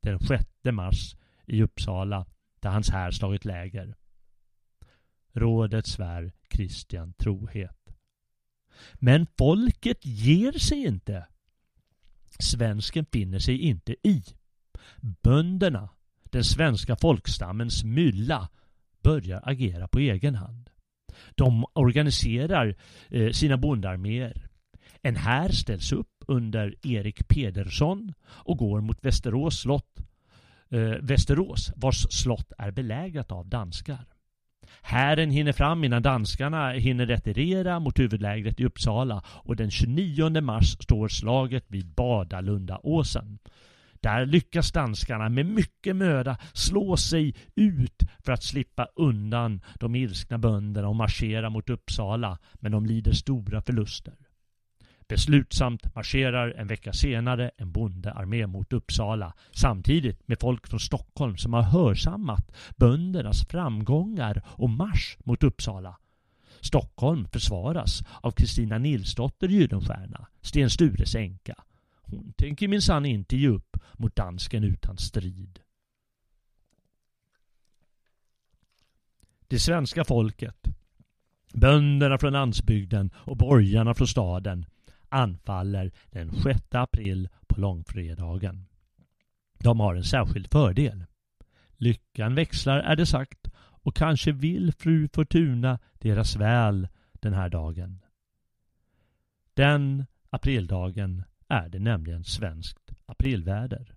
den 0.01 0.19
6 0.19 0.45
mars 0.71 1.15
i 1.45 1.63
Uppsala 1.63 2.25
där 2.59 2.69
hans 2.69 2.89
här 2.89 3.11
slagit 3.11 3.45
läger. 3.45 3.95
Rådet 5.33 5.87
svär 5.87 6.31
Kristian 6.47 7.13
trohet. 7.13 7.87
Men 8.93 9.27
folket 9.37 10.05
ger 10.05 10.51
sig 10.51 10.85
inte. 10.85 11.27
Svensken 12.39 13.05
finner 13.11 13.39
sig 13.39 13.59
inte 13.59 13.95
i. 14.03 14.23
Bönderna, 15.23 15.89
den 16.23 16.43
svenska 16.43 16.95
folkstammens 16.95 17.83
mylla, 17.83 18.49
börjar 19.07 19.41
agera 19.43 19.87
på 19.87 19.99
egen 19.99 20.35
hand. 20.35 20.69
De 21.35 21.65
organiserar 21.73 22.75
eh, 23.09 23.31
sina 23.31 23.57
bondarméer. 23.57 24.47
En 25.01 25.15
här 25.15 25.49
ställs 25.49 25.91
upp 25.91 26.23
under 26.27 26.75
Erik 26.83 27.27
Pedersson 27.27 28.13
och 28.23 28.57
går 28.57 28.81
mot 28.81 29.05
Västerås 29.05 29.59
slott. 29.59 29.99
Eh, 30.69 30.79
Västerås, 31.01 31.71
vars 31.75 32.07
slott 32.09 32.51
är 32.57 32.71
belägrat 32.71 33.31
av 33.31 33.47
danskar. 33.47 34.05
Hären 34.81 35.31
hinner 35.31 35.51
fram 35.53 35.83
innan 35.83 36.01
danskarna 36.01 36.71
hinner 36.71 37.05
retirera 37.05 37.79
mot 37.79 37.99
huvudlägret 37.99 38.59
i 38.59 38.65
Uppsala 38.65 39.23
och 39.27 39.55
den 39.55 39.71
29 39.71 40.41
mars 40.41 40.77
står 40.79 41.07
slaget 41.07 41.65
vid 41.67 41.87
Badalundaåsen. 41.87 43.39
Där 43.99 44.25
lyckas 44.25 44.71
danskarna 44.71 45.29
med 45.29 45.45
mycket 45.45 45.95
möda 45.95 46.37
slå 46.53 46.97
sig 46.97 47.35
ut 47.55 48.03
för 48.25 48.31
att 48.31 48.43
slippa 48.43 48.87
undan 48.95 49.61
de 49.79 49.95
ilskna 49.95 50.37
bönderna 50.37 50.87
och 50.87 50.95
marschera 50.95 51.49
mot 51.49 51.69
Uppsala, 51.69 52.37
men 52.53 52.71
de 52.71 52.85
lider 52.85 53.11
stora 53.11 53.61
förluster. 53.61 54.13
Beslutsamt 55.07 55.95
marscherar 55.95 56.51
en 56.57 56.67
vecka 56.67 56.93
senare 56.93 57.51
en 57.57 57.71
bondearmé 57.71 58.47
mot 58.47 58.73
Uppsala 58.73 59.33
samtidigt 59.51 60.27
med 60.27 60.39
folk 60.39 60.67
från 60.67 60.79
Stockholm 60.79 61.37
som 61.37 61.53
har 61.53 61.61
hörsammat 61.61 62.51
böndernas 62.75 63.45
framgångar 63.47 64.41
och 64.47 64.69
marsch 64.69 65.17
mot 65.23 65.43
Uppsala. 65.43 65.97
Stockholm 66.61 67.27
försvaras 67.31 68.03
av 68.21 68.31
Kristina 68.31 68.77
Nilsdotter 68.77 69.47
Gyllenstierna, 69.47 70.27
Sten 70.41 70.69
Stures 70.69 71.15
änka. 71.15 71.55
Hon 72.09 72.33
tänker 72.33 72.67
minsann 72.67 73.05
inte 73.05 73.37
ge 73.37 73.47
upp 73.47 73.77
mot 73.93 74.15
dansken 74.15 74.63
utan 74.63 74.97
strid. 74.97 75.59
Det 79.47 79.59
svenska 79.59 80.03
folket, 80.05 80.67
bönderna 81.53 82.17
från 82.17 82.33
landsbygden 82.33 83.11
och 83.15 83.37
borgarna 83.37 83.93
från 83.93 84.07
staden 84.07 84.65
anfaller 85.09 85.91
den 86.09 86.31
6 86.41 86.61
april 86.71 87.29
på 87.47 87.61
långfredagen. 87.61 88.65
De 89.59 89.79
har 89.79 89.95
en 89.95 90.03
särskild 90.03 90.51
fördel. 90.51 91.05
Lyckan 91.77 92.35
växlar 92.35 92.79
är 92.79 92.95
det 92.95 93.05
sagt 93.05 93.47
och 93.57 93.95
kanske 93.95 94.31
vill 94.31 94.73
fru 94.73 95.09
Fortuna 95.13 95.79
deras 95.93 96.35
väl 96.35 96.87
den 97.13 97.33
här 97.33 97.49
dagen. 97.49 98.01
Den 99.53 100.05
aprildagen 100.29 101.23
är 101.49 101.69
det 101.69 101.79
nämligen 101.79 102.23
svenskt 102.23 102.91
aprilväder. 103.05 103.93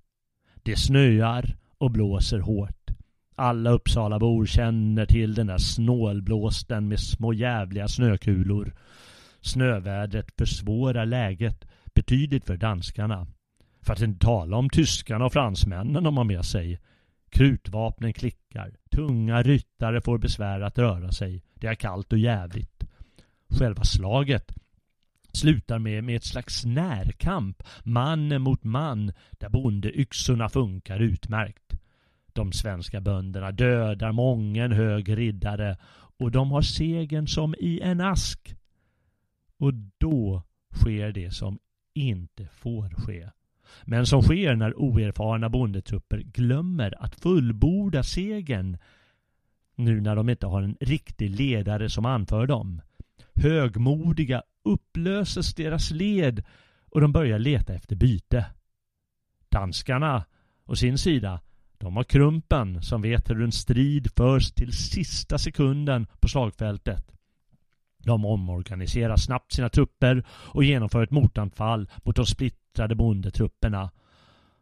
Det 0.63 0.77
snöar 0.77 1.57
och 1.79 1.91
blåser 1.91 2.39
hårt. 2.39 2.91
Alla 3.35 3.71
Uppsalabor 3.71 4.47
känner 4.47 5.07
till 5.07 5.35
den 5.35 5.47
där 5.47 5.59
snålblåsten 5.59 6.89
med 6.89 7.01
små 7.01 7.33
jävliga 7.33 7.89
snökulor. 7.89 8.75
Snövädret 9.41 10.27
försvårar 10.39 11.07
läget 11.07 11.65
betydligt 11.95 12.45
för 12.45 12.57
danskarna. 12.57 13.27
För 13.83 13.93
att 13.93 14.01
inte 14.01 14.27
tala 14.27 14.57
om 14.57 14.71
tyskarna 14.71 15.25
och 15.25 15.33
fransmännen 15.33 16.05
de 16.05 16.17
har 16.17 16.25
med 16.25 16.45
sig. 16.45 16.81
Krutvapnen 17.31 18.13
klickar. 18.13 18.77
Tunga 18.91 19.43
ryttare 19.43 20.01
får 20.01 20.19
besvär 20.19 20.61
att 20.61 20.79
röra 20.79 21.13
sig. 21.13 21.43
Det 21.55 21.67
är 21.67 21.75
kallt 21.75 22.13
och 22.13 22.19
jävligt. 22.19 22.85
Själva 23.59 23.85
slaget 23.85 24.53
slutar 25.37 25.79
med, 25.79 26.05
med 26.05 26.17
ett 26.17 26.25
slags 26.25 26.65
närkamp, 26.65 27.63
man 27.83 28.43
mot 28.43 28.65
man, 28.65 29.13
där 29.31 29.49
bondeyxorna 29.49 30.49
funkar 30.49 31.01
utmärkt. 31.01 31.81
De 32.33 32.53
svenska 32.53 33.01
bönderna 33.01 33.53
dödar 33.53 34.13
mången 34.13 34.73
hög 34.73 35.19
riddare 35.19 35.77
och 36.19 36.31
de 36.31 36.51
har 36.51 36.63
segern 36.63 37.27
som 37.27 37.55
i 37.59 37.81
en 37.81 38.01
ask. 38.01 38.55
Och 39.59 39.75
då 39.99 40.43
sker 40.75 41.13
det 41.13 41.31
som 41.31 41.59
inte 41.95 42.49
får 42.53 42.91
ske. 42.91 43.31
Men 43.85 44.07
som 44.07 44.23
sker 44.23 44.55
när 44.55 44.79
oerfarna 44.79 45.49
bondetrupper 45.49 46.19
glömmer 46.19 47.05
att 47.05 47.21
fullborda 47.21 48.03
segern 48.03 48.79
nu 49.77 50.01
när 50.01 50.17
de 50.17 50.29
inte 50.29 50.47
har 50.47 50.63
en 50.63 50.77
riktig 50.81 51.31
ledare 51.31 51.91
som 51.91 52.07
anför 52.07 52.47
dem. 52.47 52.81
Högmodiga 53.35 54.43
upplöses 54.65 55.55
deras 55.55 55.91
led 55.91 56.45
och 56.91 57.01
de 57.01 57.13
börjar 57.13 57.39
leta 57.39 57.75
efter 57.75 57.97
byte. 57.97 58.47
Danskarna, 59.49 60.25
å 60.65 60.77
sin 60.77 60.99
sida, 60.99 61.41
de 61.79 61.97
har 61.97 62.05
Krumpen 62.05 62.83
som 62.83 63.03
vet 63.03 63.31
hur 63.31 63.43
en 63.43 63.53
strid 63.53 64.11
förs 64.17 64.53
till 64.53 64.73
sista 64.73 65.39
sekunden 65.39 66.07
på 66.21 66.29
slagfältet. 66.29 67.13
De 67.99 68.25
omorganiserar 68.25 69.17
snabbt 69.17 69.53
sina 69.53 69.69
trupper 69.69 70.25
och 70.29 70.65
genomför 70.65 71.03
ett 71.03 71.11
motanfall 71.11 71.89
mot 72.05 72.17
de 72.17 72.27
splittrade 72.27 72.95
bondetrupperna. 72.95 73.91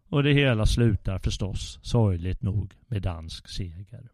Och 0.08 0.22
det 0.22 0.32
hela 0.32 0.66
slutar 0.66 1.18
förstås, 1.18 1.78
sorgligt 1.82 2.42
nog, 2.42 2.74
med 2.86 3.02
dansk 3.02 3.48
seger. 3.48 4.08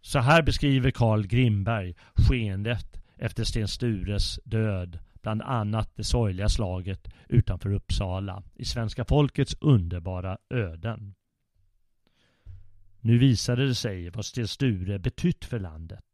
Så 0.00 0.18
här 0.18 0.42
beskriver 0.42 0.90
Carl 0.90 1.26
Grimberg 1.26 1.94
skeendet 2.14 2.99
efter 3.20 3.44
Sten 3.44 3.68
Stures 3.68 4.40
död, 4.44 4.98
bland 5.22 5.42
annat 5.42 5.96
det 5.96 6.04
sorgliga 6.04 6.48
slaget 6.48 7.08
utanför 7.28 7.72
Uppsala 7.72 8.42
i 8.54 8.64
svenska 8.64 9.04
folkets 9.04 9.56
underbara 9.60 10.38
öden. 10.50 11.14
Nu 13.00 13.18
visade 13.18 13.66
det 13.66 13.74
sig 13.74 14.10
vad 14.10 14.24
Sten 14.24 14.48
Sture 14.48 14.98
betytt 14.98 15.44
för 15.44 15.58
landet. 15.58 16.04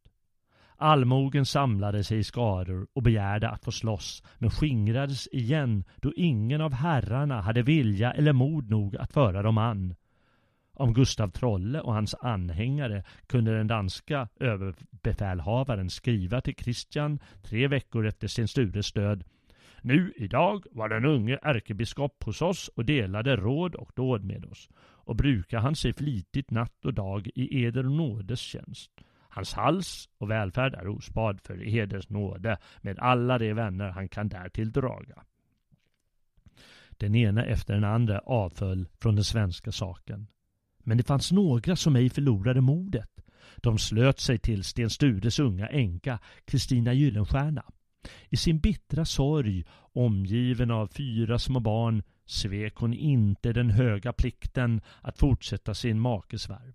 Allmogen 0.77 1.47
samlade 1.47 2.05
sig 2.05 2.19
i 2.19 2.25
skaror 2.25 2.87
och 2.93 3.03
begärde 3.03 3.49
att 3.49 3.65
få 3.65 3.73
slåss 3.73 4.23
men 4.39 4.51
skingrades 4.51 5.29
igen 5.33 5.85
då 5.97 6.13
ingen 6.17 6.61
av 6.61 6.73
herrarna 6.73 7.41
hade 7.41 7.63
vilja 7.63 8.13
eller 8.13 8.33
mod 8.33 8.71
nog 8.71 8.97
att 8.97 9.13
föra 9.13 9.43
dem 9.43 9.59
an. 9.59 9.95
Om 10.79 10.95
Gustav 10.95 11.29
Trolle 11.29 11.81
och 11.81 11.95
hans 11.95 12.15
anhängare 12.15 13.05
kunde 13.27 13.57
den 13.57 13.67
danska 13.67 14.29
överbefälhavaren 14.41 15.91
skriva 15.91 16.41
till 16.41 16.57
Kristian 16.57 17.19
tre 17.43 17.69
veckor 17.69 18.07
efter 18.07 18.29
Sten 18.29 18.49
Stures 18.49 18.93
död. 18.93 19.25
Nu 19.83 20.13
idag 20.17 20.65
var 20.71 20.89
den 20.89 21.05
unge 21.05 21.39
ärkebiskop 21.43 22.25
hos 22.25 22.43
oss 22.43 22.69
och 22.69 22.85
delade 22.85 23.37
råd 23.37 23.75
och 23.75 23.91
dåd 23.95 24.25
med 24.25 24.45
oss 24.45 24.69
och 24.79 25.17
brukar 25.17 25.59
han 25.59 25.77
sig 25.77 25.93
flitigt 25.93 26.51
natt 26.51 26.85
och 26.85 26.95
dag 26.95 27.31
i 27.35 27.65
eder 27.65 27.83
nådes 27.83 28.41
tjänst. 28.41 28.91
Hans 29.29 29.55
hals 29.55 30.09
och 30.19 30.31
välfärd 30.31 30.75
är 30.75 30.89
ospad 30.89 31.41
för 31.41 31.69
eders 31.69 32.09
nåde 32.09 32.59
med 32.81 32.99
alla 32.99 33.39
de 33.39 33.53
vänner 33.53 33.91
han 33.91 34.09
kan 34.09 34.29
därtill 34.29 34.73
draga. 34.73 35.23
Den 36.91 37.15
ena 37.15 37.45
efter 37.45 37.75
den 37.75 37.85
andra 37.85 38.19
avföll 38.19 38.89
från 39.01 39.15
den 39.15 39.25
svenska 39.25 39.73
saken. 39.73 40.27
Men 40.89 40.97
det 40.97 41.05
fanns 41.05 41.33
några 41.33 41.77
som 41.77 41.97
ej 41.97 42.11
förlorade 42.11 42.61
modet. 42.61 43.11
De 43.57 43.79
slöt 43.79 44.21
sig 44.21 44.39
till 44.39 44.65
Sten 44.65 44.91
Stures 44.91 45.39
unga 45.39 45.69
änka, 45.69 46.19
Kristina 46.45 46.93
Gyllenstierna. 46.93 47.65
I 48.29 48.37
sin 48.37 48.59
bittra 48.59 49.05
sorg, 49.05 49.65
omgiven 49.93 50.71
av 50.71 50.87
fyra 50.87 51.39
små 51.39 51.61
barn, 51.61 52.03
svek 52.27 52.75
hon 52.77 52.95
inte 52.95 53.53
den 53.53 53.71
höga 53.71 54.13
plikten 54.13 54.81
att 55.01 55.19
fortsätta 55.19 55.75
sin 55.75 56.01
makes 56.01 56.51
värv. 56.51 56.75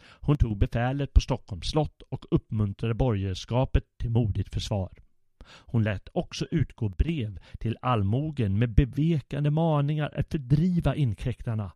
Hon 0.00 0.36
tog 0.36 0.58
befälet 0.58 1.12
på 1.12 1.20
Stockholms 1.20 1.70
slott 1.70 2.02
och 2.08 2.26
uppmuntrade 2.30 2.94
borgerskapet 2.94 3.84
till 3.98 4.10
modigt 4.10 4.54
försvar. 4.54 4.92
Hon 5.48 5.82
lät 5.82 6.08
också 6.12 6.46
utgå 6.50 6.88
brev 6.88 7.38
till 7.58 7.76
allmogen 7.82 8.58
med 8.58 8.74
bevekande 8.74 9.50
maningar 9.50 10.12
att 10.16 10.30
fördriva 10.30 10.94
inkräktarna. 10.94 11.72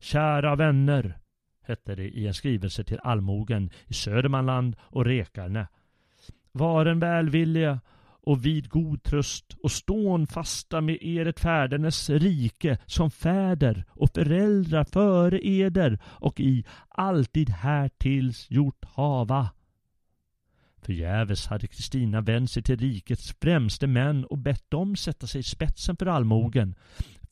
Kära 0.00 0.56
vänner, 0.56 1.18
hette 1.62 1.94
det 1.94 2.08
i 2.08 2.26
en 2.26 2.34
skrivelse 2.34 2.84
till 2.84 2.98
allmogen 3.02 3.70
i 3.86 3.94
Södermanland 3.94 4.76
och 4.80 5.04
Rekarne. 5.04 5.68
Varen 6.52 7.00
välvilliga 7.00 7.80
och 8.22 8.46
vid 8.46 8.68
god 8.68 9.02
tröst 9.02 9.56
och 9.62 9.70
stån 9.70 10.26
fasta 10.26 10.80
med 10.80 10.98
eret 11.00 11.40
färdernes 11.40 12.10
rike 12.10 12.78
som 12.86 13.10
fäder 13.10 13.84
och 13.90 14.10
föräldrar 14.14 14.84
före 14.84 15.46
eder 15.46 15.98
och 16.04 16.40
i 16.40 16.64
alltid 16.88 17.50
härtills 17.50 18.50
gjort 18.50 18.84
hava. 18.84 19.50
Förgäves 20.82 21.46
hade 21.46 21.66
Kristina 21.66 22.20
vänt 22.20 22.50
sig 22.50 22.62
till 22.62 22.76
rikets 22.76 23.34
främste 23.40 23.86
män 23.86 24.24
och 24.24 24.38
bett 24.38 24.70
dem 24.70 24.96
sätta 24.96 25.26
sig 25.26 25.40
i 25.40 25.42
spetsen 25.42 25.96
för 25.96 26.06
allmogen. 26.06 26.74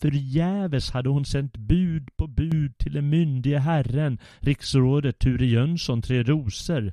Förgäves 0.01 0.91
hade 0.91 1.09
hon 1.09 1.25
sänt 1.25 1.57
bud 1.57 2.17
på 2.17 2.27
bud 2.27 2.79
till 2.79 2.93
den 2.93 3.11
myndige 3.11 3.59
herren, 3.59 4.19
riksrådet 4.39 5.19
Ture 5.19 5.47
Jönsson 5.47 6.03
Tre 6.03 6.23
Rosor, 6.23 6.93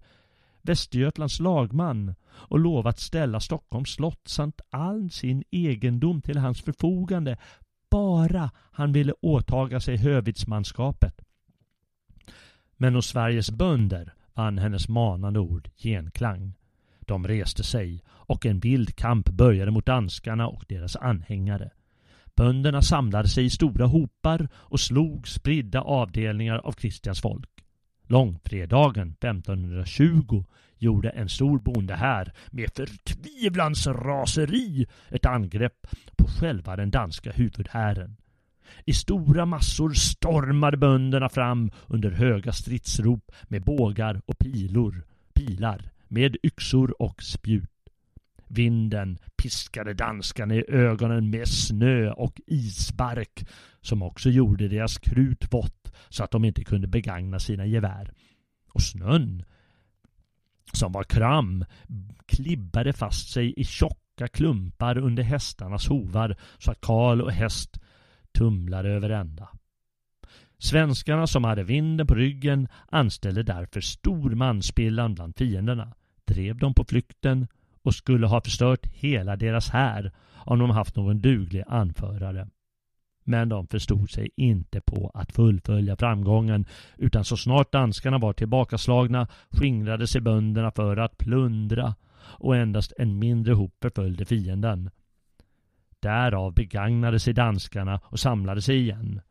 Västergötlands 0.61 1.39
lagman 1.39 2.15
och 2.25 2.59
lovat 2.59 2.99
ställa 2.99 3.39
Stockholms 3.39 3.89
slott 3.89 4.27
samt 4.27 4.61
all 4.69 5.09
sin 5.11 5.43
egendom 5.51 6.21
till 6.21 6.37
hans 6.37 6.61
förfogande 6.61 7.37
bara 7.91 8.51
han 8.71 8.91
ville 8.91 9.13
åtaga 9.21 9.79
sig 9.79 9.97
hövitsmanskapet. 9.97 11.21
Men 12.77 12.95
hos 12.95 13.07
Sveriges 13.07 13.51
bönder 13.51 14.13
vann 14.33 14.57
hennes 14.57 14.89
manande 14.89 15.39
ord 15.39 15.69
genklang. 15.75 16.53
De 16.99 17.27
reste 17.27 17.63
sig 17.63 18.03
och 18.07 18.45
en 18.45 18.59
vild 18.59 18.95
kamp 18.95 19.29
började 19.29 19.71
mot 19.71 19.85
danskarna 19.85 20.47
och 20.47 20.65
deras 20.67 20.95
anhängare. 20.95 21.71
Bönderna 22.35 22.81
samlade 22.81 23.27
sig 23.27 23.45
i 23.45 23.49
stora 23.49 23.85
hopar 23.85 24.47
och 24.53 24.79
slog 24.79 25.27
spridda 25.27 25.81
avdelningar 25.81 26.57
av 26.57 26.71
Kristians 26.71 27.21
folk. 27.21 27.49
Långfredagen 28.07 29.09
1520 29.09 30.43
gjorde 30.77 31.09
en 31.09 31.29
stor 31.29 31.59
bonde 31.59 31.95
här 31.95 32.33
med 32.51 32.69
förtvivlans 32.75 33.87
raseri 33.87 34.85
ett 35.09 35.25
angrepp 35.25 35.87
på 36.17 36.27
själva 36.27 36.75
den 36.75 36.91
danska 36.91 37.31
huvudhären. 37.31 38.17
I 38.85 38.93
stora 38.93 39.45
massor 39.45 39.93
stormade 39.93 40.77
bönderna 40.77 41.29
fram 41.29 41.71
under 41.87 42.11
höga 42.11 42.51
stridsrop 42.51 43.31
med 43.43 43.63
bågar 43.63 44.21
och 44.25 44.37
pilor, 44.37 45.05
pilar, 45.33 45.91
med 46.07 46.37
yxor 46.43 47.01
och 47.01 47.23
spjut. 47.23 47.74
Vinden 48.47 49.17
piskade 49.37 49.93
danskarna 49.93 50.55
i 50.55 50.63
ögonen 50.67 51.29
med 51.29 51.47
snö 51.47 52.11
och 52.11 52.41
isbark 52.47 53.47
som 53.81 54.01
också 54.01 54.29
gjorde 54.29 54.67
deras 54.67 54.97
krut 54.97 55.53
vått 55.53 55.91
så 56.09 56.23
att 56.23 56.31
de 56.31 56.45
inte 56.45 56.63
kunde 56.63 56.87
begagna 56.87 57.39
sina 57.39 57.65
gevär. 57.65 58.11
Och 58.73 58.81
snön 58.81 59.43
som 60.73 60.91
var 60.91 61.03
kram, 61.03 61.65
klibbade 62.25 62.93
fast 62.93 63.29
sig 63.29 63.53
i 63.57 63.63
tjocka 63.63 64.27
klumpar 64.33 64.97
under 64.97 65.23
hästarnas 65.23 65.87
hovar 65.87 66.35
så 66.57 66.71
att 66.71 66.81
Karl 66.81 67.21
och 67.21 67.31
häst 67.31 67.79
tumlade 68.31 68.89
över 68.89 69.09
ända. 69.09 69.49
Svenskarna 70.57 71.27
som 71.27 71.43
hade 71.43 71.63
vinden 71.63 72.07
på 72.07 72.15
ryggen 72.15 72.67
anställde 72.87 73.43
därför 73.43 73.81
stor 73.81 74.29
manspillan 74.29 75.15
bland 75.15 75.37
fienderna, 75.37 75.93
drev 76.25 76.57
dem 76.57 76.73
på 76.73 76.83
flykten 76.83 77.47
och 77.85 77.95
skulle 77.95 78.27
ha 78.27 78.41
förstört 78.41 78.85
hela 78.85 79.35
deras 79.35 79.69
här 79.69 80.11
om 80.33 80.59
de 80.59 80.69
haft 80.69 80.95
någon 80.95 81.21
duglig 81.21 81.63
anförare. 81.67 82.47
Men 83.23 83.49
de 83.49 83.67
förstod 83.67 84.09
sig 84.09 84.29
inte 84.35 84.81
på 84.81 85.11
att 85.13 85.31
fullfölja 85.31 85.95
framgången 85.95 86.65
utan 86.97 87.25
så 87.25 87.37
snart 87.37 87.71
danskarna 87.71 88.17
var 88.17 88.33
tillbakaslagna 88.33 89.27
skingrade 89.49 90.07
sig 90.07 90.21
bönderna 90.21 90.71
för 90.71 90.97
att 90.97 91.17
plundra 91.17 91.95
och 92.17 92.55
endast 92.55 92.93
en 92.97 93.19
mindre 93.19 93.53
hop 93.53 93.73
förföljde 93.81 94.25
fienden. 94.25 94.89
Därav 95.99 96.53
begagnade 96.53 97.19
sig 97.19 97.33
danskarna 97.33 97.99
och 98.03 98.19
samlade 98.19 98.61
sig 98.61 98.77
igen. 98.77 99.21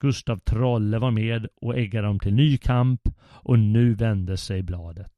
Gustav 0.00 0.38
Trolle 0.38 0.98
var 0.98 1.10
med 1.10 1.46
och 1.60 1.78
äggade 1.78 2.06
dem 2.06 2.20
till 2.20 2.34
ny 2.34 2.58
kamp 2.58 3.00
och 3.20 3.58
nu 3.58 3.94
vände 3.94 4.36
sig 4.36 4.62
bladet. 4.62 5.17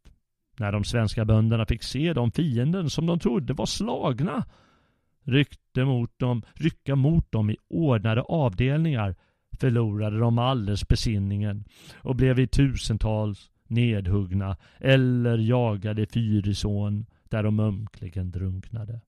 När 0.61 0.73
de 0.73 0.85
svenska 0.85 1.25
bönderna 1.25 1.67
fick 1.67 1.83
se 1.83 2.13
de 2.13 2.31
fienden 2.31 2.91
som 2.91 3.07
de 3.07 3.19
trodde 3.19 3.53
var 3.53 3.67
slagna 3.67 4.47
ryckte 5.25 5.85
mot 5.85 6.19
dem, 6.19 6.43
rycka 6.55 6.97
mot 6.97 7.33
dem 7.33 7.51
i 7.51 7.57
ordnade 7.69 8.23
avdelningar 8.23 9.17
förlorade 9.61 10.19
de 10.19 10.39
alldeles 10.39 10.89
besinningen 10.89 11.65
och 11.95 12.17
blev 12.17 12.39
i 12.39 12.47
tusentals 12.47 13.51
nedhuggna 13.67 14.57
eller 14.79 15.39
jagade 15.39 16.07
Fyrisån 16.07 17.07
där 17.23 17.43
de 17.43 17.61
ömkligen 17.61 18.31
drunknade. 18.31 19.01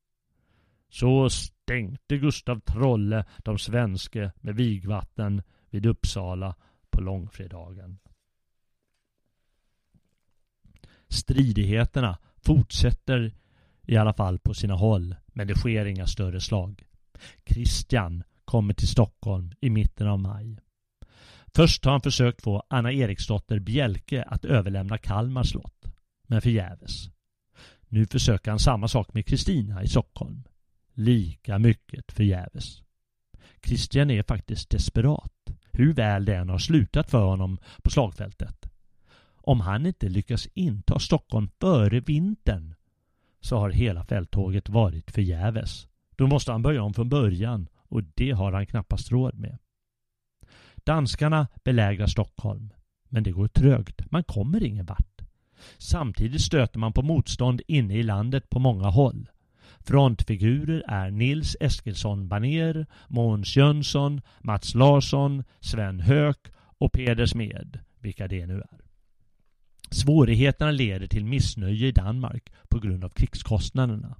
Så 0.90 1.30
stänkte 1.30 2.18
Gustav 2.18 2.60
Trolle 2.60 3.24
de 3.38 3.58
svenske 3.58 4.32
med 4.40 4.54
vigvatten 4.54 5.42
vid 5.70 5.86
Uppsala 5.86 6.54
på 6.90 7.00
långfredagen. 7.00 7.98
Stridigheterna 11.12 12.18
fortsätter 12.44 13.34
i 13.86 13.96
alla 13.96 14.12
fall 14.12 14.38
på 14.38 14.54
sina 14.54 14.74
håll, 14.74 15.14
men 15.26 15.46
det 15.46 15.54
sker 15.54 15.86
inga 15.86 16.06
större 16.06 16.40
slag. 16.40 16.82
Christian 17.46 18.22
kommer 18.44 18.74
till 18.74 18.88
Stockholm 18.88 19.52
i 19.60 19.70
mitten 19.70 20.08
av 20.08 20.18
maj. 20.18 20.58
Först 21.54 21.84
har 21.84 21.92
han 21.92 22.00
försökt 22.00 22.42
få 22.42 22.62
Anna 22.68 22.92
Eriksdotter 22.92 23.58
Bjelke 23.58 24.22
att 24.22 24.44
överlämna 24.44 24.98
Kalmar 24.98 25.42
slott, 25.42 25.84
men 26.26 26.42
förgäves. 26.42 27.08
Nu 27.88 28.06
försöker 28.06 28.50
han 28.50 28.58
samma 28.58 28.88
sak 28.88 29.14
med 29.14 29.26
Kristina 29.26 29.82
i 29.82 29.88
Stockholm. 29.88 30.42
Lika 30.94 31.58
mycket 31.58 32.12
förgäves. 32.12 32.82
Christian 33.66 34.10
är 34.10 34.22
faktiskt 34.22 34.70
desperat, 34.70 35.32
hur 35.72 35.92
väl 35.94 36.24
det 36.24 36.36
än 36.36 36.48
har 36.48 36.58
slutat 36.58 37.10
för 37.10 37.24
honom 37.24 37.58
på 37.82 37.90
slagfältet. 37.90 38.61
Om 39.44 39.60
han 39.60 39.86
inte 39.86 40.08
lyckas 40.08 40.48
inta 40.54 40.98
Stockholm 40.98 41.48
före 41.60 42.00
vintern 42.00 42.74
så 43.40 43.58
har 43.58 43.70
hela 43.70 44.04
fälttåget 44.04 44.68
varit 44.68 45.10
förgäves. 45.10 45.88
Då 46.16 46.26
måste 46.26 46.52
han 46.52 46.62
börja 46.62 46.82
om 46.82 46.94
från 46.94 47.08
början 47.08 47.68
och 47.76 48.02
det 48.14 48.30
har 48.30 48.52
han 48.52 48.66
knappast 48.66 49.12
råd 49.12 49.38
med. 49.38 49.58
Danskarna 50.76 51.48
belägrar 51.64 52.06
Stockholm, 52.06 52.72
men 53.08 53.22
det 53.22 53.30
går 53.30 53.48
trögt. 53.48 54.10
Man 54.10 54.24
kommer 54.24 54.64
ingen 54.64 54.86
vart. 54.86 55.22
Samtidigt 55.78 56.42
stöter 56.42 56.78
man 56.78 56.92
på 56.92 57.02
motstånd 57.02 57.60
inne 57.66 57.94
i 57.94 58.02
landet 58.02 58.50
på 58.50 58.58
många 58.58 58.88
håll. 58.88 59.30
Frontfigurer 59.80 60.84
är 60.88 61.10
Nils 61.10 61.56
Eskilsson 61.60 62.28
Baner, 62.28 62.86
Måns 63.08 63.56
Jönsson, 63.56 64.20
Mats 64.40 64.74
Larsson, 64.74 65.44
Sven 65.60 66.00
Höök 66.00 66.38
och 66.78 66.92
Peder 66.92 67.26
Smed, 67.26 67.80
vilka 67.98 68.28
det 68.28 68.46
nu 68.46 68.54
är. 68.54 68.82
Svårigheterna 69.92 70.70
leder 70.70 71.06
till 71.06 71.24
missnöje 71.24 71.86
i 71.86 71.92
Danmark 71.92 72.52
på 72.68 72.78
grund 72.78 73.04
av 73.04 73.08
krigskostnaderna. 73.08 74.16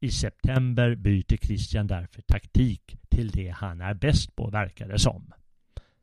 I 0.00 0.10
september 0.10 0.94
byter 0.94 1.36
Christian 1.36 1.86
därför 1.86 2.22
taktik 2.22 2.96
till 3.08 3.30
det 3.30 3.48
han 3.48 3.80
är 3.80 3.94
bäst 3.94 4.36
på 4.36 4.50
verkar 4.50 4.88
det 4.88 4.98
som. 4.98 5.32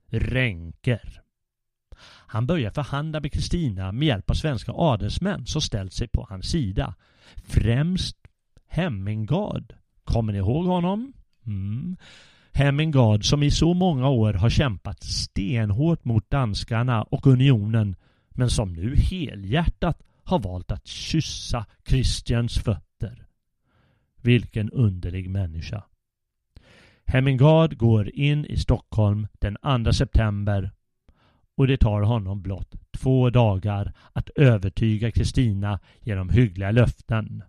Ränker. 0.07 1.21
Han 2.27 2.47
börjar 2.47 2.71
förhandla 2.71 3.19
med 3.19 3.31
Kristina 3.31 3.91
med 3.91 4.07
hjälp 4.07 4.29
av 4.29 4.33
svenska 4.33 4.71
adelsmän 4.71 5.45
som 5.45 5.61
ställt 5.61 5.93
sig 5.93 6.07
på 6.07 6.25
hans 6.29 6.45
sida. 6.45 6.95
Främst 7.35 8.17
Hemmingard. 8.67 9.73
Kommer 10.03 10.33
ni 10.33 10.39
ihåg 10.39 10.65
honom? 10.65 11.13
Mm. 11.45 11.97
Hemmingard 12.51 13.25
som 13.25 13.43
i 13.43 13.51
så 13.51 13.73
många 13.73 14.09
år 14.09 14.33
har 14.33 14.49
kämpat 14.49 15.03
stenhårt 15.03 16.05
mot 16.05 16.29
danskarna 16.29 17.03
och 17.03 17.27
unionen 17.27 17.95
men 18.36 18.49
som 18.49 18.73
nu 18.73 18.95
helhjärtat 18.95 20.03
har 20.23 20.39
valt 20.39 20.71
att 20.71 20.88
kyssa 20.88 21.65
Christians 21.88 22.57
fötter. 22.57 23.25
Vilken 24.21 24.69
underlig 24.69 25.29
människa. 25.29 25.83
Hemmingard 27.05 27.77
går 27.77 28.09
in 28.09 28.45
i 28.45 28.57
Stockholm 28.57 29.27
den 29.39 29.83
2 29.86 29.93
september 29.93 30.71
och 31.57 31.67
det 31.67 31.77
tar 31.77 32.01
honom 32.01 32.41
blott 32.41 32.75
två 32.97 33.29
dagar 33.29 33.93
att 34.13 34.29
övertyga 34.29 35.11
Kristina 35.11 35.79
genom 35.99 36.29
hyggliga 36.29 36.71
löften. 36.71 37.43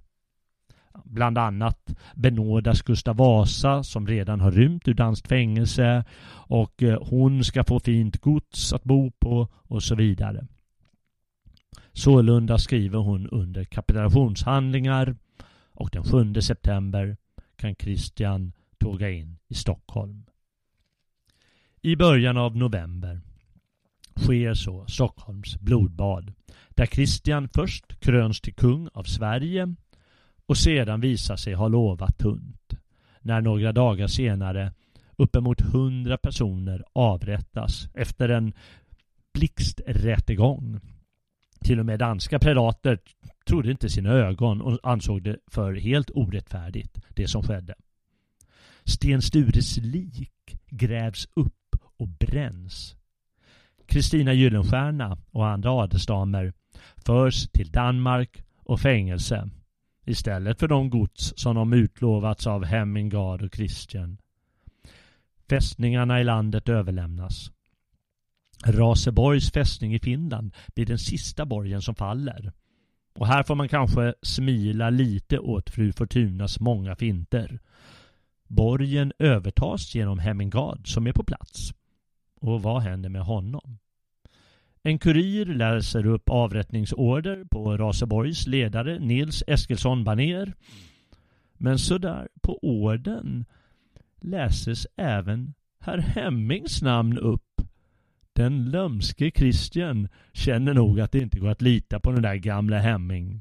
Bland 1.05 1.39
annat 1.39 1.95
benådas 2.14 2.82
Gustav 2.82 3.16
Vasa 3.16 3.82
som 3.82 4.07
redan 4.07 4.41
har 4.41 4.51
rymt 4.51 4.89
ur 4.89 4.95
danskt 4.95 5.28
fängelse 5.28 6.05
och 6.28 6.82
eh, 6.82 7.03
hon 7.03 7.45
ska 7.45 7.64
få 7.64 7.80
fint 7.80 8.20
gods 8.20 8.72
att 8.72 8.84
bo 8.84 9.11
på 9.11 9.49
och 9.53 9.82
så 9.82 9.95
vidare. 9.95 10.47
Sålunda 11.97 12.59
skriver 12.59 12.99
hon 12.99 13.28
under 13.28 13.64
kapitulationshandlingar 13.64 15.16
och 15.72 15.90
den 15.92 16.05
7 16.05 16.34
september 16.40 17.16
kan 17.57 17.74
Christian 17.74 18.53
tåga 18.78 19.11
in 19.11 19.38
i 19.49 19.55
Stockholm. 19.55 20.24
I 21.82 21.97
början 21.97 22.36
av 22.36 22.57
november 22.57 23.20
sker 24.16 24.55
så 24.55 24.86
Stockholms 24.86 25.61
blodbad 25.61 26.32
där 26.68 26.86
Christian 26.86 27.49
först 27.55 28.01
kröns 28.01 28.40
till 28.40 28.55
kung 28.55 28.88
av 28.94 29.03
Sverige 29.03 29.74
och 30.47 30.57
sedan 30.57 31.01
visar 31.01 31.36
sig 31.36 31.55
ha 31.55 31.68
lovat 31.68 32.18
tunt 32.18 32.74
när 33.20 33.40
några 33.40 33.72
dagar 33.72 34.07
senare 34.07 34.72
uppemot 35.16 35.61
hundra 35.61 36.16
personer 36.16 36.84
avrättas 36.92 37.88
efter 37.94 38.28
en 38.28 38.53
blixträttegång 39.34 40.80
till 41.61 41.81
och 41.81 41.87
med 41.87 41.99
danska 41.99 42.39
predater 42.39 42.99
trodde 43.47 43.71
inte 43.71 43.89
sina 43.89 44.11
ögon 44.11 44.61
och 44.61 44.79
ansåg 44.83 45.23
det 45.23 45.37
för 45.51 45.75
helt 45.75 46.11
orättfärdigt, 46.11 47.01
det 47.09 47.29
som 47.29 47.43
skedde. 47.43 47.75
Sten 48.85 49.23
Stures 49.23 49.77
lik 49.77 50.57
grävs 50.71 51.29
upp 51.35 51.77
och 51.97 52.09
bränns. 52.09 52.97
Kristina 53.87 54.33
Gyllenstierna 54.33 55.19
och 55.31 55.49
andra 55.49 55.71
adelsdamer 55.71 56.53
förs 56.97 57.49
till 57.49 57.71
Danmark 57.71 58.43
och 58.57 58.81
fängelse 58.81 59.51
istället 60.07 60.61
för 60.61 60.69
de 60.69 60.91
gods 60.91 61.33
som 61.37 61.55
de 61.55 61.73
utlovats 61.73 62.47
av 62.47 62.65
Hemmingard 62.65 63.43
och 63.43 63.55
Christian. 63.55 64.19
Fästningarna 65.49 66.21
i 66.21 66.25
landet 66.25 66.69
överlämnas. 66.69 67.51
Raseborgs 68.67 69.53
fästning 69.53 69.95
i 69.95 69.99
Finland 69.99 70.55
blir 70.75 70.87
den 70.87 70.99
sista 70.99 71.47
borgen 71.47 71.83
som 71.83 71.95
faller. 71.95 72.53
Och 73.19 73.27
här 73.27 73.43
får 73.43 73.55
man 73.55 73.69
kanske 73.69 74.14
smila 74.23 74.91
lite 74.91 75.39
åt 75.39 75.71
fru 75.71 75.93
Fortunas 75.93 76.61
många 76.61 76.97
finter. 76.97 77.61
Borgen 78.49 79.12
övertas 79.19 79.95
genom 79.95 80.19
Hemmingard 80.19 80.95
som 80.95 81.07
är 81.07 81.12
på 81.12 81.25
plats. 81.25 81.71
Och 82.41 82.62
vad 82.62 82.83
händer 82.83 83.09
med 83.09 83.23
honom? 83.23 83.79
En 84.83 84.99
kurir 84.99 85.47
läser 85.47 86.07
upp 86.07 86.29
avrättningsorder 86.29 87.45
på 87.45 87.77
Raseborgs 87.77 88.47
ledare 88.47 88.99
Nils 88.99 89.43
Eskilsson 89.47 90.05
Baner. 90.05 90.55
Men 91.53 91.79
sådär 91.79 92.29
på 92.43 92.59
orden 92.62 93.45
läses 94.21 94.87
även 94.97 95.55
herr 95.81 95.99
Hemmings 95.99 96.83
namn 96.83 97.19
upp 97.19 97.45
den 98.37 98.70
lömske 98.70 99.30
Christian 99.30 100.09
känner 100.32 100.74
nog 100.74 101.01
att 101.01 101.12
det 101.12 101.18
inte 101.18 101.41
går 101.41 101.49
att 101.49 101.62
lita 101.62 102.01
på 102.01 102.12
den 102.12 102.22
där 102.22 102.37
gamla 102.37 102.78
Hemming. 102.78 103.41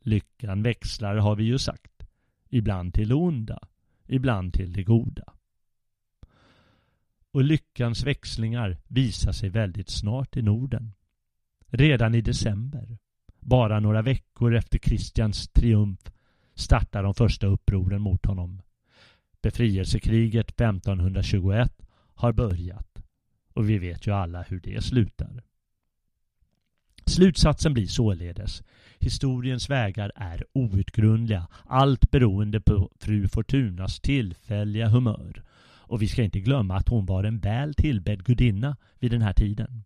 Lyckan 0.00 0.62
växlar 0.62 1.16
har 1.16 1.36
vi 1.36 1.44
ju 1.44 1.58
sagt. 1.58 2.06
Ibland 2.48 2.94
till 2.94 3.08
det 3.08 3.14
onda, 3.14 3.58
ibland 4.06 4.54
till 4.54 4.72
det 4.72 4.82
goda. 4.82 5.24
Och 7.30 7.44
lyckans 7.44 8.06
växlingar 8.06 8.76
visar 8.88 9.32
sig 9.32 9.48
väldigt 9.48 9.90
snart 9.90 10.36
i 10.36 10.42
Norden. 10.42 10.92
Redan 11.66 12.14
i 12.14 12.20
december, 12.20 12.98
bara 13.40 13.80
några 13.80 14.02
veckor 14.02 14.54
efter 14.54 14.78
Kristians 14.78 15.48
triumf, 15.48 16.00
startar 16.54 17.02
de 17.02 17.14
första 17.14 17.46
upproren 17.46 18.02
mot 18.02 18.26
honom. 18.26 18.62
Befrielsekriget 19.42 20.50
1521 20.50 21.72
har 22.14 22.32
börjat 22.32 22.91
och 23.54 23.70
vi 23.70 23.78
vet 23.78 24.06
ju 24.06 24.10
alla 24.10 24.42
hur 24.42 24.60
det 24.60 24.84
slutar. 24.84 25.42
Slutsatsen 27.06 27.74
blir 27.74 27.86
således 27.86 28.62
historiens 29.02 29.70
vägar 29.70 30.12
är 30.14 30.44
outgrundliga, 30.52 31.48
allt 31.64 32.10
beroende 32.10 32.60
på 32.60 32.90
fru 33.00 33.28
Fortunas 33.28 34.00
tillfälliga 34.00 34.88
humör. 34.88 35.42
Och 35.64 36.02
vi 36.02 36.08
ska 36.08 36.22
inte 36.22 36.40
glömma 36.40 36.76
att 36.76 36.88
hon 36.88 37.06
var 37.06 37.24
en 37.24 37.38
väl 37.38 37.74
tillbedd 37.74 38.24
gudinna 38.24 38.76
vid 38.98 39.10
den 39.10 39.22
här 39.22 39.32
tiden. 39.32 39.84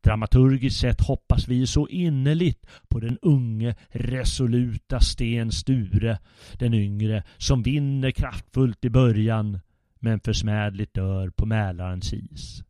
Dramaturgiskt 0.00 0.80
sett 0.80 1.00
hoppas 1.00 1.48
vi 1.48 1.66
så 1.66 1.88
innerligt 1.88 2.66
på 2.88 3.00
den 3.00 3.18
unge, 3.22 3.74
resoluta 3.88 5.00
Sten 5.00 5.52
Sture, 5.52 6.18
den 6.58 6.74
yngre, 6.74 7.22
som 7.36 7.62
vinner 7.62 8.10
kraftfullt 8.10 8.84
i 8.84 8.90
början 8.90 9.60
men 9.98 10.20
försmädligt 10.20 10.94
dör 10.94 11.30
på 11.30 11.46
Mälarens 11.46 12.12
is. 12.12 12.62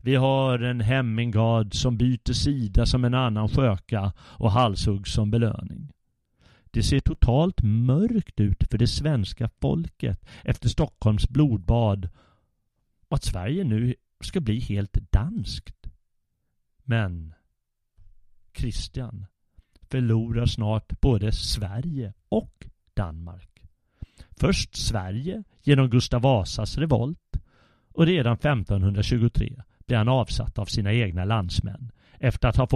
Vi 0.00 0.14
har 0.14 0.58
en 0.58 0.80
Hemmingard 0.80 1.74
som 1.74 1.96
byter 1.96 2.32
sida 2.32 2.86
som 2.86 3.04
en 3.04 3.14
annan 3.14 3.48
sköka 3.48 4.12
och 4.18 4.52
halshuggs 4.52 5.12
som 5.12 5.30
belöning. 5.30 5.92
Det 6.70 6.82
ser 6.82 7.00
totalt 7.00 7.62
mörkt 7.62 8.40
ut 8.40 8.64
för 8.70 8.78
det 8.78 8.86
svenska 8.86 9.50
folket 9.60 10.26
efter 10.44 10.68
Stockholms 10.68 11.28
blodbad 11.28 12.08
och 13.08 13.16
att 13.16 13.24
Sverige 13.24 13.64
nu 13.64 13.94
ska 14.20 14.40
bli 14.40 14.60
helt 14.60 14.98
danskt. 15.12 15.86
Men 16.84 17.34
Christian 18.54 19.26
förlorar 19.90 20.46
snart 20.46 21.00
både 21.00 21.32
Sverige 21.32 22.12
och 22.28 22.66
Danmark. 22.94 23.62
Först 24.30 24.76
Sverige 24.76 25.44
genom 25.62 25.90
Gustav 25.90 26.22
Vasas 26.22 26.78
revolt 26.78 27.36
och 27.92 28.06
redan 28.06 28.34
1523 28.34 29.62
blir 29.88 29.98
han 29.98 30.08
avsatt 30.08 30.58
av 30.58 30.64
sina 30.64 30.92
egna 30.92 31.24
landsmän 31.24 31.92
efter 32.18 32.48
att 32.48 32.56
ha 32.56 32.66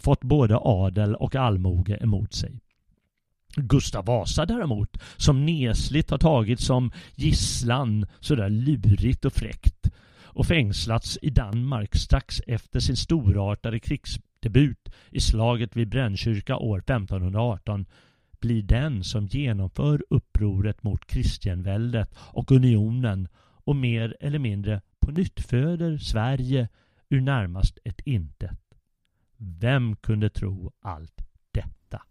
fått 0.00 0.20
både 0.20 0.58
adel 0.58 1.14
och 1.14 1.36
allmoge 1.36 1.98
emot 2.00 2.34
sig. 2.34 2.60
Gustav 3.56 4.04
Vasa 4.04 4.46
däremot, 4.46 4.98
som 5.16 5.46
nesligt 5.46 6.10
har 6.10 6.18
tagits 6.18 6.64
som 6.64 6.92
gisslan 7.14 8.06
sådär 8.20 8.48
lurigt 8.48 9.24
och 9.24 9.32
fräckt 9.32 9.90
och 10.34 10.46
fängslats 10.46 11.18
i 11.22 11.30
Danmark 11.30 11.96
strax 11.96 12.40
efter 12.46 12.80
sin 12.80 12.96
storartade 12.96 13.80
krigsdebut 13.80 14.88
i 15.10 15.20
slaget 15.20 15.76
vid 15.76 15.88
Brännkyrka 15.88 16.56
år 16.56 16.78
1518 16.78 17.86
blir 18.40 18.62
den 18.62 19.04
som 19.04 19.26
genomför 19.26 20.04
upproret 20.10 20.82
mot 20.82 21.06
Kristianväldet 21.06 22.14
och 22.16 22.52
unionen 22.52 23.28
och 23.64 23.76
mer 23.76 24.16
eller 24.20 24.38
mindre 24.38 24.80
på 25.02 25.10
nytt 25.10 25.40
föder 25.40 25.98
Sverige 25.98 26.68
ur 27.08 27.20
närmast 27.20 27.78
ett 27.84 28.00
intet. 28.00 28.58
Vem 29.36 29.96
kunde 29.96 30.30
tro 30.30 30.72
allt 30.80 31.20
detta? 31.52 32.02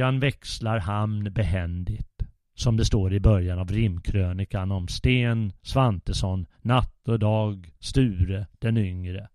Lyckan 0.00 0.20
växlar 0.20 0.78
hamn 0.78 1.32
behändigt, 1.32 2.22
som 2.54 2.76
det 2.76 2.84
står 2.84 3.12
i 3.12 3.20
början 3.20 3.58
av 3.58 3.68
rimkrönikan 3.68 4.72
om 4.72 4.88
Sten 4.88 5.52
Svantesson, 5.62 6.46
natt 6.62 7.08
och 7.08 7.18
dag, 7.18 7.70
Sture 7.80 8.46
den 8.58 8.76
yngre. 8.76 9.28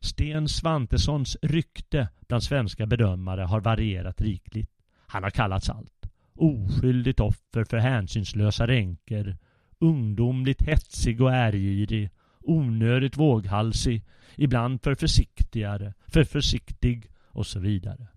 Sten 0.00 0.48
Svantessons 0.48 1.36
rykte 1.42 2.08
bland 2.28 2.42
svenska 2.42 2.86
bedömare 2.86 3.40
har 3.42 3.60
varierat 3.60 4.20
rikligt. 4.20 4.70
Han 5.06 5.22
har 5.22 5.30
kallats 5.30 5.70
allt. 5.70 6.10
Oskyldigt 6.34 7.20
offer 7.20 7.64
för 7.64 7.76
hänsynslösa 7.78 8.66
ränker, 8.66 9.36
ungdomligt 9.78 10.62
hetsig 10.62 11.20
och 11.20 11.34
ärgirig, 11.34 12.10
onödigt 12.40 13.16
våghalsig, 13.16 14.04
ibland 14.36 14.82
för 14.82 14.94
försiktigare, 14.94 15.94
för 16.06 16.24
försiktig 16.24 17.10
och 17.28 17.46
så 17.46 17.60
vidare. 17.60 18.08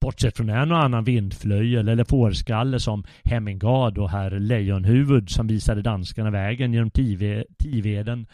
Bortsett 0.00 0.36
från 0.36 0.50
en 0.50 0.72
och 0.72 0.84
annan 0.84 1.04
vindflöjel 1.04 1.88
eller 1.88 2.04
fårskalle 2.04 2.80
som 2.80 3.04
Hemmingard 3.24 3.98
och 3.98 4.10
herr 4.10 4.30
Lejonhuvud 4.30 5.30
som 5.30 5.46
visade 5.46 5.82
danskarna 5.82 6.30
vägen 6.30 6.72
genom 6.72 6.90
Tiveden 7.58 8.26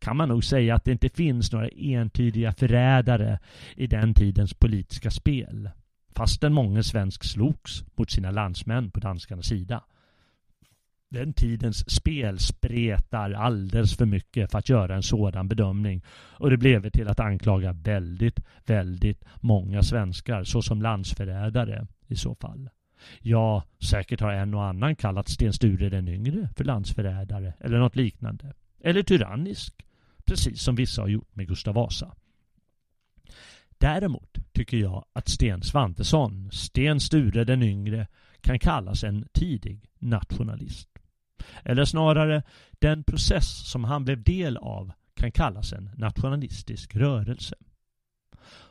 kan 0.00 0.16
man 0.16 0.28
nog 0.28 0.44
säga 0.44 0.74
att 0.74 0.84
det 0.84 0.92
inte 0.92 1.08
finns 1.08 1.52
några 1.52 1.68
entydiga 1.68 2.52
förrädare 2.52 3.38
i 3.76 3.86
den 3.86 4.14
tidens 4.14 4.54
politiska 4.54 5.10
spel. 5.10 5.70
Fastän 6.16 6.52
många 6.52 6.82
svensk 6.82 7.24
slogs 7.24 7.84
mot 7.96 8.10
sina 8.10 8.30
landsmän 8.30 8.90
på 8.90 9.00
danskarnas 9.00 9.46
sida. 9.46 9.84
Den 11.12 11.32
tidens 11.32 11.90
spel 11.90 12.38
spretar 12.38 13.30
alldeles 13.30 13.96
för 13.96 14.06
mycket 14.06 14.50
för 14.50 14.58
att 14.58 14.68
göra 14.68 14.94
en 14.94 15.02
sådan 15.02 15.48
bedömning 15.48 16.02
och 16.10 16.50
det 16.50 16.56
blev 16.56 16.90
till 16.90 17.08
att 17.08 17.20
anklaga 17.20 17.72
väldigt, 17.72 18.40
väldigt 18.66 19.24
många 19.40 19.82
svenskar 19.82 20.44
såsom 20.44 20.82
landsförrädare 20.82 21.86
i 22.06 22.16
så 22.16 22.34
fall. 22.34 22.70
Ja, 23.20 23.64
säkert 23.90 24.20
har 24.20 24.32
en 24.32 24.54
och 24.54 24.64
annan 24.64 24.96
kallat 24.96 25.28
Sten 25.28 25.52
Sture 25.52 25.88
den 25.88 26.08
yngre 26.08 26.48
för 26.56 26.64
landsförrädare 26.64 27.54
eller 27.60 27.78
något 27.78 27.96
liknande. 27.96 28.54
Eller 28.80 29.02
tyrannisk, 29.02 29.74
precis 30.24 30.62
som 30.62 30.74
vissa 30.74 31.02
har 31.02 31.08
gjort 31.08 31.36
med 31.36 31.48
Gustav 31.48 31.74
Vasa. 31.74 32.14
Däremot 33.78 34.38
tycker 34.52 34.76
jag 34.76 35.04
att 35.12 35.28
Sten 35.28 35.62
Svantesson, 35.62 36.50
Sten 36.52 37.00
Sture 37.00 37.44
den 37.44 37.62
yngre, 37.62 38.06
kan 38.40 38.58
kallas 38.58 39.04
en 39.04 39.28
tidig 39.32 39.90
nationalist. 39.98 40.89
Eller 41.64 41.84
snarare, 41.84 42.42
den 42.78 43.04
process 43.04 43.70
som 43.70 43.84
han 43.84 44.04
blev 44.04 44.22
del 44.22 44.56
av 44.56 44.92
kan 45.14 45.32
kallas 45.32 45.72
en 45.72 45.90
nationalistisk 45.96 46.96
rörelse. 46.96 47.54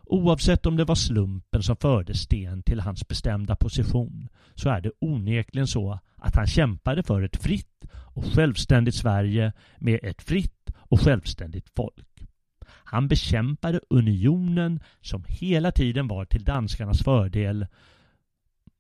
Oavsett 0.04 0.66
om 0.66 0.78
det 0.78 0.86
var 0.86 0.96
slumpen 0.96 1.64
som 1.64 1.76
förde 1.76 2.14
Sten 2.14 2.64
till 2.64 2.80
hans 2.80 3.08
bestämda 3.08 3.56
position 3.56 4.30
så 4.56 4.70
är 4.70 4.82
det 4.82 4.92
onekligen 5.00 5.68
så 5.68 6.00
att 6.16 6.36
han 6.36 6.48
kämpade 6.48 7.04
för 7.04 7.22
ett 7.22 7.44
fritt 7.44 7.86
och 7.92 8.26
självständigt 8.26 8.96
Sverige 8.96 9.54
med 9.78 10.00
ett 10.04 10.22
fritt 10.22 10.72
och 10.78 11.02
självständigt 11.02 11.70
folk. 11.76 12.24
Han 12.66 13.08
bekämpade 13.08 13.80
unionen 13.90 14.80
som 15.02 15.24
hela 15.28 15.72
tiden 15.72 16.08
var 16.08 16.26
till 16.26 16.44
danskarnas 16.44 17.04
fördel 17.04 17.68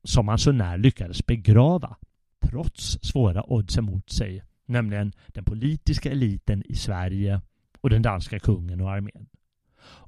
som 0.03 0.27
han 0.27 0.39
så 0.39 0.51
när 0.51 0.77
lyckades 0.77 1.25
begrava 1.25 1.95
trots 2.49 2.99
svåra 3.01 3.53
odds 3.53 3.77
emot 3.77 4.09
sig, 4.09 4.43
nämligen 4.65 5.13
den 5.27 5.43
politiska 5.43 6.11
eliten 6.11 6.63
i 6.65 6.75
Sverige 6.75 7.41
och 7.81 7.89
den 7.89 8.01
danska 8.01 8.39
kungen 8.39 8.81
och 8.81 8.91
armén. 8.91 9.27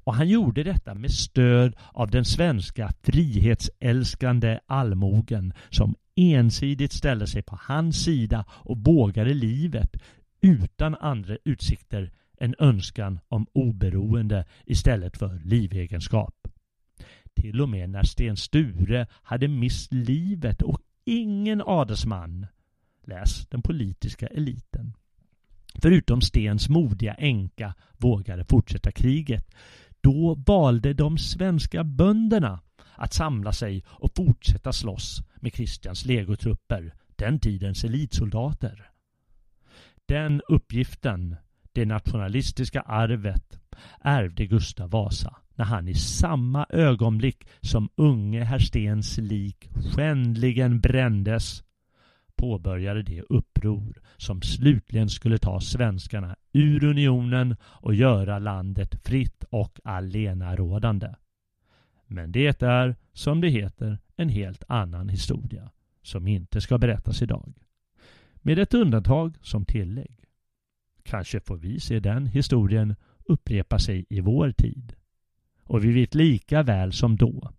Och 0.04 0.14
han 0.14 0.28
gjorde 0.28 0.62
detta 0.62 0.94
med 0.94 1.10
stöd 1.10 1.74
av 1.92 2.10
den 2.10 2.24
svenska 2.24 2.92
frihetsälskande 3.02 4.58
allmogen 4.66 5.52
som 5.70 5.94
ensidigt 6.16 6.92
ställde 6.92 7.26
sig 7.26 7.42
på 7.42 7.58
hans 7.60 8.04
sida 8.04 8.44
och 8.48 8.78
vågade 8.78 9.34
livet 9.34 9.96
utan 10.40 10.94
andra 10.94 11.36
utsikter 11.44 12.12
än 12.40 12.54
önskan 12.58 13.20
om 13.28 13.46
oberoende 13.52 14.44
istället 14.66 15.16
för 15.16 15.40
livegenskap. 15.44 16.34
Till 17.34 17.60
och 17.60 17.68
med 17.68 17.90
när 17.90 18.02
Sten 18.02 18.36
Sture 18.36 19.06
hade 19.22 19.48
mist 19.48 19.92
livet 19.92 20.62
och 20.62 20.80
ingen 21.04 21.62
adelsman, 21.66 22.46
läs 23.06 23.46
den 23.46 23.62
politiska 23.62 24.26
eliten, 24.26 24.96
förutom 25.82 26.20
Stens 26.20 26.68
modiga 26.68 27.14
änka 27.14 27.74
vågade 27.98 28.44
fortsätta 28.44 28.92
kriget. 28.92 29.54
Då 30.00 30.34
valde 30.46 30.94
de 30.94 31.18
svenska 31.18 31.84
bönderna 31.84 32.60
att 32.94 33.14
samla 33.14 33.52
sig 33.52 33.84
och 33.86 34.12
fortsätta 34.16 34.72
slåss 34.72 35.22
med 35.36 35.54
Kristians 35.54 36.04
legotrupper, 36.04 36.94
den 37.16 37.40
tidens 37.40 37.84
elitsoldater. 37.84 38.90
Den 40.06 40.42
uppgiften, 40.48 41.36
det 41.72 41.84
nationalistiska 41.84 42.80
arvet, 42.80 43.60
ärvde 44.00 44.46
Gustav 44.46 44.90
Vasa 44.90 45.41
när 45.54 45.64
han 45.64 45.88
i 45.88 45.94
samma 45.94 46.66
ögonblick 46.68 47.48
som 47.60 47.88
unge 47.94 48.44
herr 48.44 48.58
Stens 48.58 49.18
lik 49.18 49.70
skändligen 49.74 50.80
brändes 50.80 51.64
påbörjade 52.36 53.02
det 53.02 53.22
uppror 53.22 54.02
som 54.16 54.42
slutligen 54.42 55.08
skulle 55.08 55.38
ta 55.38 55.60
svenskarna 55.60 56.36
ur 56.52 56.84
unionen 56.84 57.56
och 57.62 57.94
göra 57.94 58.38
landet 58.38 59.06
fritt 59.06 59.44
och 59.50 59.80
allenarådande. 59.84 61.14
Men 62.06 62.32
det 62.32 62.62
är, 62.62 62.96
som 63.12 63.40
det 63.40 63.48
heter, 63.48 63.98
en 64.16 64.28
helt 64.28 64.64
annan 64.68 65.08
historia 65.08 65.70
som 66.02 66.26
inte 66.26 66.60
ska 66.60 66.78
berättas 66.78 67.22
idag. 67.22 67.52
Med 68.34 68.58
ett 68.58 68.74
undantag 68.74 69.36
som 69.42 69.64
tillägg. 69.64 70.24
Kanske 71.02 71.40
får 71.40 71.56
vi 71.56 71.80
se 71.80 72.00
den 72.00 72.26
historien 72.26 72.94
upprepa 73.24 73.78
sig 73.78 74.06
i 74.08 74.20
vår 74.20 74.52
tid. 74.52 74.96
Och 75.72 75.84
vi 75.84 75.92
vet 75.92 76.14
lika 76.14 76.62
väl 76.62 76.92
som 76.92 77.16
då 77.16 77.50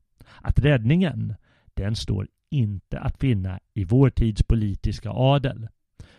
att 0.41 0.59
räddningen, 0.59 1.35
den 1.73 1.95
står 1.95 2.27
inte 2.51 2.99
att 2.99 3.19
finna 3.19 3.59
i 3.73 3.83
vår 3.83 4.09
tids 4.09 4.43
politiska 4.43 5.09
adel, 5.11 5.67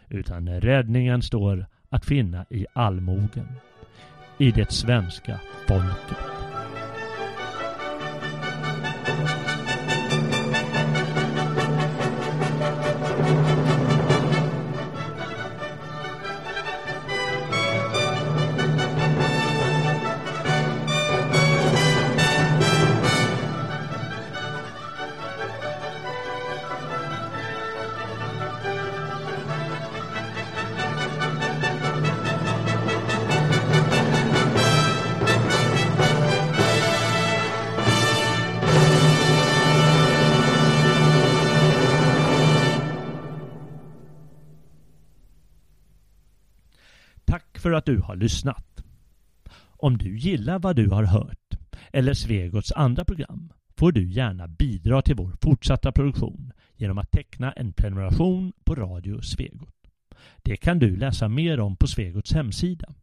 utan 0.09 0.61
räddningen 0.61 1.23
står 1.23 1.67
att 1.89 2.05
finna 2.05 2.47
i 2.51 2.67
allmogen, 2.73 3.47
i 4.39 4.51
det 4.51 4.73
svenska 4.73 5.41
folket. 5.69 6.44
Att 47.85 47.97
du 47.97 48.01
har 48.01 48.17
lyssnat. 48.17 48.85
Om 49.57 49.99
du 49.99 50.19
gillar 50.19 50.59
vad 50.59 50.77
du 50.77 50.89
har 50.89 51.05
hört 51.05 51.55
eller 51.93 52.15
Svegots 52.15 52.73
andra 52.73 53.05
program 53.05 53.53
får 53.79 53.93
du 53.93 54.11
gärna 54.11 54.49
bidra 54.49 55.03
till 55.03 55.17
vår 55.17 55.33
fortsatta 55.43 55.93
produktion 55.93 56.53
genom 56.77 56.99
att 56.99 57.11
teckna 57.11 57.53
en 57.53 57.73
prenumeration 57.73 58.53
på 58.65 58.75
Radio 58.75 59.21
Svegot. 59.21 59.75
Det 60.43 60.57
kan 60.57 60.79
du 60.79 60.97
läsa 60.97 61.29
mer 61.29 61.61
om 61.61 61.77
på 61.77 61.87
Svegots 61.87 62.33
hemsida. 62.33 62.95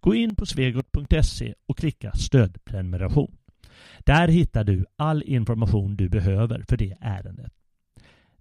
Gå 0.00 0.14
in 0.14 0.34
på 0.34 0.46
svegot.se 0.46 1.54
och 1.66 1.78
klicka 1.78 2.12
stödprenumeration. 2.12 3.36
Där 3.98 4.28
hittar 4.28 4.64
du 4.64 4.84
all 4.96 5.22
information 5.22 5.96
du 5.96 6.08
behöver 6.08 6.64
för 6.68 6.76
det 6.76 6.96
ärendet. 7.00 7.55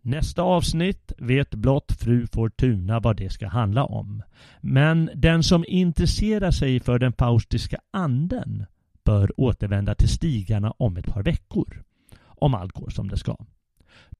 Nästa 0.08 0.41
avsnitt 0.41 1.12
vet 1.18 1.56
blott 1.56 1.91
fru 1.91 2.28
Fortuna 2.28 2.99
vad 2.99 3.18
det 3.18 3.30
ska 3.30 3.47
handla 3.47 3.86
om. 3.86 4.24
Men 4.62 5.10
den 5.16 5.43
som 5.43 5.66
intresserar 5.68 6.51
sig 6.51 6.80
för 6.80 6.99
den 6.99 7.14
faustiska 7.14 7.80
anden 7.91 8.66
bör 9.06 9.39
återvända 9.39 9.95
till 9.95 10.10
stigarna 10.10 10.72
om 10.72 10.97
ett 10.97 11.06
par 11.08 11.24
veckor. 11.24 11.84
Om 12.24 12.53
allt 12.53 12.72
går 12.72 12.89
som 12.89 13.08
det 13.08 13.18
ska. 13.18 13.38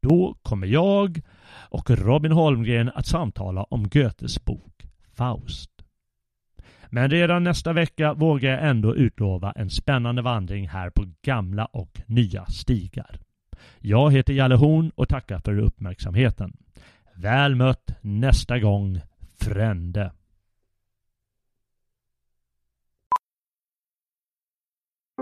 Då 0.02 0.36
kommer 0.42 0.68
jag 0.68 1.22
och 1.70 1.90
Robin 1.90 2.32
Holmgren 2.32 2.92
att 2.96 3.08
samtala 3.08 3.64
om 3.64 3.90
Goethes 3.90 4.46
bok 4.46 4.88
Faust. 5.14 5.72
Men 6.90 7.10
redan 7.10 7.44
nästa 7.44 7.74
vecka 7.74 8.14
vågar 8.14 8.52
jag 8.52 8.70
ändå 8.70 8.96
utlova 8.96 9.52
en 9.52 9.70
spännande 9.70 10.22
vandring 10.22 10.70
här 10.70 10.90
på 10.90 11.06
gamla 11.22 11.66
och 11.66 12.02
nya 12.06 12.46
stigar. 12.46 13.25
Jag 13.80 14.12
heter 14.14 14.34
Jalle 14.34 14.56
Horn 14.56 14.92
och 14.96 15.10
tackar 15.10 15.40
för 15.40 15.60
uppmärksamheten. 15.60 16.54
Väl 17.16 17.56
mött 17.56 17.92
nästa 18.02 18.60
gång, 18.60 19.02
Frände. 19.40 20.12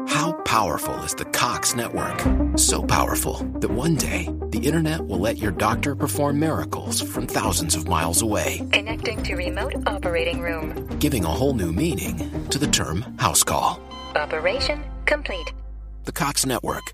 How 0.08 0.34
powerful 0.34 1.04
is 1.04 1.14
the 1.14 1.26
Cox 1.26 1.76
network? 1.76 2.20
So 2.58 2.82
powerful 2.82 3.34
that 3.60 3.72
one 3.72 3.96
day 3.96 4.30
the 4.50 4.60
internet 4.60 5.02
will 5.02 5.20
let 5.20 5.38
your 5.38 5.52
doctor 5.52 5.96
perform 5.96 6.40
miracles 6.40 7.02
from 7.02 7.28
thousands 7.28 7.76
of 7.76 7.88
miles 7.88 8.22
away. 8.22 8.62
Connecting 8.72 9.22
to 9.24 9.36
remote 9.36 9.76
operating 9.86 10.42
room. 10.42 10.88
Giving 11.00 11.26
a 11.26 11.30
whole 11.30 11.54
new 11.54 11.72
meaning 11.72 12.48
to 12.50 12.58
the 12.58 12.68
term 12.68 13.02
house 13.18 13.44
call. 13.44 13.80
Operation 14.16 14.84
complete. 15.06 15.54
The 16.06 16.12
Cox 16.12 16.46
network 16.46 16.94